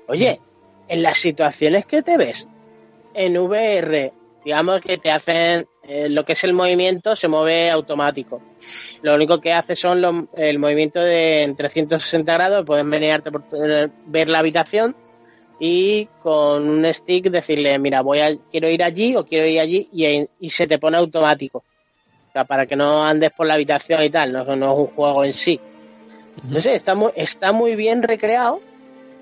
[0.09, 0.41] Oye,
[0.89, 2.47] en las situaciones que te ves
[3.15, 4.13] en VR,
[4.45, 8.41] digamos que te hacen eh, lo que es el movimiento se mueve automático.
[9.03, 13.45] Lo único que hace son los- el movimiento de en 360 grados, puedes menearte por
[13.53, 14.97] eh, ver la habitación
[15.61, 19.89] y con un stick decirle, mira, voy a, quiero ir allí o quiero ir allí
[19.93, 21.59] y, y se te pone automático.
[22.29, 24.87] O sea, para que no andes por la habitación y tal, no, no es un
[24.95, 25.61] juego en sí.
[26.45, 28.61] No sé, está muy, está muy bien recreado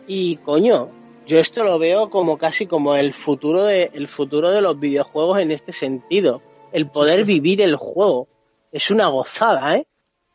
[0.07, 0.89] y coño,
[1.27, 5.39] yo esto lo veo como casi como el futuro de, el futuro de los videojuegos
[5.39, 6.43] en este sentido.
[6.73, 8.29] El poder vivir el juego.
[8.73, 9.87] Es una gozada, ¿eh?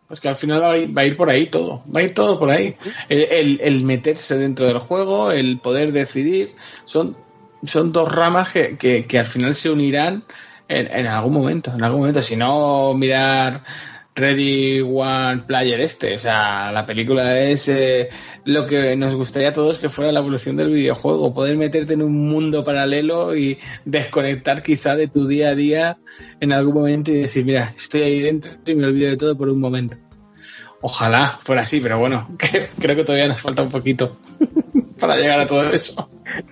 [0.08, 2.04] Pues que al final va a, ir, va a ir por ahí todo, va a
[2.04, 2.76] ir todo por ahí.
[3.10, 7.18] El, el- el meterse dentro del juego, el poder decidir, son,
[7.66, 10.24] son dos ramas que, que- que al final se unirán
[10.70, 12.22] en, en algún momento, en algún momento.
[12.22, 13.64] Si no, mirar
[14.18, 18.10] Ready One Player este, o sea, la película es eh,
[18.46, 22.02] lo que nos gustaría a todos que fuera la evolución del videojuego, poder meterte en
[22.02, 26.00] un mundo paralelo y desconectar quizá de tu día a día
[26.40, 29.50] en algún momento y decir, mira, estoy ahí dentro y me olvido de todo por
[29.50, 29.98] un momento.
[30.82, 32.28] Ojalá fuera así, pero bueno,
[32.80, 34.18] creo que todavía nos falta un poquito
[35.00, 36.10] para llegar a todo eso.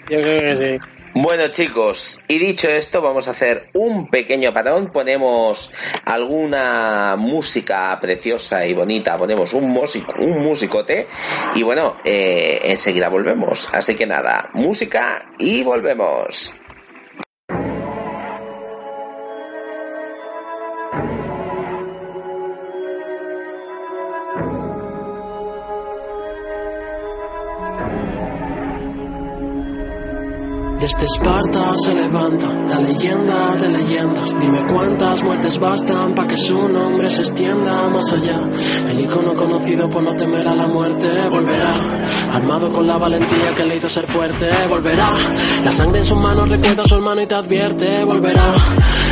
[0.07, 0.94] Yo creo que sí.
[1.17, 5.71] Bueno chicos, y dicho esto, vamos a hacer un pequeño parón, ponemos
[6.03, 11.07] alguna música preciosa y bonita, ponemos un músico, un musicote,
[11.55, 13.69] y bueno, eh, enseguida volvemos.
[13.71, 16.53] Así que nada, música y volvemos.
[30.85, 34.29] Desde Esparta se levanta la leyenda de leyendas.
[34.39, 38.39] Dime cuántas muertes bastan para que su nombre se extienda más allá.
[38.87, 41.73] El icono conocido por no temer a la muerte volverá.
[42.33, 45.11] Armado con la valentía que le hizo ser fuerte, volverá.
[45.63, 48.53] La sangre en sus manos recuerda a su hermano y te advierte, volverá.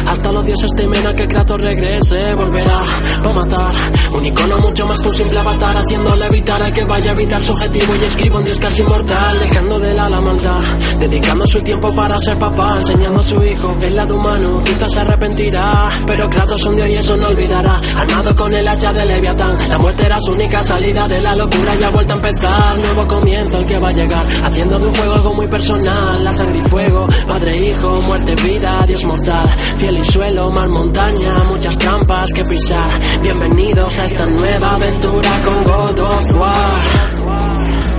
[0.05, 2.85] Hasta los dioses temen a que Kratos regrese, volverá.
[3.23, 3.73] Pa' matar.
[4.15, 7.41] Un icono mucho más que un simple avatar, haciéndole evitar al que vaya a evitar
[7.41, 10.59] su objetivo y escriba un dios casi inmortal, dejando de lado la maldad.
[10.99, 14.99] Dedicando su tiempo para ser papá, enseñando a su hijo el lado humano, quizás se
[14.99, 15.89] arrepentirá.
[16.05, 17.79] Pero Kratos un día y eso no olvidará.
[17.97, 21.75] Armado con el hacha de Leviatán, la muerte era su única salida de la locura
[21.75, 22.77] y ha vuelto a empezar.
[22.77, 26.23] Nuevo comienzo el que va a llegar, haciendo de un juego algo muy personal.
[26.23, 29.49] La sangre y fuego, padre, hijo, muerte, vida, Dios mortal.
[29.77, 32.89] Cielo y suelo, mar, montaña, muchas trampas que pisar.
[33.21, 37.92] Bienvenidos a esta nueva aventura con God of War.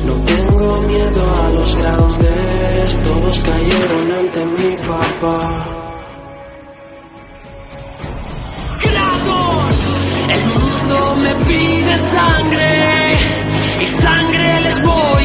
[0.05, 5.65] No tengo miedo a los grandes, todos cayeron ante mi papá.
[8.79, 9.75] ¡Kratos!
[10.35, 13.17] El mundo me pide sangre
[13.81, 15.18] y sangre les voy a dar.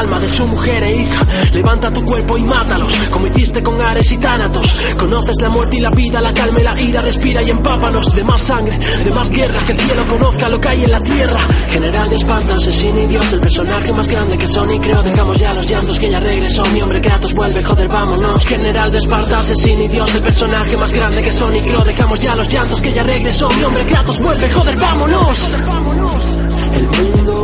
[0.00, 1.26] Alma de su mujer e hija.
[1.52, 4.66] Levanta tu cuerpo y mátalos, como hiciste con Ares y Tánatos.
[4.98, 8.24] Conoces la muerte y la vida, la calma y la ira, respira y empápanos de
[8.24, 11.46] más sangre, de más guerra, que el cielo conozca lo que hay en la tierra.
[11.70, 15.38] General de Esparta, asesino y dios, el personaje más grande que son y creo, dejamos
[15.38, 18.46] ya los llantos que ya regresó, mi hombre Kratos vuelve, joder, vámonos.
[18.46, 22.20] General de Esparta, asesino y dios, el personaje más grande que son y creo, dejamos
[22.20, 25.50] ya los llantos que ya regresó, mi hombre Kratos vuelve, joder, vámonos.
[25.50, 26.29] El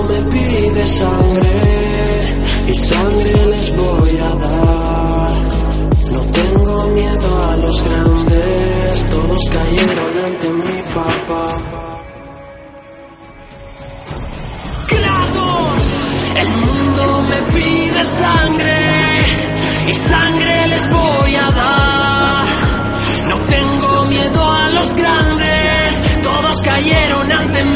[0.08, 1.62] me pide sangre
[2.68, 5.46] y sangre les voy a dar.
[6.10, 11.46] No tengo miedo a los grandes, todos cayeron ante mi papá.
[14.86, 15.82] Kratos,
[16.42, 19.24] el mundo me pide sangre
[19.88, 22.46] y sangre les voy a dar.
[23.28, 27.75] No tengo miedo a los grandes, todos cayeron ante mi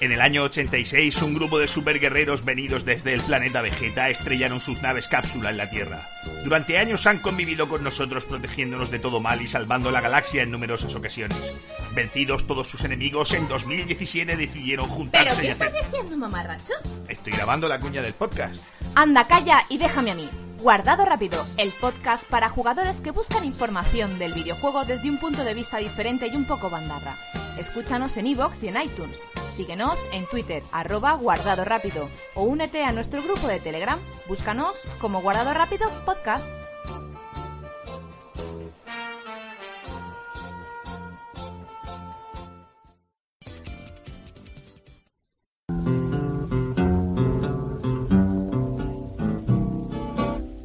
[0.00, 4.80] En el año 86, un grupo de superguerreros venidos desde el planeta Vegeta estrellaron sus
[4.80, 6.00] naves cápsula en la Tierra.
[6.42, 10.50] Durante años han convivido con nosotros protegiéndonos de todo mal y salvando la galaxia en
[10.50, 11.54] numerosas ocasiones.
[11.94, 15.68] Vencidos todos sus enemigos, en 2017 decidieron ¿Pero juntarse qué y hacer...
[15.68, 16.72] estás diciendo, mamarracho?
[17.06, 18.56] Estoy grabando la cuña del podcast.
[18.94, 20.30] Anda, calla y déjame a mí.
[20.60, 25.54] Guardado rápido, el podcast para jugadores que buscan información del videojuego desde un punto de
[25.54, 27.16] vista diferente y un poco bandarra.
[27.58, 29.22] Escúchanos en iVoox y en iTunes.
[29.50, 32.10] Síguenos en Twitter, arroba guardado rápido.
[32.34, 33.98] O únete a nuestro grupo de Telegram.
[34.28, 36.46] Búscanos como Guardado Rápido Podcast.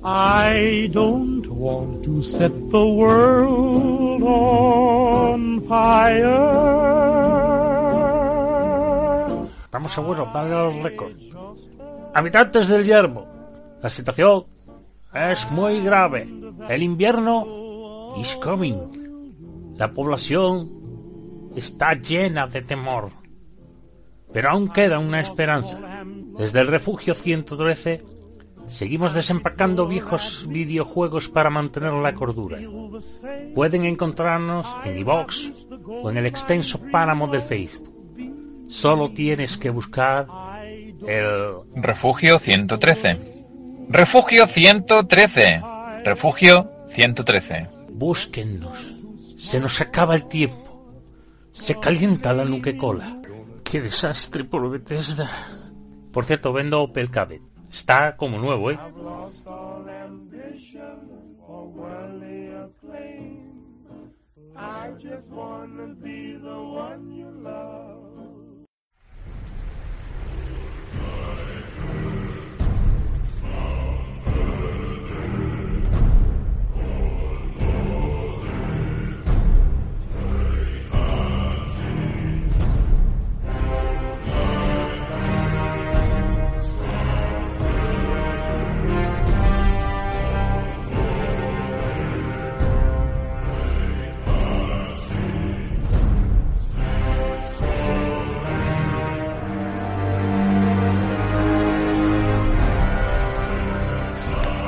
[0.08, 6.30] I don't want to set the world on fire.
[9.64, 11.18] Estamos seguros, dale los récords.
[12.14, 13.26] Habitantes del yermo,
[13.82, 14.46] la situación
[15.12, 16.30] es muy grave.
[16.70, 19.74] El invierno is coming.
[19.76, 23.10] La población está llena de temor.
[24.32, 25.80] Pero aún queda una esperanza.
[26.38, 28.15] Desde el refugio 113
[28.68, 32.60] seguimos desempacando viejos videojuegos para mantener la cordura.
[33.54, 35.52] Pueden encontrarnos en iVox
[35.88, 37.94] o en el extenso páramo del Facebook.
[38.68, 40.28] Solo tienes que buscar
[41.08, 43.20] el Refugio 113.
[43.90, 45.62] Refugio 113.
[46.04, 47.68] Refugio 113.
[47.92, 48.94] Búsquennos.
[49.38, 50.66] Se nos acaba el tiempo.
[51.54, 53.22] Se calienta la nuque-cola.
[53.64, 55.30] Qué desastre por Bethesda.
[56.12, 57.42] Por cierto, vendo Opel Cabet.
[57.76, 58.82] Está como nuevo, ¿eh?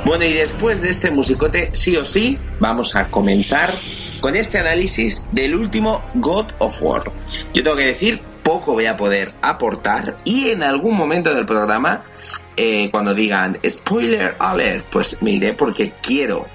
[0.08, 3.74] Bueno, y después de este musicote, sí o sí, vamos a comenzar
[4.20, 7.12] con este análisis del último God of War.
[7.52, 12.04] Yo tengo que decir, poco voy a poder aportar y en algún momento del programa,
[12.56, 16.46] eh, cuando digan spoiler alert, pues me iré porque quiero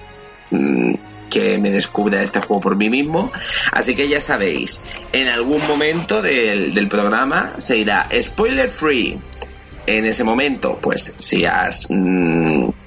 [0.50, 0.96] mm,
[1.30, 3.32] que me descubra este juego por mí mismo.
[3.72, 4.82] Así que ya sabéis,
[5.12, 9.20] en algún momento del, del programa se irá spoiler free.
[9.86, 11.86] En ese momento, pues si has...
[11.92, 12.82] mm,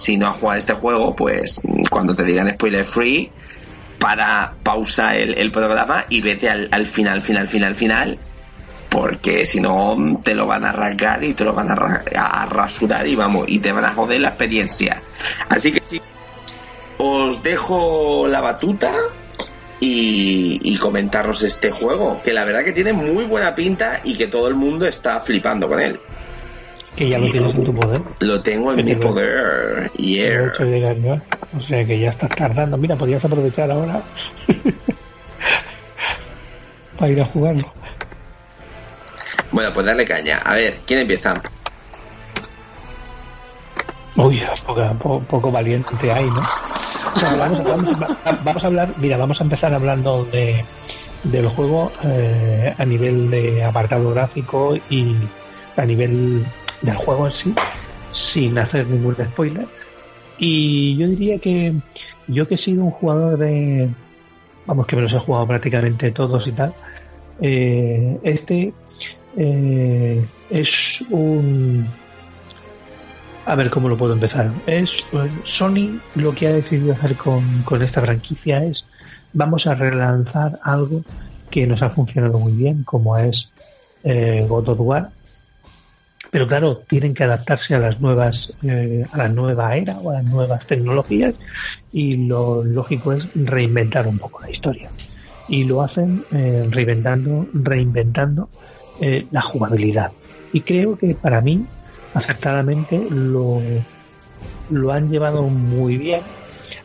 [0.00, 3.30] si no has jugado este juego, pues cuando te digan spoiler free,
[3.98, 8.18] para pausa el, programa y vete al, al final, final, final, final,
[8.88, 13.06] porque si no te lo van a arrancar y te lo van a, a rasurar
[13.06, 15.02] y vamos, y te van a joder la experiencia.
[15.50, 16.00] Así que sí,
[16.96, 18.92] os dejo la batuta
[19.80, 24.28] y, y comentaros este juego, que la verdad que tiene muy buena pinta y que
[24.28, 26.00] todo el mundo está flipando con él.
[26.96, 28.02] Que ya lo tienes en tu poder.
[28.20, 29.82] Lo tengo en mi poder.
[29.84, 30.46] Lo he Yeah.
[30.48, 30.96] hecho llegar.
[31.56, 32.76] O sea que ya estás tardando.
[32.76, 34.02] Mira, podías aprovechar ahora
[36.98, 37.72] para ir a jugarlo.
[39.52, 40.38] Bueno, pues darle caña.
[40.44, 41.34] A ver, ¿quién empieza?
[44.16, 46.40] Uy, poca- po- poco valiente hay, ¿no?
[47.14, 50.64] O sea, vamos, vamos- va- vamos a hablar, mira, vamos a empezar hablando de
[51.24, 55.16] del juego eh, a nivel de apartado gráfico y
[55.76, 56.44] a nivel
[56.82, 57.54] del juego en sí,
[58.12, 59.66] sin hacer ningún spoiler.
[60.38, 61.74] Y yo diría que
[62.26, 63.90] yo que he sido un jugador de,
[64.66, 66.74] vamos, que me los he jugado prácticamente todos y tal,
[67.40, 68.72] eh, este
[69.36, 71.86] eh, es un
[73.46, 74.52] a ver cómo lo puedo empezar.
[74.66, 78.86] Es eh, Sony lo que ha decidido hacer con, con esta franquicia es
[79.32, 81.02] vamos a relanzar algo
[81.50, 83.52] que nos ha funcionado muy bien, como es
[84.04, 85.10] eh, God of War.
[86.30, 90.14] Pero claro, tienen que adaptarse a las nuevas, eh, a la nueva era o a
[90.14, 91.34] las nuevas tecnologías
[91.92, 94.90] y lo lógico es reinventar un poco la historia.
[95.48, 98.48] Y lo hacen eh, reinventando, reinventando
[99.00, 100.12] eh, la jugabilidad.
[100.52, 101.66] Y creo que para mí
[102.14, 103.60] acertadamente lo,
[104.70, 106.22] lo han llevado muy bien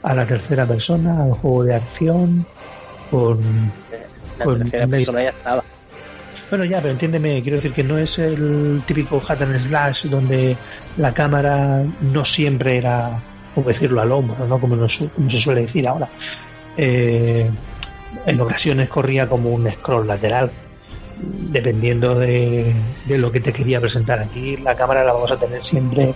[0.01, 2.45] a la tercera persona, al juego de acción,
[3.11, 3.39] con,
[4.39, 5.63] La con tercera persona ya estaba.
[6.49, 10.57] Bueno, ya, pero entiéndeme, quiero decir que no es el típico hat and slash donde
[10.97, 13.21] la cámara no siempre era,
[13.53, 14.59] como decirlo, al hombro, ¿no?
[14.59, 16.07] Como, nos- como se suele decir ahora.
[16.77, 17.49] Eh,
[18.25, 20.51] en ocasiones corría como un scroll lateral,
[21.51, 22.75] dependiendo de,
[23.05, 24.19] de lo que te quería presentar.
[24.19, 26.13] Aquí la cámara la vamos a tener siempre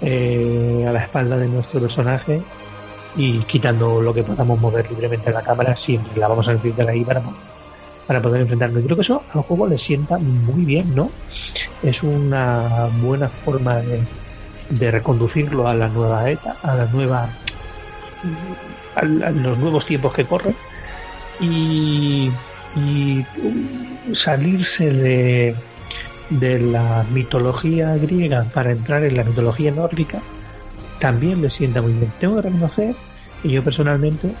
[0.00, 2.40] eh, a la espalda de nuestro personaje
[3.16, 7.04] y quitando lo que podamos mover libremente la cámara, siempre la vamos a necesitar ahí
[7.04, 7.22] para
[8.06, 8.82] para poder enfrentarlo.
[8.82, 11.10] Creo que eso al juego le sienta muy bien, ¿no?
[11.82, 17.28] Es una buena forma de, reconducirlo a la nueva ETA, a la nueva
[18.94, 20.54] a, los nuevos tiempos que corren
[21.40, 22.30] y,
[22.76, 23.24] y
[24.12, 25.54] salirse de,
[26.30, 30.20] de la mitología griega para entrar en la mitología nórdica
[30.98, 32.12] también le sienta muy bien.
[32.18, 32.94] Tengo que reconocer
[33.42, 34.32] que yo personalmente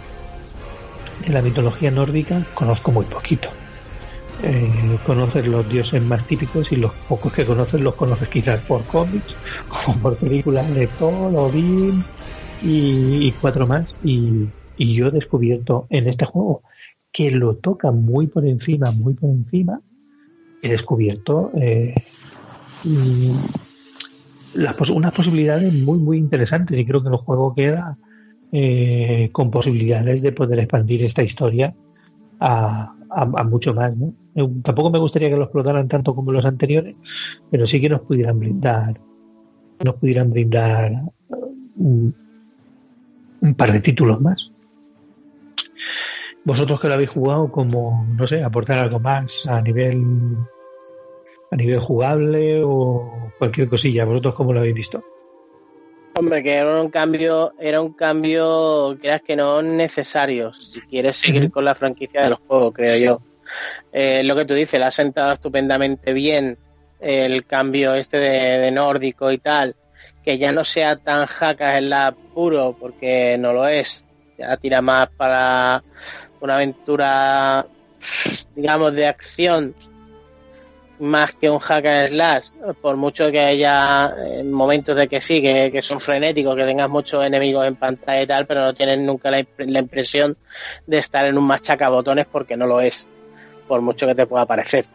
[1.24, 3.48] de la mitología nórdica conozco muy poquito.
[4.42, 8.84] Eh, conoces los dioses más típicos y los pocos que conoces los conoces quizás por
[8.84, 9.34] cómics
[9.88, 12.04] o por películas de Thor, Odín
[12.62, 13.96] y, y cuatro más.
[14.04, 14.48] Y,
[14.78, 16.62] yo he descubierto en este juego
[17.10, 19.80] que lo toca muy por encima, muy por encima,
[20.62, 21.94] he descubierto eh,
[22.84, 23.36] mm,
[24.52, 27.96] las unas posibilidades muy, muy interesantes y creo que el juego queda
[28.52, 31.74] eh, con posibilidades de poder expandir esta historia
[32.40, 33.92] a, a- mucho más.
[34.34, 36.96] Eh, Tampoco me gustaría que lo explotaran tanto como los anteriores,
[37.50, 39.00] pero sí que nos pudieran brindar,
[39.84, 40.92] nos pudieran brindar
[41.76, 42.14] un,
[43.42, 44.52] un par de títulos más.
[46.44, 50.36] Vosotros que lo habéis jugado, como, no sé, aportar algo más a nivel
[51.50, 54.04] a nivel jugable o cualquier cosilla.
[54.04, 55.02] ¿Vosotros cómo lo habéis visto?
[56.18, 61.50] Hombre, que era un cambio, era un cambio, creas que no necesario, si quieres seguir
[61.50, 63.20] con la franquicia de los juegos, creo yo.
[63.92, 66.56] Eh, lo que tú dices, le ha sentado estupendamente bien
[67.00, 69.76] el cambio este de, de nórdico y tal,
[70.24, 74.02] que ya no sea tan jacas en la puro, porque no lo es,
[74.38, 75.84] ya tira más para
[76.40, 77.66] una aventura,
[78.54, 79.74] digamos, de acción,
[80.98, 82.48] más que un hack and slash,
[82.80, 86.88] por mucho que haya eh, momentos de que sí, que, que son frenéticos, que tengas
[86.88, 90.36] muchos enemigos en pantalla y tal, pero no tienes nunca la, la impresión
[90.86, 93.08] de estar en un machacabotones porque no lo es,
[93.68, 94.86] por mucho que te pueda parecer.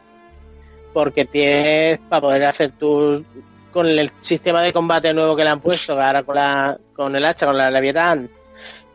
[0.93, 3.23] Porque tienes para poder hacer tus
[3.71, 7.25] con el sistema de combate nuevo que le han puesto, ahora con la con el
[7.25, 8.29] hacha, con la leviatán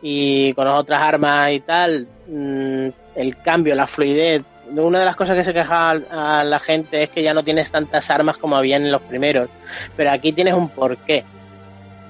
[0.03, 4.43] y con las otras armas y tal, mm, el cambio, la fluidez.
[4.71, 7.71] Una de las cosas que se queja a la gente es que ya no tienes
[7.71, 9.49] tantas armas como habían en los primeros,
[9.97, 11.25] pero aquí tienes un porqué.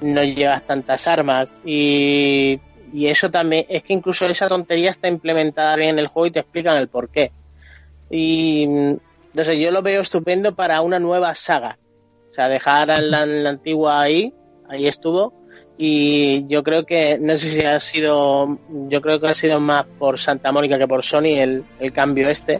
[0.01, 2.59] No llevas tantas armas y,
[2.93, 6.31] y eso también, es que incluso esa tontería está implementada bien en el juego y
[6.31, 7.31] te explican el porqué.
[8.09, 11.77] Y entonces yo lo veo estupendo para una nueva saga.
[12.31, 14.33] O sea, dejar la, la antigua ahí,
[14.69, 15.33] ahí estuvo,
[15.77, 18.57] y yo creo que no sé si ha sido
[18.89, 22.29] yo creo que ha sido más por Santa Mónica que por Sony el, el cambio
[22.29, 22.59] este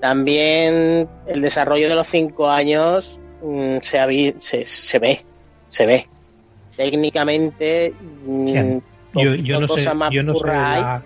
[0.00, 5.24] también el desarrollo de los cinco años mm, se, ha vi- se, se ve
[5.68, 6.08] se ve
[6.76, 7.94] técnicamente
[8.26, 8.78] mm,
[9.14, 11.02] Yo, yo no sé, yo no sé la,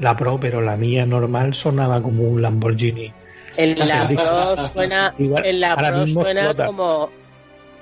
[0.00, 3.12] la Pro, pero la mía normal sonaba como un Lamborghini.
[3.56, 6.66] En la Pro suena, en la Pro suena explota.
[6.66, 7.10] como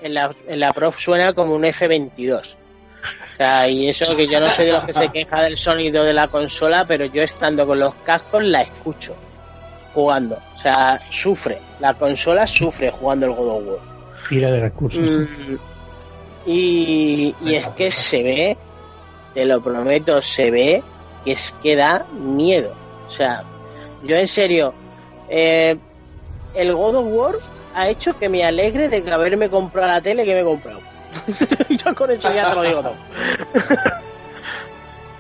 [0.03, 2.55] en la, en la Pro suena como un F22.
[3.03, 6.05] O sea, y eso que yo no soy de los que se queja del sonido
[6.05, 9.15] de la consola, pero yo estando con los cascos la escucho
[9.95, 10.39] jugando.
[10.57, 11.61] O sea, sufre.
[11.81, 13.79] La consola sufre jugando el God of War.
[14.29, 15.03] Tira de recursos.
[15.03, 15.57] Mm,
[16.47, 18.57] y, y es que se ve,
[19.35, 20.83] te lo prometo, se ve
[21.25, 22.75] que es que da miedo.
[23.07, 23.45] O sea,
[24.05, 24.75] yo en serio,
[25.29, 25.77] eh,
[26.55, 27.35] el God of War
[27.75, 30.81] ha hecho que me alegre de que haberme comprado la tele que me he comprado.
[31.69, 32.97] yo con eso ya te lo digo todo.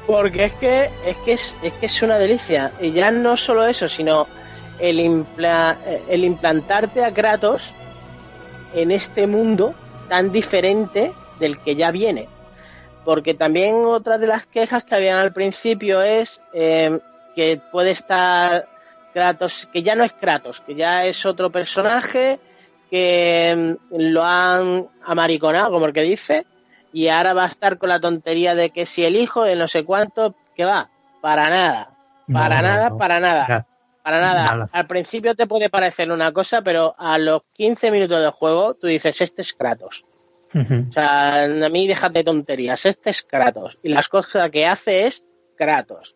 [0.07, 2.73] Porque es que es que es, es que es una delicia.
[2.81, 4.27] Y ya no solo eso, sino
[4.79, 5.77] el, impla-
[6.09, 7.73] el implantarte a Kratos
[8.75, 9.75] en este mundo
[10.09, 12.29] tan diferente del que ya viene.
[13.05, 16.99] Porque también otra de las quejas que habían al principio es eh,
[17.35, 18.67] que puede estar
[19.13, 22.41] Kratos, que ya no es Kratos, que ya es otro personaje,
[22.93, 26.45] que mm, lo han amariconado, como el que dice,
[26.93, 29.67] y ahora va a estar con la tontería de que si el hijo de no
[29.67, 30.91] sé cuánto, que va,
[31.23, 31.97] para nada,
[32.31, 32.99] para No, nada, no.
[32.99, 33.47] para nada.
[33.49, 33.67] Ya.
[34.03, 34.45] Para nada.
[34.45, 34.69] Nada.
[34.73, 38.89] Al principio te puede parecer una cosa, pero a los 15 minutos de juego tú
[38.89, 40.05] dices, este es Kratos.
[40.55, 43.79] O sea, a mí déjate tonterías, este es Kratos.
[43.83, 45.25] Y las cosas que hace es
[45.57, 46.15] Kratos.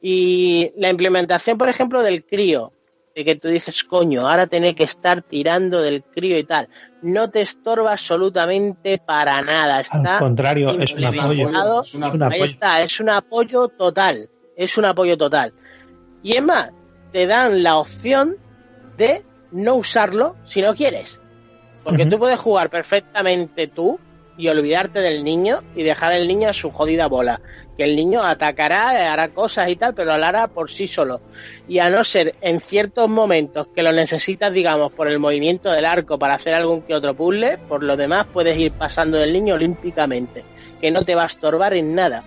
[0.00, 2.72] Y la implementación, por ejemplo, del crío,
[3.14, 6.68] de que tú dices, coño, ahora tener que estar tirando del crío y tal,
[7.00, 9.80] no te estorba absolutamente para nada.
[9.80, 11.82] Está Al contrario, es un apoyo.
[11.82, 14.28] Es un Ahí está, es un apoyo total.
[14.56, 15.52] Es un apoyo total.
[16.22, 16.70] Y es más,
[17.12, 18.36] te dan la opción
[18.96, 21.20] de no usarlo si no quieres.
[21.84, 22.12] Porque Ujú.
[22.12, 24.00] tú puedes jugar perfectamente tú
[24.36, 27.40] y olvidarte del niño y dejar al niño a su jodida bola.
[27.76, 31.20] Que el niño atacará, hará cosas y tal, pero lo hará por sí solo.
[31.68, 35.84] Y a no ser en ciertos momentos que lo necesitas, digamos, por el movimiento del
[35.84, 39.54] arco para hacer algún que otro puzzle, por lo demás puedes ir pasando del niño
[39.54, 40.44] olímpicamente.
[40.80, 42.22] Que no te va a estorbar en nada.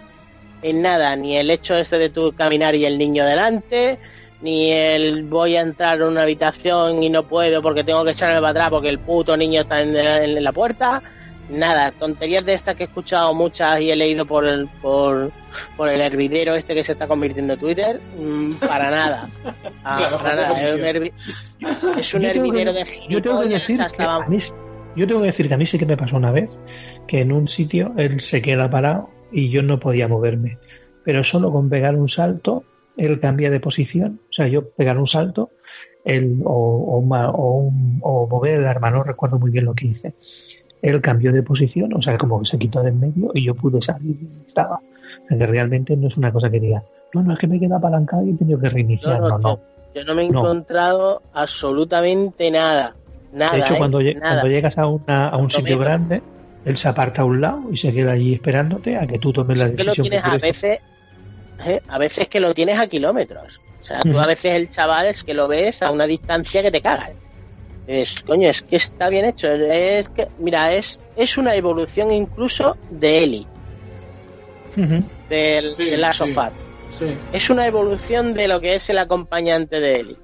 [0.61, 3.99] En nada, ni el hecho este de tu caminar y el niño delante,
[4.41, 8.35] ni el voy a entrar a una habitación y no puedo porque tengo que echarme
[8.35, 11.01] para atrás porque el puto niño está en, en la puerta.
[11.49, 15.31] Nada, tonterías de estas que he escuchado muchas y he leído por el, por,
[15.77, 18.01] por el hervidero este que se está convirtiendo en Twitter.
[18.19, 19.29] mm, para nada.
[19.83, 20.61] Ah, Claro, para nada.
[20.61, 21.11] Es un, hervi-
[21.99, 24.39] es un que- hervidero de yo tengo que decir hasta que a mí,
[24.95, 26.59] yo tengo que decir que a mí sí que me pasó una vez
[27.07, 30.57] que en un sitio él se queda parado y yo no podía moverme.
[31.05, 32.65] Pero solo con pegar un salto,
[32.97, 34.19] él cambia de posición.
[34.29, 35.51] O sea, yo pegar un salto
[36.03, 36.51] él, o,
[36.97, 40.13] o, ma- o un- o mover el arma, no recuerdo muy bien lo que hice.
[40.81, 43.81] Él cambió de posición, o sea, como que se quitó del medio y yo pude
[43.81, 44.75] salir y estaba.
[44.75, 46.83] O sea, que realmente no es una cosa que diga,
[47.13, 49.19] no, no, es que me queda apalancado y he tenido que reiniciar.
[49.19, 49.59] No, no.
[49.95, 50.39] Yo no me he No.
[50.41, 52.95] encontrado absolutamente nada.
[53.33, 53.53] Nada.
[53.55, 53.77] De hecho, ¿eh?
[53.77, 54.35] cuando, lle- Nada.
[54.41, 56.21] cuando llegas a, una, a un sitio grande,
[56.65, 59.57] él se aparta a un lado y se queda allí esperándote a que tú tomes
[59.59, 60.79] la que lo decisión que tienes a veces,
[61.65, 61.81] ¿eh?
[61.87, 63.59] a veces que lo tienes a kilómetros.
[63.81, 66.71] O sea, tú a veces el chaval es que lo ves a una distancia que
[66.71, 67.11] te cagas.
[67.87, 69.47] Es, coño, es que está bien hecho.
[69.47, 73.47] Es que, mira, es, es una evolución incluso de Eli,
[75.29, 77.03] del, de Last of Us.
[77.31, 80.17] Es una evolución de lo que es el acompañante de Eli.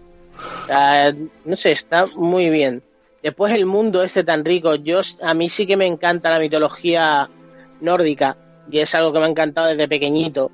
[0.64, 1.16] O sea,
[1.46, 2.84] no sé, está muy bien.
[3.22, 7.30] Después el mundo este tan rico, yo a mí sí que me encanta la mitología
[7.80, 8.36] nórdica
[8.70, 10.52] y es algo que me ha encantado desde pequeñito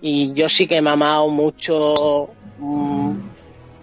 [0.00, 3.14] y yo sí que he mamado mucho mm,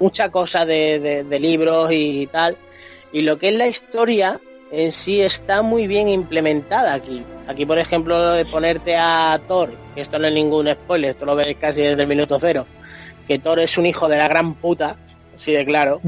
[0.03, 2.57] mucha cosa de, de- de libros y tal
[3.13, 4.39] y lo que es la historia
[4.71, 9.69] en sí está muy bien implementada aquí aquí por ejemplo lo de ponerte a Thor
[9.95, 12.65] que esto no es ningún spoiler esto lo ves casi desde el minuto cero
[13.27, 14.97] que Thor es un hijo de la gran puta
[15.35, 16.01] así de claro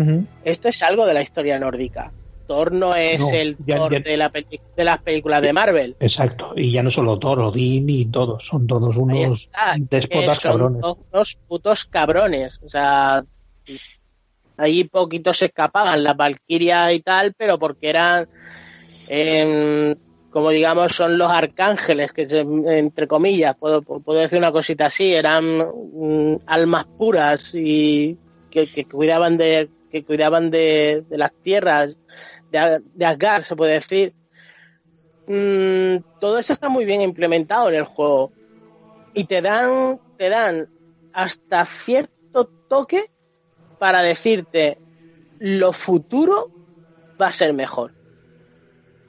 [0.44, 2.12] esto es algo de la historia nórdica
[2.48, 4.32] Thor no es No, el ya- Thor ya- de, la
[4.78, 6.54] de las películas de Marvel Exacto.
[6.56, 8.46] Y ya no solo Thor, Odín y todos.
[8.46, 10.84] Son todos unos está, déspotas son cabrones.
[11.12, 12.60] Unos putos cabrones.
[12.64, 13.24] O sea,
[14.58, 18.28] ahí poquitos se escapaban, las Valkyrias y tal, pero porque eran,
[19.06, 19.96] em,
[20.30, 25.14] como digamos, son los arcángeles, que se- entre comillas, puedo, puedo decir una cosita así,
[25.14, 28.20] eran mm, almas puras y
[28.50, 31.96] que, cuidaban de que cuidaban de, de las tierras
[32.50, 34.14] de, de Asgard, se puede decir.
[35.28, 38.34] mm, todo esto está muy bien implementado en el juego
[39.14, 40.70] y te dan, te dan
[41.12, 43.06] hasta cierto toque
[43.78, 44.80] para decirte
[45.40, 46.52] lo futuro
[47.22, 47.94] va a ser mejor.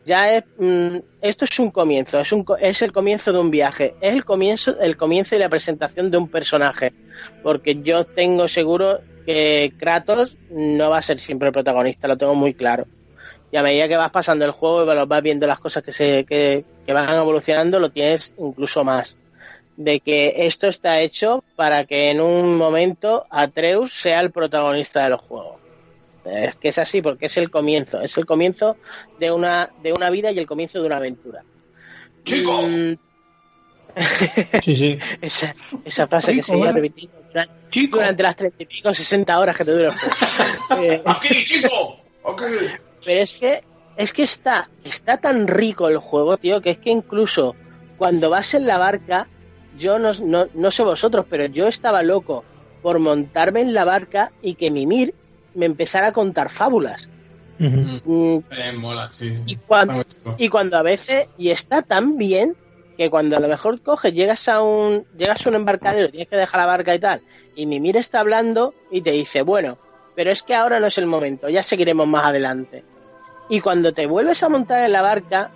[0.04, 3.96] Ya es, mm, esto es un comienzo, es, un, es el comienzo de un viaje,
[4.00, 6.94] es el comienzo, el comienzo y la presentación de un personaje,
[7.42, 12.36] porque yo tengo seguro que Kratos no va a ser siempre el protagonista, lo tengo
[12.36, 12.86] muy claro.
[13.50, 16.24] Y a medida que vas pasando el juego y vas viendo las cosas que se
[16.24, 19.16] que, que van evolucionando, lo tienes incluso más.
[19.76, 25.16] De que esto está hecho para que en un momento Atreus sea el protagonista del
[25.16, 25.60] juego.
[26.24, 28.76] Es que es así, porque es el comienzo, es el comienzo
[29.20, 31.44] de una, de una vida y el comienzo de una aventura.
[32.24, 32.62] ¡Chico!
[34.64, 34.98] Sí, sí.
[35.22, 35.54] esa,
[35.84, 36.72] esa frase que se iba ¿eh?
[36.72, 40.16] repitiendo durante, durante las treinta y pico, 60 horas que te dura el juego.
[40.82, 42.00] Eh, ¡Aquí, chico!
[42.24, 42.44] ¡Aquí!
[43.04, 43.62] Pero es que,
[43.96, 47.54] es que está, está tan rico el juego, tío, que es que incluso
[47.96, 49.28] cuando vas en la barca,
[49.76, 52.44] yo no, no, no sé vosotros, pero yo estaba loco
[52.82, 55.14] por montarme en la barca y que Mimir
[55.54, 57.08] me empezara a contar fábulas.
[57.58, 59.32] Mm, Eh, mola, sí.
[59.46, 60.04] y cuando,
[60.36, 62.54] y cuando a veces, y está tan bien
[62.98, 66.36] que cuando a lo mejor coges, llegas a un, llegas a un embarcadero, tienes que
[66.36, 67.22] dejar la barca y tal,
[67.54, 69.78] y Mimir está hablando y te dice, bueno,
[70.14, 72.84] pero es que ahora no es el momento, ya seguiremos más adelante.
[73.48, 75.50] Y cuando te vuelves a montar en la barca,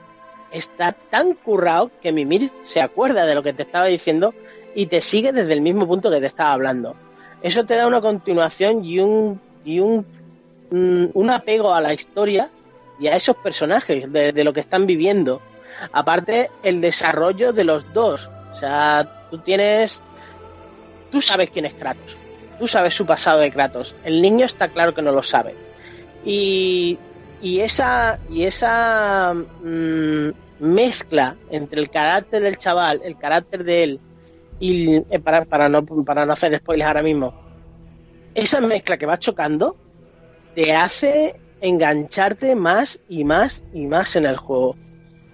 [0.52, 4.34] está tan currado que Mimir se acuerda de lo que te estaba diciendo
[4.74, 6.96] y te sigue desde el mismo punto que te estaba hablando.
[7.42, 10.06] Eso te da una continuación y un, y un,
[10.70, 12.50] mm, un apego a la historia
[12.98, 15.40] y a esos personajes, de, de lo que están viviendo.
[15.92, 18.28] Aparte, el desarrollo de los dos.
[18.52, 20.00] O sea, tú tienes.
[21.10, 22.16] Tú sabes quién es Kratos.
[22.58, 23.94] Tú sabes su pasado de Kratos.
[24.04, 25.54] El niño está claro que no lo sabe.
[26.24, 26.98] Y,
[27.42, 30.30] y esa, y esa mm,
[30.60, 34.00] mezcla entre el carácter del chaval, el carácter de él,
[34.58, 37.34] y eh, para, para, no, para no hacer spoilers ahora mismo,
[38.34, 39.76] esa mezcla que va chocando
[40.54, 44.70] te hace engancharte más y más y más en el juego.
[44.70, 44.76] O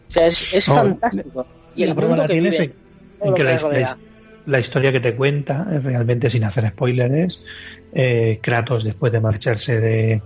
[0.08, 1.46] sea, es, es No, fantástico.
[1.74, 2.76] Y la el prueba mundo la que tienes vive,
[3.20, 3.98] en, que la, la-
[4.44, 7.44] la historia que te cuenta, eh, realmente sin hacer spoilers,
[7.92, 10.22] eh, Kratos después de marcharse de,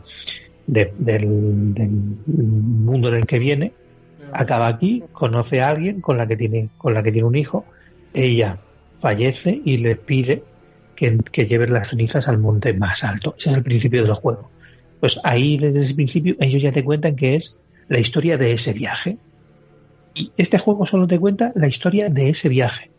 [0.66, 3.72] de- del, del mundo en el que viene,
[4.32, 7.64] acaba aquí, conoce a alguien con la que tiene, con la que tiene un hijo,
[8.14, 8.58] ella
[8.98, 10.42] fallece y le pide
[10.94, 13.34] que, que lleve las cenizas al monte más alto.
[13.38, 14.50] Ese es el principio del juego.
[15.00, 17.58] Pues ahí desde ese principio ellos ya te cuentan que es
[17.88, 19.16] la historia de ese viaje.
[20.14, 22.90] Y este juego solo te cuenta la historia de ese viaje.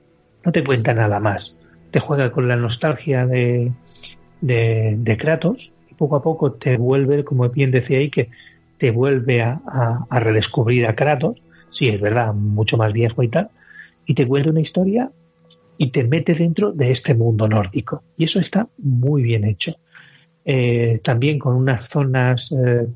[0.43, 1.59] No te cuenta nada más.
[1.91, 3.71] Te juega con la nostalgia de,
[4.41, 5.71] de, de Kratos
[6.01, 8.29] poco a poco te vuelve, como bien decía que
[8.79, 11.39] te vuelve a redescubrir a Kratos.
[11.69, 13.51] Sí, es verdad, mucho más viejo y tal.
[14.07, 15.11] Y te cuenta una historia
[15.77, 18.03] y te mete dentro de este mundo nórdico.
[18.17, 19.73] Y eso está muy bien hecho.
[20.43, 22.87] Eh, también con unas zonas eh,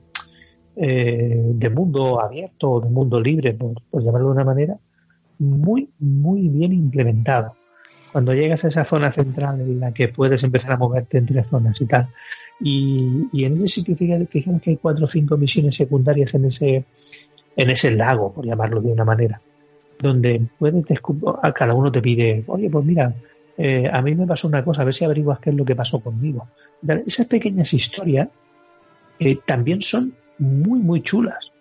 [0.75, 4.77] eh, de mundo abierto o de mundo libre, por, por llamarlo de una manera,
[5.37, 7.55] muy, muy bien implementado.
[8.15, 11.81] Cuando llegas a esa zona central en la que puedes empezar a moverte entre zonas
[11.81, 12.07] y tal,
[12.61, 16.85] y, en ese sitio, fíjate, fíjate que hay cuatro o cinco misiones secundarias en ese,
[17.57, 19.41] en ese lago, por llamarlo de una manera,
[19.99, 23.13] donde puedes descub- a cada uno te pide, oye, pues mira,
[23.57, 25.75] eh, a mí me pasó una cosa, a ver si averiguas qué es lo que
[25.75, 26.47] pasó conmigo.
[27.05, 28.29] Esas pequeñas historias
[29.19, 31.51] eh, también son muy, muy chulas.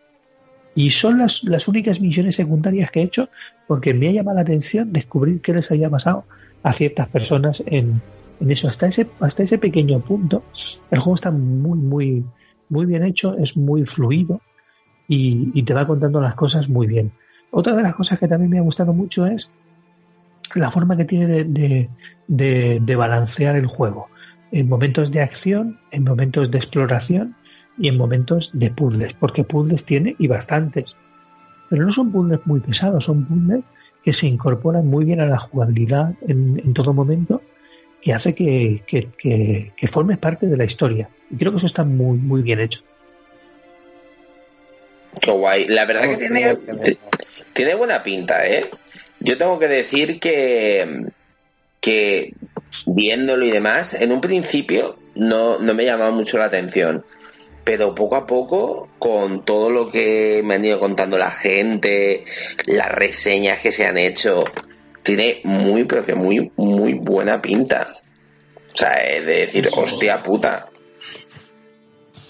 [0.77, 3.29] Y son las, las únicas misiones secundarias que he hecho
[3.67, 6.25] porque me ha llamado la atención descubrir qué les había pasado
[6.65, 8.03] a ciertas personas en,
[8.49, 8.69] eso.
[8.69, 10.43] Hasta ese, hasta ese pequeño punto,
[10.91, 12.25] el juego está muy, muy,
[12.69, 14.41] muy bien hecho, es muy fluido
[15.07, 17.13] y, te va contando las cosas muy bien.
[17.53, 19.53] Otra de las cosas que también me ha gustado mucho es
[20.55, 21.91] la forma que tiene de, de,
[22.27, 24.09] de- de balancear el juego.
[24.51, 27.37] En momentos de acción, en momentos de exploración
[27.79, 30.97] y en momentos de puzzles, porque puzzles tiene y bastantes.
[31.69, 33.65] Pero no son puzzles muy pesados, son puzzles
[34.05, 37.43] que se incorporan muy bien a la jugabilidad en, en todo momento,
[38.03, 41.09] que hace que, que, que, que formes parte de la historia.
[41.31, 42.81] Y creo que eso está muy, muy bien hecho.
[45.21, 45.69] Qué guay.
[45.69, 46.59] La verdad que tiene,
[47.55, 48.69] tiene buena pinta, ¿eh?
[49.21, 51.07] Yo tengo que decir que,
[51.81, 52.35] que
[52.85, 57.05] viéndolo y demás, en un principio no, no me llamaba mucho la atención.
[57.65, 62.25] Pero poco a poco, con todo lo que me han ido contando la gente,
[62.67, 64.45] las reseñas que se han hecho,
[65.03, 67.89] tiene muy, pero que muy, muy buena pinta.
[68.73, 70.67] O sea, es de decir, hostia puta.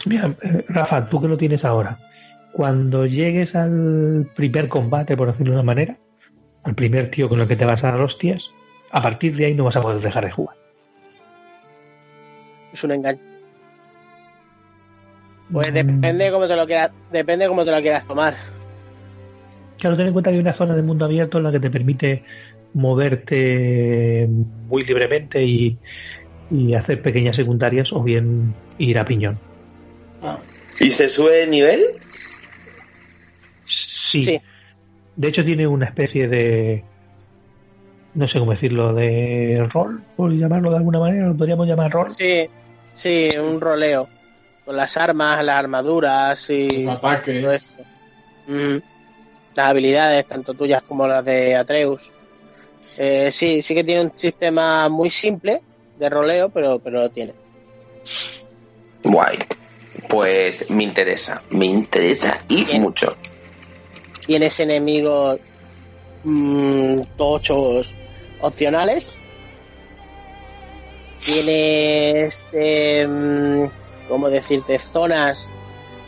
[0.06, 1.98] Mira, eh, Rafa, tú que lo tienes ahora,
[2.52, 5.98] cuando llegues al primer combate, por decirlo de una manera,
[6.62, 8.51] al primer tío con el que te vas a dar hostias,
[8.90, 10.56] a partir de ahí no vas a poder dejar de jugar.
[12.73, 13.34] Es un engaño.
[15.55, 18.35] Pues depende cómo te lo quieras, depende cómo te lo quieras tomar.
[19.78, 21.70] Claro, ten en cuenta que hay una zona de mundo abierto en la que te
[21.70, 22.24] permite
[22.72, 25.78] moverte muy libremente y,
[26.51, 29.39] y hacer pequeñas secundarias o bien ir a piñón.
[30.81, 31.85] ¿Y se sube de nivel?
[33.64, 34.40] Sí.
[35.14, 36.82] De hecho tiene una especie de
[38.14, 42.12] no sé cómo decirlo, de rol, por llamarlo de alguna manera, lo podríamos llamar rol.
[42.18, 42.48] Sí,
[42.93, 44.09] sí, un roleo.
[44.65, 46.85] Con las armas, las armaduras y.
[46.85, 47.74] Los ataques.
[48.47, 48.77] Mm.
[49.55, 52.11] Las habilidades, tanto tuyas como las de Atreus.
[52.97, 55.61] Eh, sí, sí que tiene un sistema muy simple
[55.99, 57.35] de roleo, pero, pero lo tiene.
[59.03, 59.39] Guay.
[60.09, 63.16] Pues me interesa, me interesa y mucho.
[64.27, 65.39] Tienes enemigos
[66.24, 67.95] mm, tochos
[68.41, 69.19] opcionales.
[71.24, 74.78] Tienes, eh, mm, ¿cómo decirte?
[74.78, 75.48] Zonas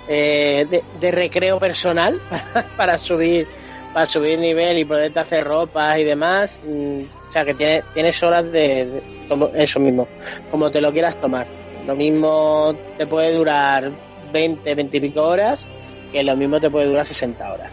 [0.09, 2.20] eh, de, de recreo personal
[2.77, 3.47] para subir
[3.93, 6.60] para subir nivel y poderte hacer ropas y demás.
[6.66, 10.06] Mm, O sea, que tienes, tienes horas de, de- como eso mismo,
[10.51, 11.47] como te lo quieras tomar.
[11.86, 13.90] Lo mismo te puede durar
[14.32, 15.64] 20, 20 y pico horas,
[16.12, 17.73] que lo mismo te puede durar 60 horas.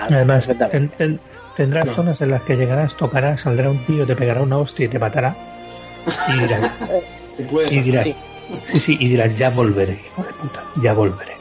[0.00, 0.96] Además, perfectamente.
[0.96, 1.20] ten- ten-
[1.56, 1.92] tendrás No.
[1.94, 4.98] zonas en las que llegarás, tocarás, saldrá un tío, te pegará una hostia y te
[4.98, 5.34] matará.
[6.28, 6.60] Y dirás,
[7.70, 8.14] y dirás, sí,
[8.64, 11.32] sí, y dirás, ya volveré, hijo de puta, ya volveré.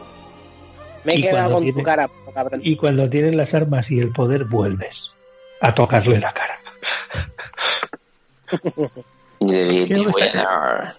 [1.04, 2.62] Me he y quedado cuando con tu cara, cabrón.
[2.64, 5.14] Y cuando tienes las armas y el poder, vuelves
[5.62, 6.60] a tocarle la cara.
[9.42, 10.98] Está-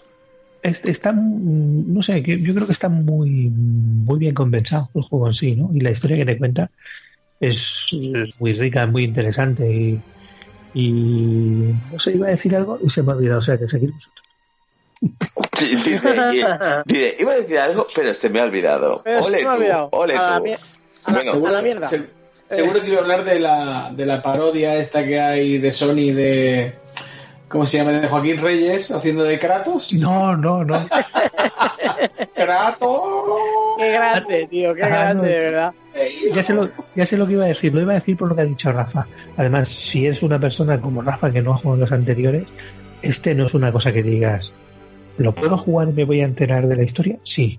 [0.63, 5.27] Es- está, mm, no sé, yo creo que está muy, muy bien compensado el juego
[5.27, 5.71] en sí, ¿no?
[5.75, 6.71] Y la historia que te cuenta
[7.41, 10.01] es, es muy rica, muy interesante y,
[10.75, 13.67] y no sé, iba a decir algo y se me ha olvidado, o sea que
[13.69, 14.13] seguimos.
[15.53, 16.01] Sí, dice,
[17.21, 19.03] iba a decir algo, pero se me ha olvidado.
[19.05, 19.89] Pero ole tú, olvidado.
[19.93, 20.25] ole A tú.
[20.25, 21.89] a la- Bueno, a la mierda.
[21.89, 22.07] Se-
[22.49, 26.13] seguro que iba a hablar de la, de la parodia esta que hay de Sony
[26.15, 26.75] de.
[27.49, 27.91] ¿Cómo se llama?
[27.93, 29.93] De Joaquín Reyes haciendo de Kratos.
[29.93, 30.89] No, no, no.
[32.35, 33.01] ¡Kratos!
[33.79, 35.29] Qué grande, tío, qué Ah, grande, no.
[35.29, 35.73] de verdad.
[36.35, 38.29] Ya sé, lo, ya sé lo que iba a decir, lo iba a decir por
[38.29, 39.07] lo que ha dicho Rafa.
[39.37, 42.45] Además, si es una persona como Rafa que no ha jugado en los anteriores,
[43.03, 44.53] este no es una cosa que digas,
[45.19, 47.19] ¿lo puedo jugar y me voy a enterar de la historia?
[47.23, 47.59] Sí,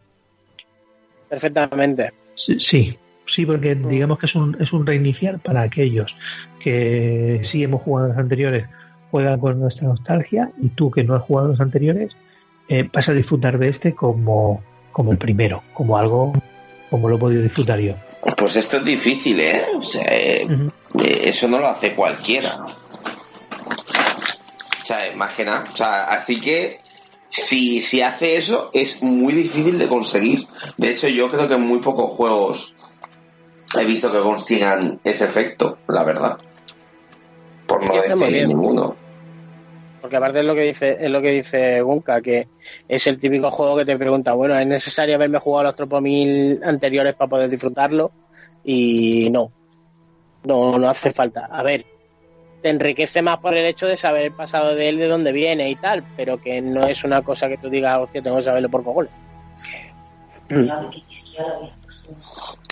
[1.30, 2.14] Perfectamente.
[2.36, 6.18] sí, sí, sí, porque digamos que es un, es un reiniciar para aquellos
[6.60, 8.68] que sí hemos jugado los anteriores,
[9.12, 12.16] juegan con nuestra nostalgia y tú que no has jugado los anteriores,
[12.70, 16.34] eh, vas a disfrutar de este como, como el primero, como algo
[16.94, 17.96] como lo he podido disfrutar yo.
[18.38, 19.64] Pues esto es difícil, ¿eh?
[19.76, 20.48] O sea, eh,
[21.04, 22.54] eh, eso no lo hace cualquiera.
[24.84, 25.64] O sea, eh, más que nada.
[25.74, 26.82] O sea, así que
[27.34, 30.48] si, si hace eso es muy difícil de conseguir.
[30.78, 32.76] De hecho, yo creo que en muy pocos juegos
[33.78, 36.38] he visto que consigan ese efecto, la verdad.
[37.66, 38.96] Por no decir ninguno.
[40.00, 42.48] Porque aparte es lo que dice, es lo que dice Gunka, que
[42.88, 47.16] es el típico juego que te pregunta, bueno, ¿es necesario haberme jugado los Tropomil anteriores
[47.16, 48.12] para poder disfrutarlo?
[48.64, 49.52] Y no.
[50.44, 51.48] No, no hace falta.
[51.50, 51.86] A ver,
[52.64, 55.70] te enriquece más por el hecho de saber el pasado de él, de dónde viene
[55.70, 58.70] y tal, pero que no es una cosa que tú digas, hostia, tengo que saberlo
[58.70, 59.12] por cojones.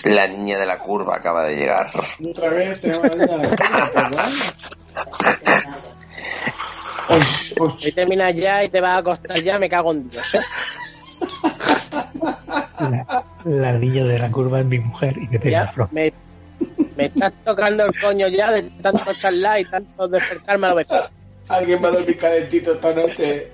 [0.04, 1.88] La niña de la curva acaba de llegar.
[2.28, 4.30] Otra vez tenemos la niña de la curva, ¿verdad?
[7.60, 10.34] Hoy terminas ya y te vas a acostar ya, me cago en Dios.
[10.34, 10.40] ¿eh?
[12.80, 16.12] La, la niña de la curva es mi mujer y me pega me,
[16.96, 20.88] me estás tocando el coño ya de tanto charlar y tanto despertarme a la vez.
[21.48, 23.48] Alguien va a dormir calentito esta noche.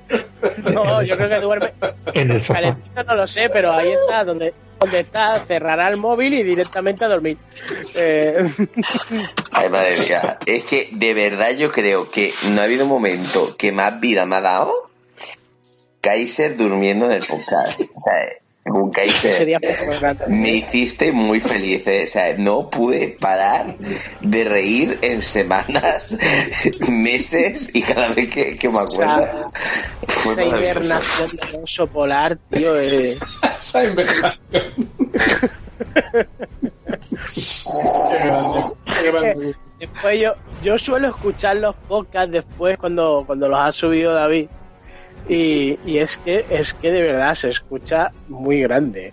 [0.73, 1.73] No, yo creo que duerme.
[2.15, 2.60] En el sofá.
[2.60, 7.05] Calentito no lo sé, pero ahí está, donde, donde está, cerrará el móvil y directamente
[7.05, 7.39] a dormir.
[7.94, 8.48] Eh,
[9.52, 10.39] Ay, madre mía.
[10.47, 14.27] Es que de verdad yo creo que no ha habido un momento que más vida
[14.27, 14.90] me ha dado
[16.01, 17.81] Kaiser durmiendo en el podcast.
[17.81, 18.48] O sea.
[19.13, 19.59] Sería.
[20.29, 22.05] Me hiciste muy feliz, eh.
[22.05, 23.77] o sea, no pude parar
[24.21, 26.17] de reír en semanas,
[26.89, 29.51] meses y cada vez que, que me acuerdo.
[30.07, 32.79] Fue Esa hibernación de oso polar, tío.
[32.79, 33.19] eh.
[33.59, 34.33] Esa inversión.
[38.85, 39.57] Qué grande.
[39.79, 44.49] Después yo, yo suelo escuchar los podcasts después cuando, cuando los ha subido David.
[45.27, 49.12] Y, y es que es que de verdad se escucha muy grande.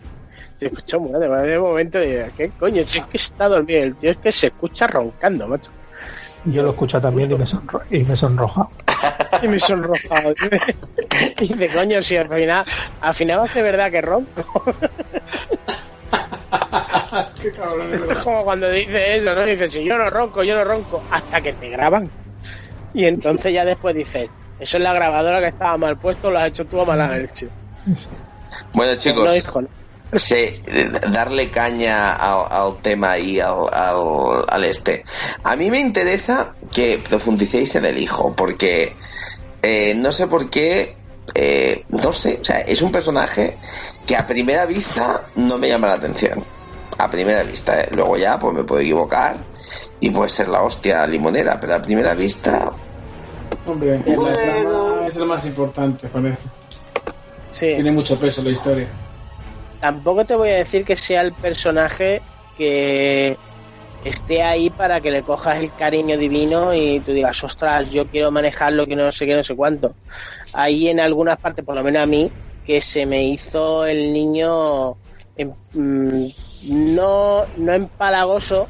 [0.57, 2.85] Se escucha muy grande, de momento digo, ¿qué coño?
[2.85, 5.71] Si es que está dormido, el tío es que se escucha roncando, macho.
[6.45, 8.67] Yo lo escucho también y me, sonro- y me sonroja.
[9.41, 10.21] Y me sonroja.
[11.41, 12.65] Y dice, coño, si al final,
[13.01, 14.43] al final hace verdad que ronco.
[18.09, 19.45] Es como cuando dice eso, ¿no?
[19.45, 22.09] Dice, si yo no ronco, yo no ronco, hasta que te graban.
[22.93, 24.29] Y entonces ya después dices,
[24.59, 27.49] eso es la grabadora que estaba mal puesto, lo has hecho tú a mala leche.
[28.73, 29.67] Bueno, chicos, No,
[30.17, 30.61] sí,
[31.11, 35.03] darle caña al, al tema y al, al, al este.
[35.43, 38.95] A mí me interesa que profundicéis en el hijo, porque
[39.61, 40.95] eh, no sé por qué,
[41.33, 43.57] eh, no sé, o sea, es un personaje
[44.05, 46.43] que a primera vista no me llama la atención.
[46.97, 47.89] A primera vista, ¿eh?
[47.91, 49.37] luego ya pues me puedo equivocar
[49.99, 52.71] y puede ser la hostia limonera, pero a primera vista
[53.65, 56.49] Hombre, en la trama es el más importante con eso.
[57.59, 58.89] Tiene mucho peso la historia.
[59.79, 62.23] Tampoco te voy a decir que sea el personaje
[62.55, 63.37] que
[64.01, 68.31] esté ahí para que le cojas el cariño divino y tú digas, ostras, yo quiero
[68.31, 69.95] manejarlo, que no sé qué, no sé cuánto.
[70.53, 72.31] Ahí en algunas partes, por lo menos a mí,
[72.63, 74.97] que se me hizo el niño
[75.35, 76.25] em- mm,
[76.95, 78.69] no, no empalagoso,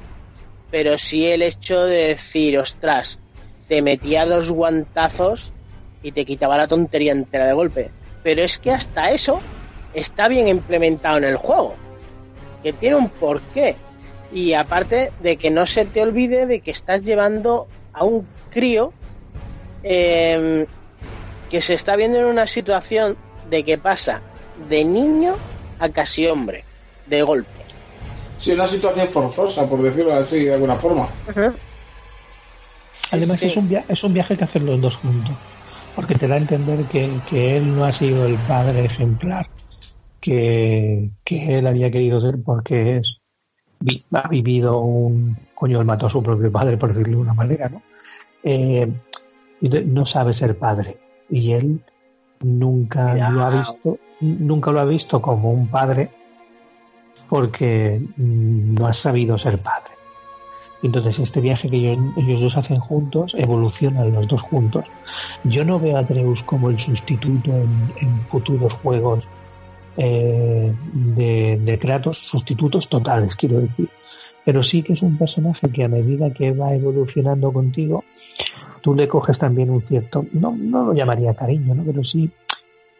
[0.70, 3.20] pero sí el hecho de decir, ostras,
[3.68, 5.52] te metía dos guantazos
[6.04, 7.92] y te quitaba la tontería entera de golpe.
[8.24, 9.42] Pero es que hasta eso
[9.94, 11.76] está bien implementado en el juego,
[12.64, 13.76] que tiene un porqué.
[14.34, 18.92] Y aparte de que no se te olvide de que estás llevando a un crío
[19.84, 20.66] eh,
[21.50, 23.18] que se está viendo en una situación
[23.50, 24.22] de que pasa
[24.70, 25.36] de niño
[25.80, 26.64] a casi hombre,
[27.08, 27.50] de golpe.
[28.38, 31.08] Sí, una situación forzosa, por decirlo así, de alguna forma.
[33.12, 35.38] Además Es, un es un viaje que hacen los dos juntos,
[35.94, 39.48] porque te da a entender que, que él no ha sido el padre ejemplar
[40.20, 43.22] que, que él había querido ser porque es
[43.80, 47.34] vi- ha vivido un coño él mató a su propio padre por decirlo de una
[47.34, 47.82] manera no
[48.44, 48.92] Eh,
[49.62, 50.98] y no sabe ser padre.
[51.30, 51.82] Y él
[52.42, 56.12] nunca lo ha visto nunca lo ha visto como un padre
[57.30, 59.95] porque mm, no ha sabido ser padre
[60.86, 64.86] entonces este viaje que ellos, ellos dos hacen juntos evolucionan los dos juntos
[65.44, 69.28] yo no veo a Atreus como el sustituto en, en futuros juegos
[69.98, 73.90] eh, de, de Kratos, sustitutos totales, quiero decir.
[74.44, 78.04] Pero sí que es un personaje que a medida que va evolucionando contigo,
[78.82, 81.84] tú le coges también un cierto, no, no lo llamaría cariño, ¿no?
[81.84, 82.30] pero sí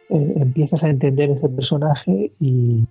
[0.08, 2.84] eh, empiezas a entender ese personaje y,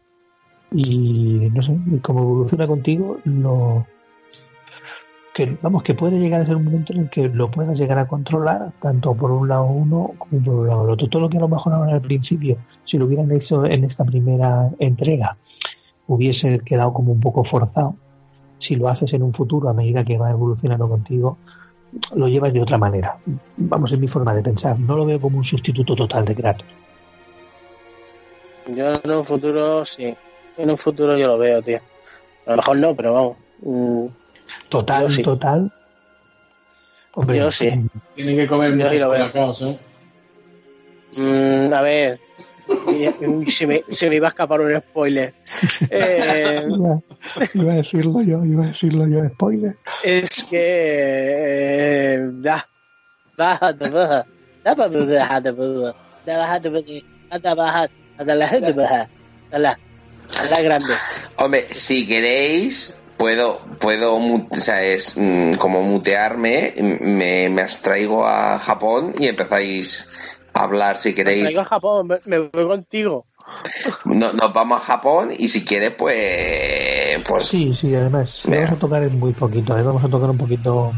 [0.72, 3.88] y no sé, y como evoluciona contigo, lo
[5.36, 8.00] que vamos que puede llegar a ser un momento en el que lo puedas llegar
[8.00, 11.30] a controlar tanto por un lado uno como por un lado el otro todo lo
[11.30, 15.36] que a lo mejor ahora al principio si lo hubieran hecho en esta primera entrega
[16.08, 17.98] hubiese quedado como un poco forzado
[18.60, 21.38] si lo haces en un futuro a medida que va evolucionando contigo
[22.16, 23.18] lo llevas de otra manera
[23.58, 26.68] vamos en mi forma de pensar no lo veo como un sustituto total de Kratos
[28.74, 30.16] Yo en un futuro, sí.
[30.58, 31.80] En un futuro yo lo veo, tío.
[32.48, 33.38] A lo mejor no, pero vamos.
[33.62, 34.08] Mm,
[34.70, 35.24] total Yo sí.
[35.24, 35.72] total
[37.14, 37.70] Hombre, Yo sí.
[38.14, 39.80] Tienen que comer Yo muchos sí colacaos, ¿eh?
[41.18, 42.20] Mm, a ver.
[43.48, 45.34] Se me, se me iba a escapar un spoiler.
[45.90, 47.00] Eh, iba,
[47.54, 52.16] iba a decirlo yo iba a decirlo yo spoiler es que.
[52.16, 52.68] Eh, da.
[53.38, 54.26] Baja, da, baja.
[54.64, 54.76] Da,
[59.60, 59.78] da,
[60.50, 60.94] la grande.
[61.38, 68.26] Hombre, si queréis, puedo, puedo, mu- o sea, es mm, como mutearme, me, me abstraigo
[68.26, 70.12] a Japón y empezáis
[70.54, 71.42] a hablar si Me queréis.
[71.42, 73.26] traigo a Japón, me, me voy contigo.
[74.06, 78.78] No- nos vamos a Japón y si quieres, pues, pues Sí, sí, además, vamos a
[78.80, 79.84] tocar en muy poquito, ¿eh?
[79.84, 80.94] vamos a tocar un poquito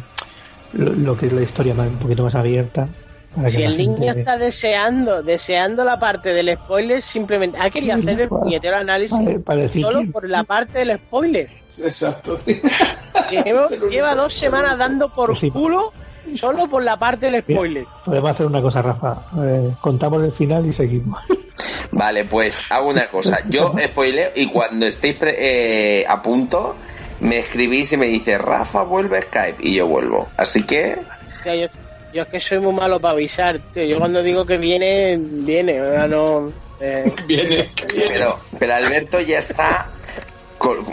[0.71, 2.89] lo, lo que es la historia más, un poquito más abierta.
[3.49, 8.19] Si el niño gente- está deseando, deseando la parte del spoiler, simplemente ha querido hacer
[8.21, 11.49] el puñetero análisis para solo que- por la parte del spoiler.
[11.83, 12.37] Exacto.
[13.31, 15.51] Llevo- lleva dos semanas dando por Pues sí.
[15.51, 15.91] culo
[16.35, 17.85] solo por la parte del spoiler.
[18.05, 19.21] Podemos hacer una cosa, Rafa.
[19.43, 21.21] Eh, contamos el final y seguimos.
[21.91, 23.39] Vale, pues hago una cosa.
[23.47, 25.35] Yo spoileo y cuando estéis pre-
[26.01, 26.75] eh, a punto,
[27.21, 30.27] me escribís y me dice Rafa, vuelve a Skype y yo vuelvo.
[30.37, 31.01] Así que,
[31.45, 31.67] yo,
[32.13, 33.83] yo es que soy muy malo para avisar, tío.
[33.83, 35.73] Yo cuando digo que viene, viene.
[35.73, 36.51] Sea, no.
[36.79, 37.71] eh, Viene.
[38.07, 39.91] pero, pero Alberto ya está,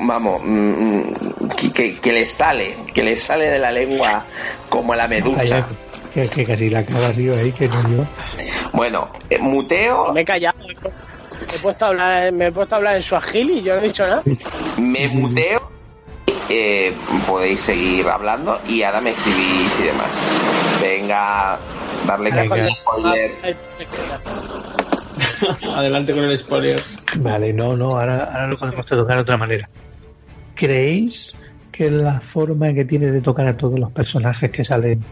[0.00, 0.58] vamos, mm,
[0.98, 4.24] mm, que, que- que le sale, que le sale de la lengua
[4.68, 5.68] como la medusa.
[6.12, 8.04] que, que casi la cara ha sido ahí, que no yo.
[8.72, 10.56] Bueno, eh, muteo, me he callado.
[10.62, 13.14] he puesto a hablar, me he puesto a hablar en su
[13.58, 14.22] y yo no he dicho nada.
[14.78, 15.70] Me muteo,
[16.50, 16.92] eh,
[17.26, 20.80] podéis seguir hablando y ahora me escribís y demás.
[20.82, 21.58] Venga,
[22.06, 23.32] darle con el spoiler.
[25.76, 26.80] Adelante con el spoiler.
[27.18, 29.68] Vale, no, no, ahora, ahora lo podemos tocar de otra manera.
[30.54, 31.38] ¿Creéis
[31.72, 35.04] que la forma que tiene de tocar a todos los personajes que salen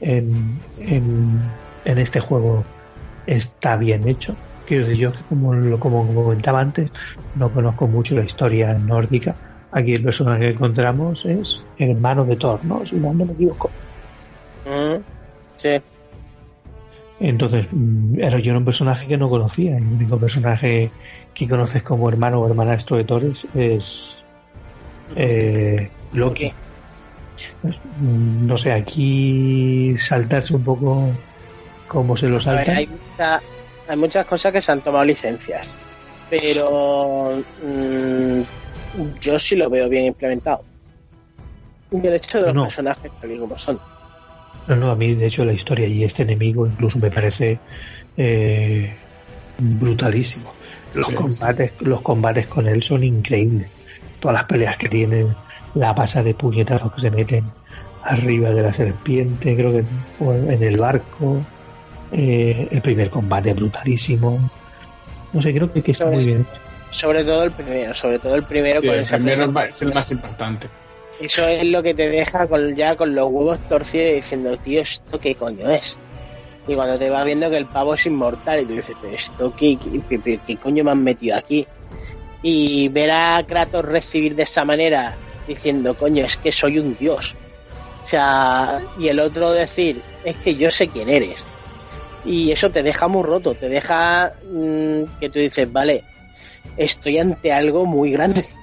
[0.00, 1.40] en, en,
[1.84, 2.64] en este juego
[3.26, 4.36] está bien hecho?
[4.66, 6.92] Quiero decir, yo que como, lo, como comentaba antes,
[7.34, 9.34] no conozco mucho la historia nórdica.
[9.72, 12.84] Aquí el personaje que encontramos es el hermano de Thor, ¿no?
[12.84, 13.70] Si no me equivoco.
[14.64, 15.02] Mm,
[15.56, 15.80] sí.
[17.20, 19.76] Entonces, mm, era yo era un personaje que no conocía.
[19.76, 20.90] El único personaje
[21.34, 24.24] que conoces como hermano o hermanastro de Thor es,
[25.14, 26.52] eh, Loki.
[27.62, 31.14] Pues, mm, No sé, aquí saltarse un poco
[31.88, 32.76] como se lo A ver, saltan.
[32.76, 33.40] hay, mucha-
[33.86, 35.68] hay muchas cosas que se han tomado licencias,
[36.28, 38.40] pero mm,
[39.20, 40.64] yo sí lo veo bien implementado.
[41.90, 42.62] Y el hecho de los No.
[42.64, 43.80] personajes y como son.
[44.66, 47.58] No, no, a mí de hecho la historia y este enemigo incluso me parece
[48.16, 48.94] eh,
[49.58, 50.54] brutalísimo.
[50.94, 51.14] Los Sí.
[51.14, 53.68] combates, los combates con él son increíbles.
[54.20, 55.34] Todas las peleas que tienen,
[55.74, 57.50] la pasa de puñetazos que se meten
[58.04, 59.84] arriba de la serpiente, creo que
[60.52, 61.42] en el barco,
[62.12, 64.50] eh, el primer combate brutalísimo.
[65.32, 66.46] No sé, creo que, que está muy bien.
[66.90, 69.94] Sobre todo el primero, sobre todo el primero Sí, con el esa primero es el
[69.94, 70.70] más impactante.
[71.18, 75.18] Eso es lo que te deja con ya con los huevos torcidos diciendo, tío, ¿esto
[75.20, 76.00] qué coño es?
[76.66, 79.54] Y cuando te vas viendo que el pavo es inmortal y tú dices, pero esto
[79.54, 81.68] qué, qué, qué- qué coño me han metido aquí?
[82.42, 87.38] Y ver a Kratos recibir de esa manera diciendo, coño, es que soy un dios.
[88.04, 91.48] O sea, y el otro decir, es que yo sé quién eres.
[92.22, 96.06] Y eso te deja muy roto, te deja mm, que tú dices, vale,
[96.76, 98.44] estoy ante algo muy grande.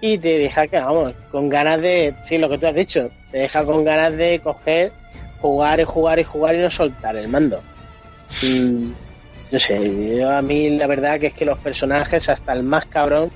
[0.00, 3.40] Y te deja que vamos con ganas de sí lo que tú has dicho te
[3.40, 4.90] deja con ganas de coger
[5.42, 7.60] jugar y jugar y jugar y no soltar el mando.
[8.42, 8.90] Mm,
[9.52, 12.86] no sé yo a mí la verdad que es que los personajes hasta el más
[12.86, 13.30] cabrón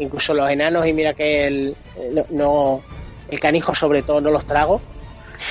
[0.00, 2.82] incluso los enanos y mira que el el- no
[3.28, 4.80] el canijo sobre todo no los trago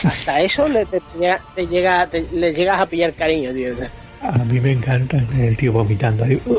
[0.03, 0.99] hasta eso le, te,
[1.55, 3.73] te llega te- le llegas a pillar cariño tío.
[4.21, 6.41] A mí me encanta el tío vomitando ahí.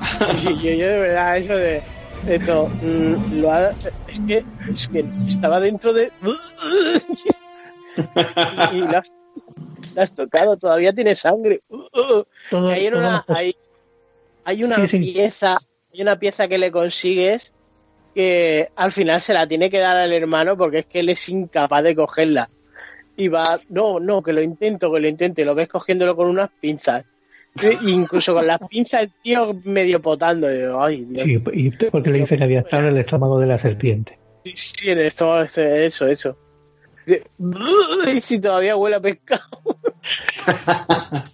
[0.42, 1.82] yo, yo, yo de verdad eso de,
[2.24, 3.70] de esto mm, lo ha-
[4.06, 6.10] es que es que estaba dentro de
[8.72, 9.12] y, y lo, has,
[9.94, 11.60] lo has tocado todavía tiene sangre.
[11.92, 12.26] Todo-
[12.70, 13.54] hay una hay,
[14.44, 14.98] hay una Sí, sí.
[15.12, 15.58] pieza
[15.92, 17.52] hay una pieza que le consigues
[18.14, 21.28] que al final se la tiene que dar al hermano porque es que él es
[21.28, 22.50] incapaz de cogerla.
[23.16, 26.28] Y va no no que lo intento que lo intento y lo ves cogiéndolo con
[26.28, 27.04] unas pinzas
[27.80, 32.10] incluso con las pinzas el tío medio potando y digo, ay Dios Sí, y porque
[32.10, 34.18] le dice que había estado en el estómago de la serpiente.
[34.44, 36.36] Sí, sí, en esto, eso, eso.
[37.06, 39.42] Y si todavía huele a pescado.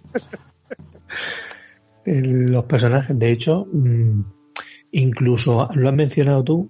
[2.05, 4.21] El- los personajes, de hecho, mm,
[4.91, 6.69] incluso lo has mencionado tú,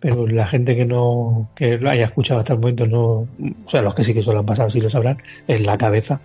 [0.00, 3.28] pero la gente que no que lo haya escuchado hasta el momento no, o
[3.68, 5.18] sea, los que sí que se lo han pasado sí lo sabrán,
[5.48, 6.20] es la cabeza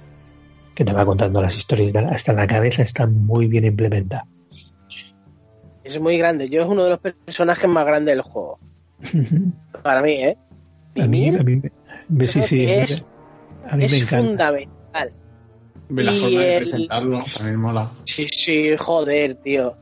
[0.81, 4.25] que te va contando las historias, hasta la cabeza está muy bien implementada.
[5.83, 6.49] Es muy grande.
[6.49, 8.57] Yo es uno de los personajes más grandes del juego.
[9.83, 10.37] Para mí, ¿eh?
[10.99, 11.61] A mí, a mí
[12.09, 13.05] me, sí, sí, es-
[13.69, 14.17] a mí es me encanta.
[14.47, 15.11] fundamental.
[15.89, 17.89] La Y forma de el- presentarlo también mola.
[18.05, 19.75] Sí, sí, joder, tío.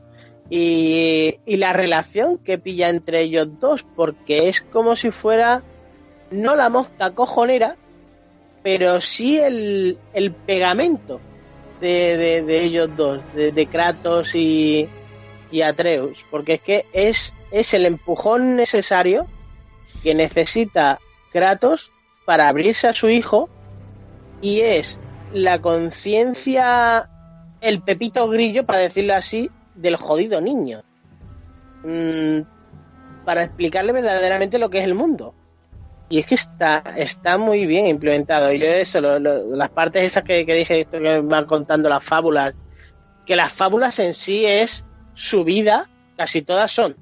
[0.50, 5.62] Y, y la relación que pilla entre ellos dos, porque es como si fuera
[6.30, 7.76] no la mosca cojonera,
[8.62, 11.20] pero sí el, el pegamento
[11.80, 14.88] de, de- ellos dos, de, de Kratos y,
[15.50, 19.26] y Atreus, porque es que es, es el empujón necesario
[20.02, 20.98] que necesita
[21.32, 21.90] Kratos
[22.26, 23.48] para abrirse a su hijo
[24.42, 24.98] y es
[25.32, 27.08] la conciencia,
[27.60, 30.80] el pepito grillo, para decirlo así, del jodido niño.
[31.84, 32.40] Mm,
[33.24, 35.34] para explicarle verdaderamente lo que es el mundo.
[36.10, 38.52] Y es que está, está muy bien implementado.
[38.52, 41.88] Y yo eso, lo- lo- las partes esas que, que dije, esto que van contando
[41.88, 42.52] las fábulas,
[43.24, 44.84] que las fábulas en sí es
[45.14, 46.96] su vida, casi todas son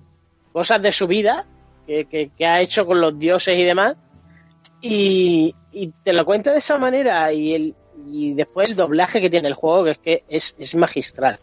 [0.53, 1.47] cosas de su vida,
[1.87, 3.97] que, que- que ha hecho con los dioses y demás,
[4.81, 7.75] y, y te lo cuenta de esa manera, y, el,
[8.13, 11.39] y después el doblaje que tiene el juego, que es que es, es magistral.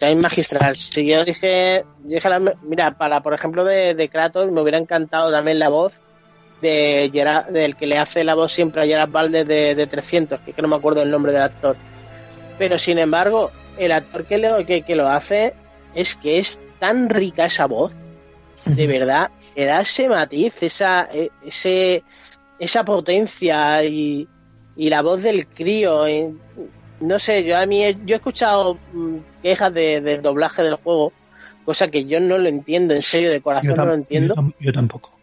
[0.00, 0.76] Es magistral.
[0.76, 2.28] Si yo dije, dije
[2.62, 5.98] mira, para por ejemplo de, de Kratos, me hubiera encantado también la voz
[6.62, 10.40] de Gerard- del que le hace la voz siempre a Gerard Valdez de, de 300,
[10.40, 11.76] que, que no me acuerdo el nombre del actor.
[12.58, 15.52] Pero sin embargo, el actor que lo, que, que lo hace
[15.94, 17.92] es que es tan rica esa voz,
[18.64, 22.04] de verdad, que da ese matiz, esa, e- ese,
[22.58, 24.28] esa potencia y,
[24.76, 26.04] y la voz del crío.
[27.00, 30.76] no sé, yo a mí he- yo he escuchado mm, quejas de, del doblaje del
[30.76, 31.12] juego,
[31.64, 34.72] cosa que yo no lo entiendo, en serio, de corazón Yo, no lo entiendo, yo
[34.72, 35.21] tampoco.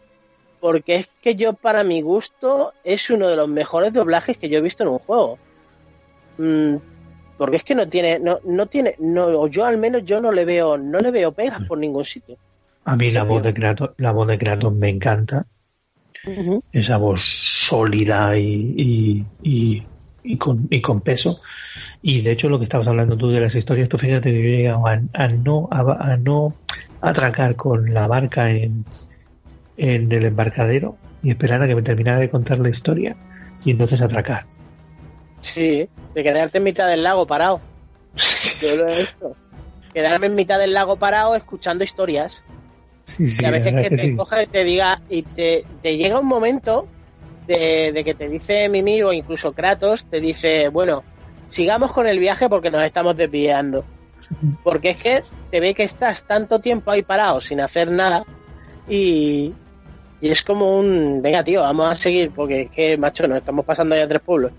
[0.60, 4.60] Porque es que yo, para mi gusto, es uno de los mejores doblajes que yo
[4.60, 5.38] he visto en un juego.
[6.38, 6.76] Mm,
[7.38, 10.32] porque es que no tiene, no, no tiene, no, o yo al menos yo no
[10.32, 12.38] le veo, no le veo pegas por ningún sitio.
[12.84, 15.46] A mí la voz de Kratos, la voz de Kratos me encanta.
[16.74, 19.84] Esa voz sólida y, y, y,
[20.24, 21.40] y con, y con peso.
[22.02, 24.50] Y de hecho lo que estabas hablando tú de las historias, tú fíjate que yo
[24.50, 26.54] he llegado a, a no a, a no
[27.00, 28.86] atracar con la barca en,
[29.80, 33.16] en el embarcadero y esperar a que me terminara de contar la historia
[33.64, 34.46] y entonces atracar.
[35.42, 37.62] Sí, de quedarte en mitad del lago parado.
[38.62, 39.36] Yo lo he hecho.
[39.94, 42.44] Quedarme en mitad del lago parado escuchando historias.
[43.06, 44.16] Sí, sí, y a veces que que te sí.
[44.16, 46.88] coge y te diga, y te, te llega un momento
[47.48, 51.04] de, de que te dice Mimir o incluso Kratos, te dice, bueno,
[51.48, 53.86] sigamos con el viaje porque nos estamos desviando.
[54.66, 58.26] Porque es que te ve que estás tanto tiempo ahí parado sin hacer nada
[58.90, 59.54] y,
[60.22, 63.66] y es como un, venga tío, vamos a seguir porque es que, macho, nos estamos
[63.66, 64.52] pasando ya tres pueblos.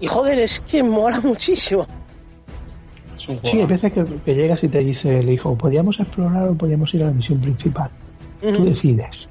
[0.00, 1.86] Y joder, es que mola muchísimo.
[3.16, 6.92] Sí, hay veces que, que llegas y te dice el hijo, podíamos explorar o podíamos
[6.94, 7.90] ir a la misión principal.
[8.40, 9.28] Tú decides.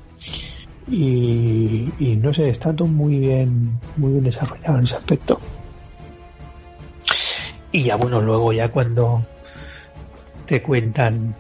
[0.90, 5.40] Y, y no sé, está todo muy bien, muy bien desarrollado en ese aspecto.
[7.74, 9.26] Y ya bueno, luego ya cuando
[10.46, 11.36] te cuentan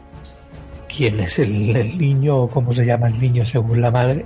[0.96, 4.26] quién es el, el niño o cómo se llama el niño según la madre,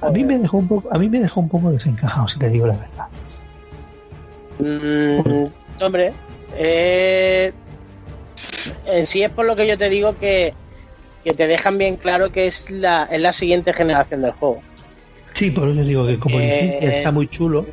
[0.00, 2.48] a mí me dejó un poco, a mí me dejó un poco desencajado, si te
[2.48, 3.06] digo la verdad.
[4.58, 5.46] Mm,
[5.82, 6.12] hombre,
[6.56, 7.52] eh,
[8.86, 10.54] en sí es por lo que yo te digo que,
[11.24, 14.60] que te dejan bien claro que es la, es la siguiente generación del juego.
[15.34, 17.66] Sí, por eso digo que como Eh, licencia está muy chulo.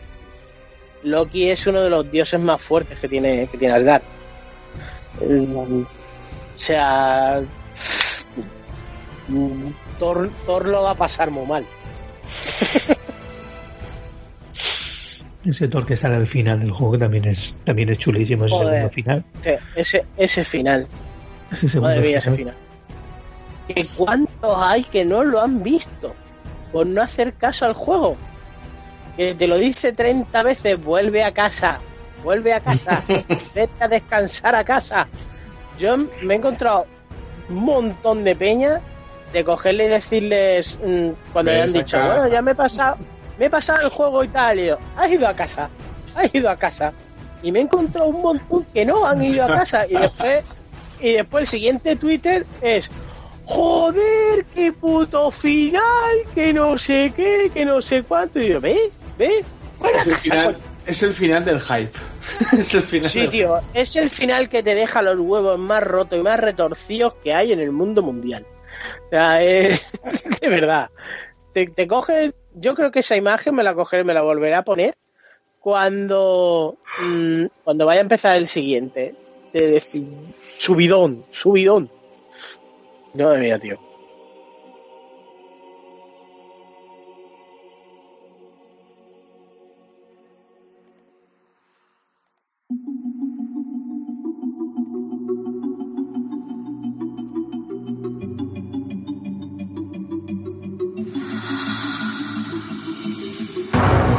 [1.03, 4.01] Loki es uno de los dioses más fuertes que tiene, que tiene Asgard.
[5.21, 5.85] Eh, o
[6.55, 7.58] sea, mm,
[9.99, 11.65] Thor, Thor lo va a pasar muy mal.
[15.45, 18.55] Ese Thor que sale al final del juego que también es, también es chulísimo, ese
[18.55, 18.69] Joder.
[18.69, 19.25] segundo final.
[19.41, 20.87] Ese, ese, ese final.
[21.51, 22.55] Ese segundo Madre mía, ese final.
[22.55, 23.75] final.
[23.75, 26.13] ¿Que ¿Cuántos hay que no lo han visto
[26.71, 28.17] por no hacer caso al juego?
[29.15, 31.79] Que te lo dice 30 veces, vuelve a casa,
[32.23, 33.03] vuelve a casa,
[33.55, 35.07] vete a descansar a casa.
[35.79, 36.85] Yo me he encontrado
[37.49, 38.81] montón de peña
[39.33, 42.15] de cogerle y decirles mm, cuando le han dicho, casa.
[42.15, 42.97] bueno, ya me he pasado,
[43.37, 45.69] me he pasado el juego y tal, y yo, has ido a casa,
[46.15, 46.93] has ido a casa.
[47.41, 50.43] Y me he encontrado un montón que no han ido a casa y después
[50.99, 52.91] y después el siguiente Twitter es
[53.45, 55.81] joder, qué puto final,
[56.35, 58.39] que no sé qué, que no sé cuánto.
[58.39, 58.91] Y yo, ¿ves?
[59.17, 59.43] ¿ves?
[59.95, 60.57] Es el final,
[60.89, 61.91] es el final del hype.
[62.57, 65.83] es el final Sí, del- tío, es el final que te deja los huevos más
[65.83, 68.45] rotos y más retorcidos que hay en el mundo mundial.
[69.07, 69.79] O sea, eh,
[70.41, 70.89] de verdad.
[71.53, 74.61] Te, te coge, yo creo que esa imagen me la cogeré, me la volveré a
[74.63, 74.95] poner
[75.59, 79.15] cuando, mm, cuando vaya a empezar el siguiente.
[79.53, 80.05] De decir,
[80.41, 81.89] subidón, subidón.
[83.15, 83.79] No mía, tío.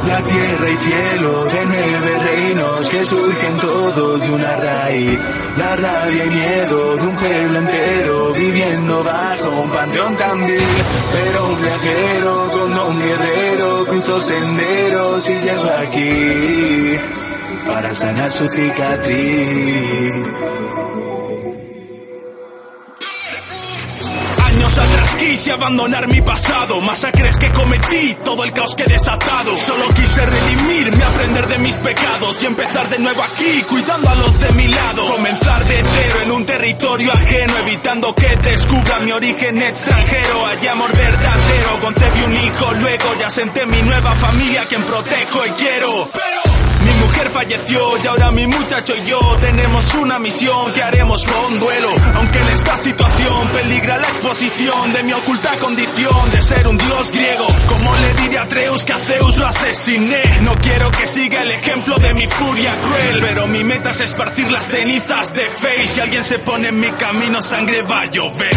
[0.07, 5.19] La tierra y cielo de nueve reinos que surgen todos de una raíz.
[5.57, 10.59] La rabia y miedo de un pueblo entero viviendo bajo un panteón tan vil.
[11.13, 16.95] Pero un viajero con don guerrero cruzó senderos y llegó aquí
[17.67, 20.15] para sanar su cicatriz.
[25.21, 29.55] Quise abandonar mi pasado, masacres que cometí, todo el caos que he desatado.
[29.55, 34.39] Solo quise redimirme, aprender de mis pecados y empezar de nuevo aquí, cuidando a los
[34.39, 35.05] de mi lado.
[35.05, 40.45] Comenzar de cero en un territorio ajeno, evitando que descubra mi origen extranjero.
[40.47, 45.51] Hay amor verdadero, concebí un hijo, luego ya senté mi nueva familia, quien protejo y
[45.51, 46.09] quiero.
[46.11, 51.25] Pero mi mujer falleció y ahora mi muchacho y yo tenemos una misión que haremos
[51.25, 51.89] con duelo.
[52.15, 57.11] Aunque en esta situación peligra la exposición de mi oculta condición de ser un dios
[57.11, 57.47] griego.
[57.67, 60.21] ¿Cómo le diré Atreus que a Zeus lo asesiné.
[60.41, 64.51] No quiero que siga el ejemplo de mi furia cruel, pero mi meta es esparcir
[64.51, 65.87] las cenizas de Face.
[65.87, 68.51] Si alguien se pone en mi camino, sangre va a llover.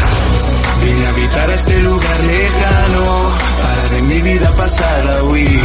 [0.85, 3.33] Vine a habitar este lugar lejano
[3.63, 5.61] para de mi vida pasada huir.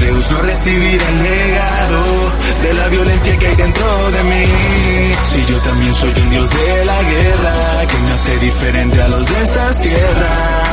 [0.00, 2.32] Atreus no recibir el legado
[2.62, 4.44] de la violencia que hay dentro de mí.
[5.26, 9.26] Si yo también soy un dios de la guerra que me hace diferente a los
[9.26, 10.69] de estas tierras.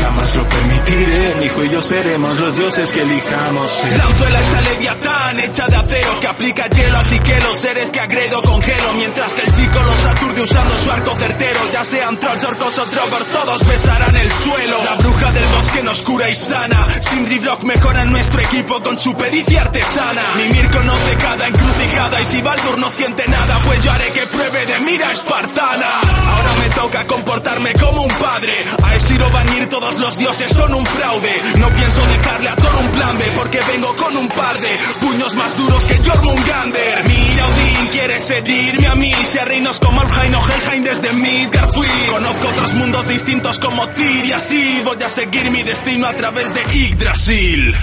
[0.00, 3.98] Jamás lo permitiré, mi hijo y yo seremos los dioses que elijamos ser.
[3.98, 8.00] Lanzo el hacha leviatán hecha de acero que aplica hielo, así que los seres que
[8.00, 8.94] agredo congelo.
[8.94, 12.86] Mientras que el chico los aturde usando su arco certero, ya sean trolls, orcos o
[12.86, 14.84] drogos, todos besarán el suelo.
[14.84, 16.86] La bruja del bosque nos cura y sana.
[17.00, 20.22] Sindri Block mejora en nuestro equipo con su pericia artesana.
[20.36, 24.66] Mimir conoce cada encrucijada y si Baldur no siente nada, pues yo haré que pruebe
[24.66, 25.86] de mira espartana.
[26.26, 28.54] Ahora me toca comportarme como un padre.
[28.82, 31.42] A Esiro Vanir todos los dioses son un fraude.
[31.56, 34.68] No pienso dejarle a Thor un plan B porque vengo con un par de
[35.00, 37.04] puños más duros que Jormungander.
[37.04, 39.12] Mira, Odín quiere seguirme a mí.
[39.24, 41.86] Si a reinos como Alfheim o Helheim desde Midgard fui.
[42.10, 46.52] Conozco otros mundos distintos como Tyr y así voy a seguir mi destino a través
[46.52, 47.74] de Yggdrasil.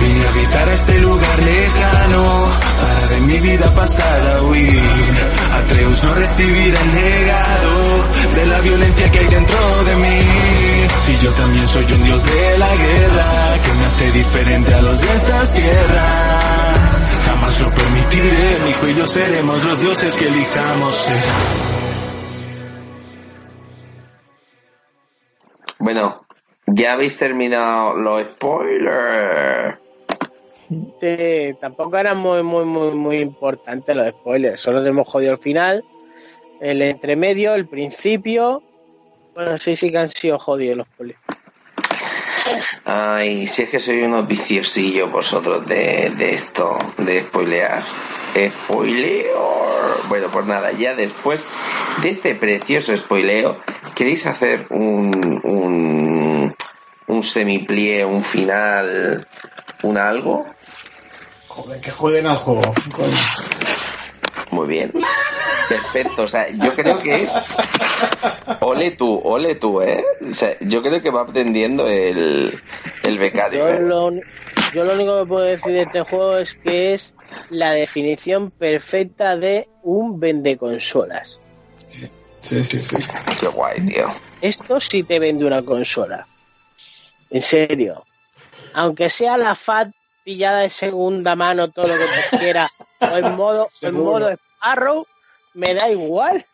[0.00, 2.50] Vine a habitar este lugar lejano
[2.80, 4.82] para de mi vida pasada huir.
[5.54, 8.04] Atreus no recibir el legado
[8.34, 10.61] de la violencia que hay dentro de mí.
[10.98, 15.00] Si yo también soy un dios de la guerra que me hace diferente a los
[15.00, 17.08] de estas tierras.
[17.26, 21.72] Jamás lo permitiré, mi hijo y yo seremos los dioses que elijamos ser.
[25.78, 26.24] Bueno,
[26.66, 29.80] ya habéis terminado los spoilers.
[30.68, 34.60] Sí, tampoco eran muy, muy, muy, muy importantes los spoilers.
[34.60, 35.84] Solo hemos jodido el final,
[36.60, 38.62] el entremedio, el principio.
[39.34, 41.20] Bueno, sí, sí que han sido jodidos los spoilers.
[42.84, 47.82] Ay, si es que soy unos viciosillos vosotros de, de esto, de spoilear.
[48.34, 50.02] Spoileo.
[50.08, 51.46] Bueno, pues nada, ya después
[52.02, 53.60] de este precioso spoileo,
[53.94, 56.54] ¿queréis hacer un, un,
[57.06, 59.26] un semiplié, un final,
[59.82, 60.46] un algo?
[61.48, 62.62] Joder, que jueguen al juego.
[62.94, 63.16] coño.
[64.50, 64.92] Muy bien.
[65.68, 67.32] Perfecto, o sea, yo creo que es.
[68.60, 70.04] Ole tú, ole tú, ¿eh?
[70.20, 72.60] O sea, yo creo que va aprendiendo el,
[73.02, 73.60] el becario.
[73.60, 73.80] Yo ¿eh?
[73.80, 74.10] lo,
[74.74, 77.14] yo lo único que puedo decir de este juego es que es
[77.50, 81.40] la definición perfecta de un vendeconsolas.
[82.42, 82.96] Sí, sí, sí.
[83.40, 84.08] Qué guay, tío.
[84.40, 86.26] Esto sí te vende una consola.
[87.30, 88.04] En serio.
[88.74, 89.88] Aunque sea la FAT
[90.24, 92.70] pillada de segunda mano, todo lo que tú quieras,
[93.00, 94.04] o en modo, en Seguro.
[94.04, 95.06] modo Sparrow,
[95.54, 96.44] me da igual.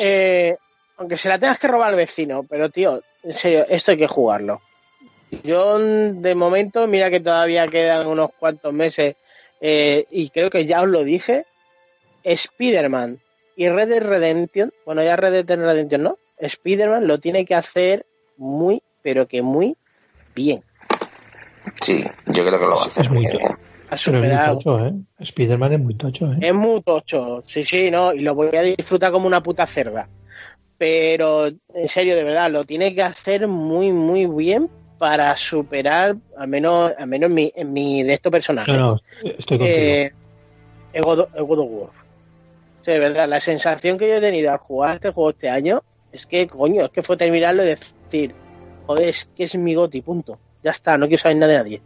[0.00, 0.56] Eh,
[0.96, 4.06] aunque se la tengas que robar al vecino, pero tío, en serio, esto hay que
[4.06, 4.60] jugarlo.
[5.44, 9.16] Yo, de momento, mira que todavía quedan unos cuantos meses,
[9.60, 11.44] eh, y creo que ya os lo dije,
[12.24, 13.20] Spider-Man
[13.56, 18.06] y Red Dead Redemption, bueno, ya Red Dead Redemption no, Spider-Man lo tiene que hacer
[18.36, 19.76] muy, pero que muy
[20.34, 20.62] bien.
[21.80, 23.32] Sí, yo creo que lo va a hacer Es muy bien.
[23.40, 23.44] ¿eh?
[23.44, 24.54] Ha Pero es superado.
[24.54, 24.92] muy tocho, ¿eh?
[25.20, 26.38] Spider-Man es muy tocho, ¿eh?
[26.42, 30.08] Es muy tocho, sí, sí, no, y lo voy a disfrutar como una puta cerda.
[30.76, 34.68] Pero, en serio, de verdad, lo tiene que hacer muy, muy bien
[34.98, 38.76] para superar, al menos, al menos en mi, en mi de estos personajes.
[38.76, 39.66] No, no, estoy contigo.
[39.66, 40.12] eh,
[40.92, 41.90] el God, el God of War.
[42.80, 45.48] O sea, de verdad, la sensación que yo he tenido al jugar este juego este
[45.50, 45.82] año
[46.12, 48.34] es que, coño, es que fue terminarlo y decir,
[48.86, 50.38] joder, es que es mi goti, punto.
[50.62, 51.82] Ya está, no quiero saber nada de nadie.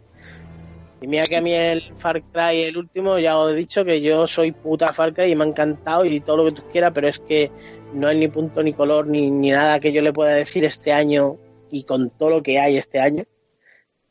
[1.01, 3.99] Y mira que a mí el Far Cry, el último, ya os he dicho que
[4.01, 6.91] yo soy puta Far Cry y me ha encantado y todo lo que tú quieras,
[6.95, 7.51] pero es que
[7.93, 10.93] no hay ni punto ni color ni, ni nada que yo le pueda decir este
[10.93, 11.37] año
[11.69, 13.25] y con todo lo que hay este año,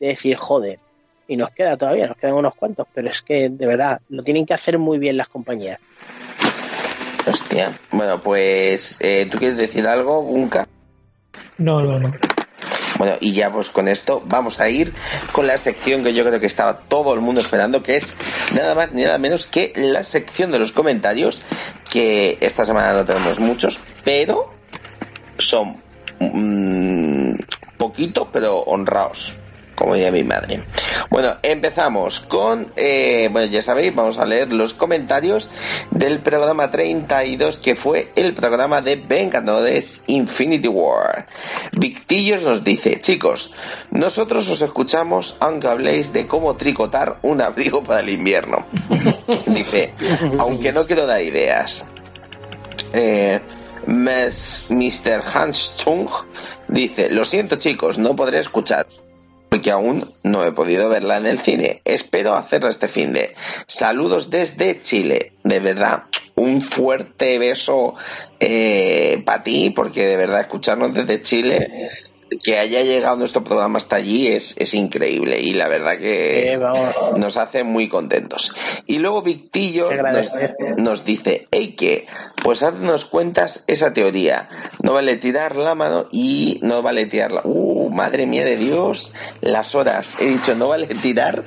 [0.00, 0.80] de decir, joder,
[1.28, 4.44] y nos queda todavía, nos quedan unos cuantos, pero es que de verdad lo tienen
[4.44, 5.78] que hacer muy bien las compañías.
[7.26, 7.72] Hostia.
[7.90, 10.66] Bueno, pues, eh, ¿tú quieres decir algo, Gunka?
[11.58, 12.12] No, no, no.
[12.98, 14.92] Bueno, y ya pues con esto vamos a ir
[15.32, 18.14] con la sección que yo creo que estaba todo el mundo esperando, que es
[18.54, 21.42] nada más ni nada menos que la sección de los comentarios,
[21.90, 24.52] que esta semana no tenemos muchos, pero
[25.38, 25.76] son
[26.20, 27.34] mm,
[27.78, 29.36] poquito, pero honrados,
[29.82, 30.62] como diría mi madre.
[31.10, 35.48] Bueno, empezamos con, eh, bueno, ya sabéis, vamos a leer los comentarios
[35.90, 41.26] del programa 32, que fue el programa de Vengadores Infinity War.
[41.72, 43.54] Victillos nos dice, chicos,
[43.90, 48.64] nosotros os escuchamos aunque habléis de cómo tricotar un abrigo para el invierno.
[49.46, 49.94] dice,
[50.38, 51.86] aunque no quiero dar ideas.
[52.92, 53.40] Eh,
[53.86, 55.24] Mr.
[55.34, 56.08] Hans Chung
[56.68, 58.86] dice, lo siento chicos, no podré escuchar.
[59.52, 61.82] Porque aún no he podido verla en el cine.
[61.84, 63.34] Espero hacerla este fin de.
[63.66, 65.34] Saludos desde Chile.
[65.44, 66.04] De verdad,
[66.36, 67.94] un fuerte beso
[69.26, 71.70] para ti, porque de verdad escucharnos desde Chile
[72.42, 76.58] que haya llegado nuestro programa hasta allí es, es increíble y la verdad que
[77.16, 78.54] nos hace muy contentos.
[78.86, 80.32] Y luego Victillo nos,
[80.76, 82.06] nos dice, hey que,
[82.42, 84.48] pues haznos cuentas esa teoría.
[84.82, 87.42] No vale tirar la mano y no vale tirarla.
[87.44, 90.14] Uh, madre mía de Dios, las horas.
[90.18, 91.44] He dicho, no vale tirar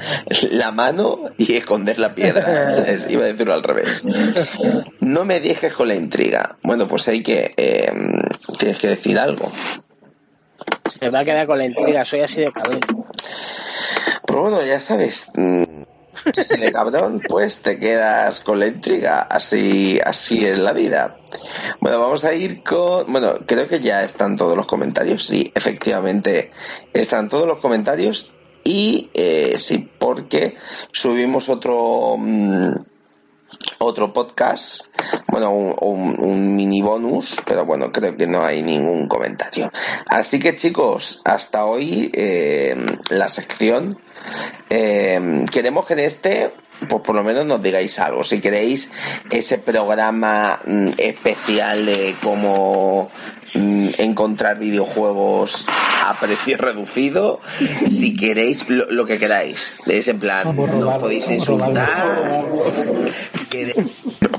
[0.52, 2.72] la mano y esconder la piedra.
[2.72, 3.10] ¿sabes?
[3.10, 4.04] Iba a decirlo al revés.
[5.00, 6.58] No me dejes con la intriga.
[6.64, 7.92] Bueno, pues hay que, eh,
[8.58, 9.52] tienes que decir algo.
[10.98, 12.80] Se va a quedar con la intriga, soy así de cabrón.
[14.26, 15.64] Pero bueno, ya sabes, mm,
[16.34, 21.18] si de cabrón, pues te quedas con la intriga, así, así es la vida.
[21.80, 26.52] Bueno, vamos a ir con, bueno, creo que ya están todos los comentarios, sí, efectivamente,
[26.94, 28.34] están todos los comentarios
[28.64, 30.56] y eh, sí, porque
[30.92, 32.16] subimos otro...
[32.18, 32.95] mm,
[33.80, 34.86] otro podcast,
[35.28, 39.72] bueno, un, mini bonus, pero bueno, creo que no hay ningún comentario.
[40.08, 42.76] Así que chicos, hasta hoy eh,
[43.10, 44.00] la sección.
[44.70, 46.52] eh, queremos que en este,
[46.90, 48.24] pues por lo menos nos digáis algo.
[48.24, 48.92] Si queréis
[49.32, 53.10] ese programa mm, especial de cómo
[53.56, 55.66] mm, encontrar videojuegos
[56.06, 57.40] a precio reducido,
[57.86, 59.74] si queréis lo, lo que queráis.
[59.88, 62.44] Es en plan, nos podéis insultar.
[63.50, 63.74] que-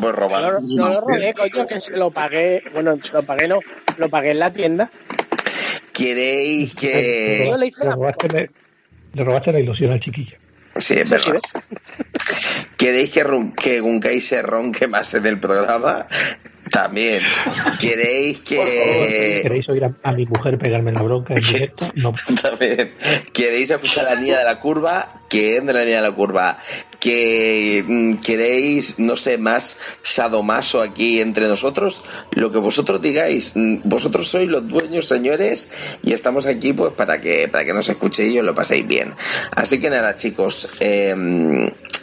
[0.01, 0.61] robar.
[0.63, 2.63] No, no lo rogué, coño, que se lo pagué.
[2.73, 3.59] Bueno, se lo pagué, no.
[3.99, 4.91] Lo pagué en la tienda.
[5.93, 7.51] ¿Queréis que.?
[9.15, 10.37] Le robaste la ilusión al chiquillo.
[10.79, 11.41] Sí, es verdad.
[12.77, 16.07] ¿Queréis que, ron- que Gunkai se ronque más en el programa?
[16.71, 17.23] También.
[17.81, 19.41] ¿Queréis que.?
[19.43, 21.87] ¿Queréis oír a, a mi mujer pegarme la bronca en directo?
[21.95, 22.15] No.
[22.43, 22.93] También.
[23.33, 25.23] ¿Queréis escuchar a la niña de la curva?
[25.29, 26.59] Que entre la niña de la curva.
[27.01, 32.03] ¿Que mm, queréis, no sé, más sadomaso aquí entre nosotros?
[32.33, 33.53] Lo que vosotros digáis.
[33.55, 35.71] Mm, Vosotros sois los dueños, señores,
[36.03, 39.15] y estamos aquí pues para que, para que nos escuchéis y os lo paséis bien.
[39.55, 41.15] Así que nada, chicos, eh,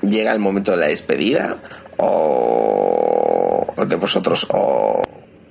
[0.02, 1.57] llega el momento de la despedida.
[1.98, 3.02] O
[3.88, 5.01] de vosotros, o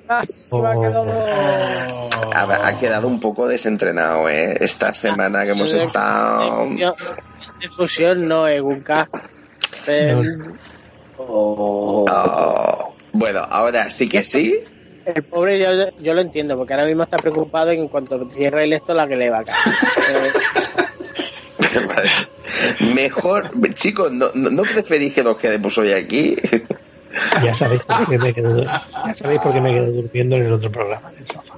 [0.09, 0.23] Ah,
[0.61, 2.09] me ha quedado.
[2.35, 4.55] ha, ha quedado un poco desentrenado, ¿eh?
[4.61, 6.69] Esta semana que hemos estado.
[7.77, 9.09] Fusión no, Egunka.
[9.87, 10.55] El,
[11.17, 14.65] Oh, Bueno, ahora sí que sí.
[15.07, 18.73] el pobre yo, yo lo entiendo, porque ahora mismo está preocupado en cuanto cierre el
[18.73, 20.33] esto la que le va a caer.
[21.75, 26.37] Eh, Mejor, chicos, ¿no, no, no preferís que nos quedemos hoy aquí?
[27.43, 30.53] Ya sabéis por qué me quedo, ya sabéis por qué me quedo durmiendo en el
[30.53, 31.55] otro programa del sofá.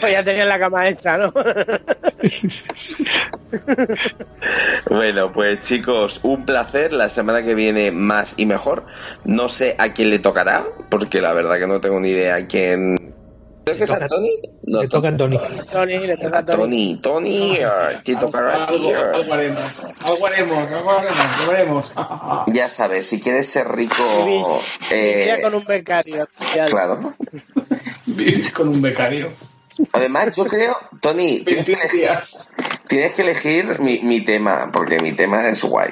[0.00, 1.32] pues ya tenía la cama hecha, ¿no?
[4.88, 6.92] Bueno, pues chicos, un placer.
[6.92, 8.84] La semana que viene más y mejor.
[9.24, 12.46] No sé a quién le tocará, porque la verdad que no tengo ni idea a
[12.46, 12.99] quién.
[13.64, 14.30] Creo que es a Tony.
[14.62, 15.38] No, Le toca a Tony.
[15.70, 16.96] Tony, le toca a Tony.
[17.00, 17.66] Tony, Tony, eh,
[18.04, 18.74] ¿te tocará a ti?
[18.74, 19.60] Algo, algo haremos.
[20.04, 21.92] Algo haremos, algo haremos, algo haremos.
[22.54, 26.26] Ya sabes, si quieres ser rico, eh, con un becario.
[26.54, 27.14] Ya- claro.
[28.06, 29.30] Viste con un becario.
[29.92, 32.10] Además, yo creo, Tony, tienes que elegir,
[32.88, 35.90] tienes que elegir mi, mi tema, porque mi tema es guay.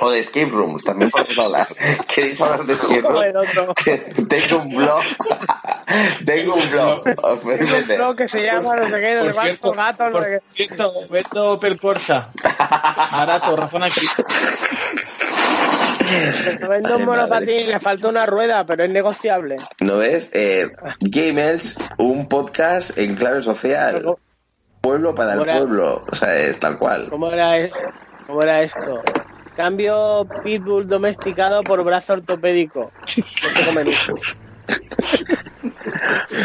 [0.00, 1.68] O de escape rooms, también podemos hablar.
[2.12, 3.46] ¿Queréis hablar de escape rooms?
[4.28, 5.02] Tengo un blog.
[6.24, 7.04] Tengo un blog.
[7.04, 10.40] Tengo un blog que se llama no sé qué, cierto, gato, no sé qué.
[10.40, 12.30] por cierto, vendo Opel Corsa.
[13.12, 14.00] Barato, razón aquí.
[16.68, 19.58] Vendo un monopatín, le falta una rueda, pero es negociable.
[19.80, 20.30] ¿No ves?
[20.32, 20.70] Eh,
[21.00, 24.16] Gamers, un podcast en clave social.
[24.80, 26.04] Pueblo para el pueblo.
[26.10, 27.08] O sea, es tal cual.
[27.10, 27.72] ¿Cómo era, e-
[28.26, 29.02] cómo era esto?
[29.56, 32.92] Cambio pitbull domesticado por brazo ortopédico.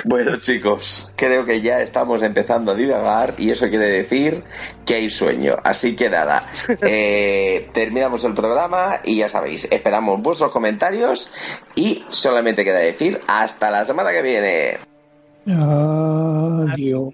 [0.05, 4.43] Bueno, chicos, creo que ya estamos empezando a divagar y eso quiere decir
[4.85, 5.57] que hay sueño.
[5.63, 6.45] Así que nada,
[6.85, 11.33] eh, terminamos el programa y ya sabéis, esperamos vuestros comentarios
[11.75, 14.77] y solamente queda decir hasta la semana que viene.
[16.73, 17.13] Adiós.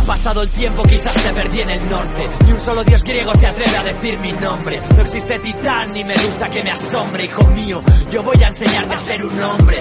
[0.00, 2.26] Ha pasado el tiempo, quizás se perdí en el norte.
[2.46, 4.80] Ni un solo dios griego se atreve a decir mi nombre.
[4.96, 7.82] No existe titán ni medusa que me asombre, hijo mío.
[8.10, 9.76] Yo voy a enseñarte a ser un hombre.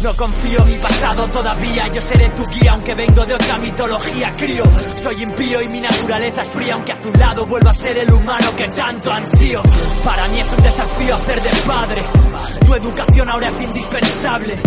[0.00, 4.30] No confío en mi pasado todavía, yo seré tu guía aunque vengo de otra mitología,
[4.30, 4.64] crío.
[4.96, 8.12] Soy impío y mi naturaleza es fría, aunque a tu lado vuelva a ser el
[8.12, 9.60] humano que tanto ansío.
[10.04, 12.04] Para mí es un desafío hacer de padre.
[12.64, 14.60] Tu educación ahora es indispensable.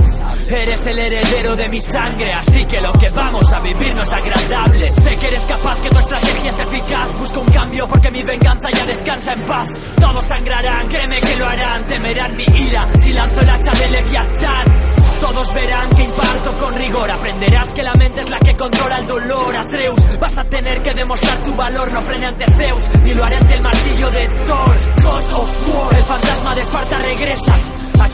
[0.50, 4.12] Eres el heredero de mi sangre, así que lo que vamos a vivir no es
[4.12, 4.92] agradable.
[4.92, 7.08] Sé que eres capaz, que tu estrategia es eficaz.
[7.20, 9.70] Busco un cambio porque mi venganza ya descansa en paz.
[10.00, 11.84] Todos sangrarán, créeme que lo harán.
[11.84, 14.98] Temerán mi ira si lanzo el hacha de Leviatán.
[15.22, 17.12] Todos verán que imparto con rigor.
[17.12, 19.56] Aprenderás que la mente es la que controla el dolor.
[19.56, 21.92] Atreus, vas a tener que demostrar tu valor.
[21.92, 24.80] No frene ante Zeus, ni lo haré ante el martillo de Thor.
[25.04, 27.67] God of War, el fantasma de Esparta regresa.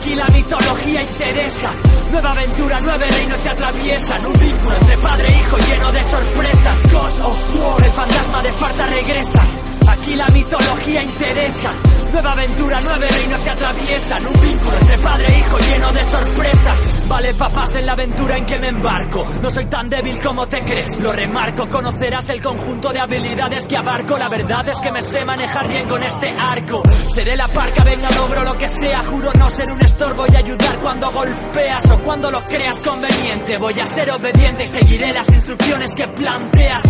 [0.04, 1.70] Aquí la mitología interesa.
[2.12, 4.26] Nueva aventura, nueve reinos se atraviesan.
[4.26, 6.92] Un vínculo entre padre e hijo lleno de sorpresas.
[6.92, 9.48] God of War, el fantasma de Esparta regresa.
[9.88, 11.93] Aquí la mitología interesa.
[12.14, 14.24] Nueva aventura, nueve reinos se atraviesan.
[14.24, 17.08] Un vínculo entre padre e hijo lleno de sorpresas.
[17.08, 19.26] Vale, papás, en la aventura en que me embarco.
[19.42, 21.68] No soy tan débil como te crees, lo remarco.
[21.68, 24.16] Conocerás el conjunto de habilidades que abarco.
[24.16, 26.82] La verdad es que me sé manejar bien con este arco.
[27.12, 29.02] Seré la parca, venga, logro lo que sea.
[29.02, 33.58] Juro no ser un estorbo y ayudar cuando golpeas o cuando lo creas conveniente.
[33.58, 36.84] Voy a ser obediente y seguiré las instrucciones que planteas.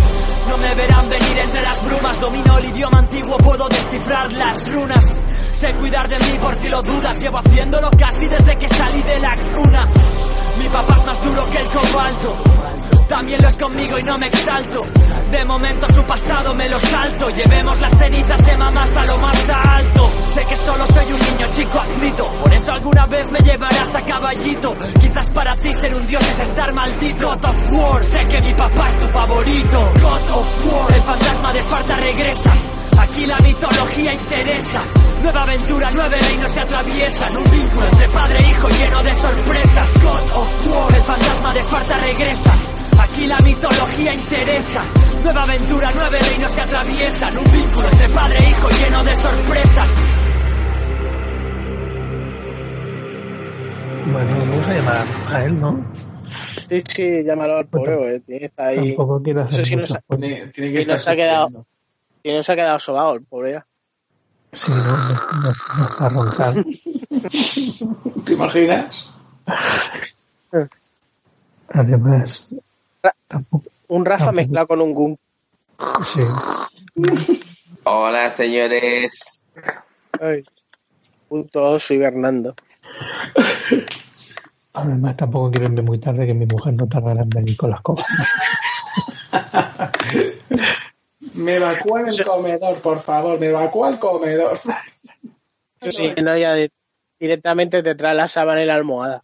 [0.47, 2.19] No me verán venir entre las brumas.
[2.19, 5.21] Domino el idioma antiguo, puedo descifrar las runas.
[5.53, 7.19] Sé cuidar de mí por si lo dudas.
[7.19, 9.87] Llevo haciéndolo casi desde que salí de la cuna.
[10.59, 12.35] Mi papá es más duro que el cobalto.
[13.07, 14.79] También lo es conmigo y no me exalto.
[15.31, 17.29] De momento su pasado me lo salto.
[17.29, 20.11] Llevemos las cenizas de mamá hasta lo más alto.
[20.33, 22.27] Sé que solo soy un niño chico admito.
[22.41, 24.75] Por eso alguna vez me llevarás a caballito.
[24.99, 27.27] Quizás para ti ser un dios es estar maldito.
[27.27, 29.91] God of War, sé que mi papá es tu favorito.
[30.01, 32.53] God of War, el fantasma de Esparta regresa.
[32.97, 35.04] Aquí la mitología interesa.
[35.25, 37.35] Nueva aventura, nueve reinos se atraviesan.
[37.35, 40.03] Un vínculo entre padre e hijo lleno de sorpresas.
[40.03, 42.53] God of War, el fantasma de Esparta regresa.
[43.01, 44.83] Aquí la mitología interesa.
[45.23, 47.37] Nueva aventura, nueve reinos se atraviesan.
[47.39, 49.95] Un vínculo entre padre e hijo lleno de sorpresas.
[54.13, 55.91] Bueno, vamos a llamar a él, ¿no?
[56.69, 58.19] Sí, sí, llámalo al pobre, eh.
[58.19, 58.89] Tiene está ahí.
[58.89, 60.51] Tampoco quiero No hacer sé si mucho nos ha, spoiler.
[60.51, 61.65] Tiene que y nos estar ha quedado.
[62.21, 63.65] Y nos ha quedado sobado el pobre ya.
[64.55, 66.63] Sí, no, no, no, no está roncando.
[68.25, 69.05] ¿Te imaginas?
[71.73, 72.55] Además,
[73.89, 75.19] Un Rafa mezclado con un Gun.
[76.05, 76.21] sí.
[77.83, 79.43] Hola, señores.
[80.21, 80.45] Ay.
[81.27, 82.55] Punto oso y Bernando.
[84.71, 87.81] Además, tampoco quiero irme muy tarde, que mi mujer no tardará en venir con las
[87.81, 88.07] cosas.
[91.35, 94.59] Me evacúa en el comedor, por favor, me evacúa el comedor.
[95.81, 96.55] Sí, no, ya
[97.19, 99.23] directamente te trae la sábana y la almohada.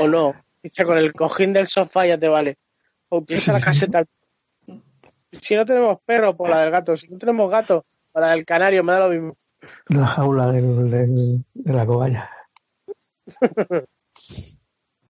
[0.00, 0.34] O no.
[0.84, 2.56] Con el cojín del sofá ya te vale.
[3.08, 4.04] O empieza la caseta.
[5.40, 6.96] Si no tenemos perro, por la del gato.
[6.96, 9.36] Si no tenemos gato, por la del canario, me da lo mismo.
[9.88, 12.30] La jaula del, del- de la cobaya.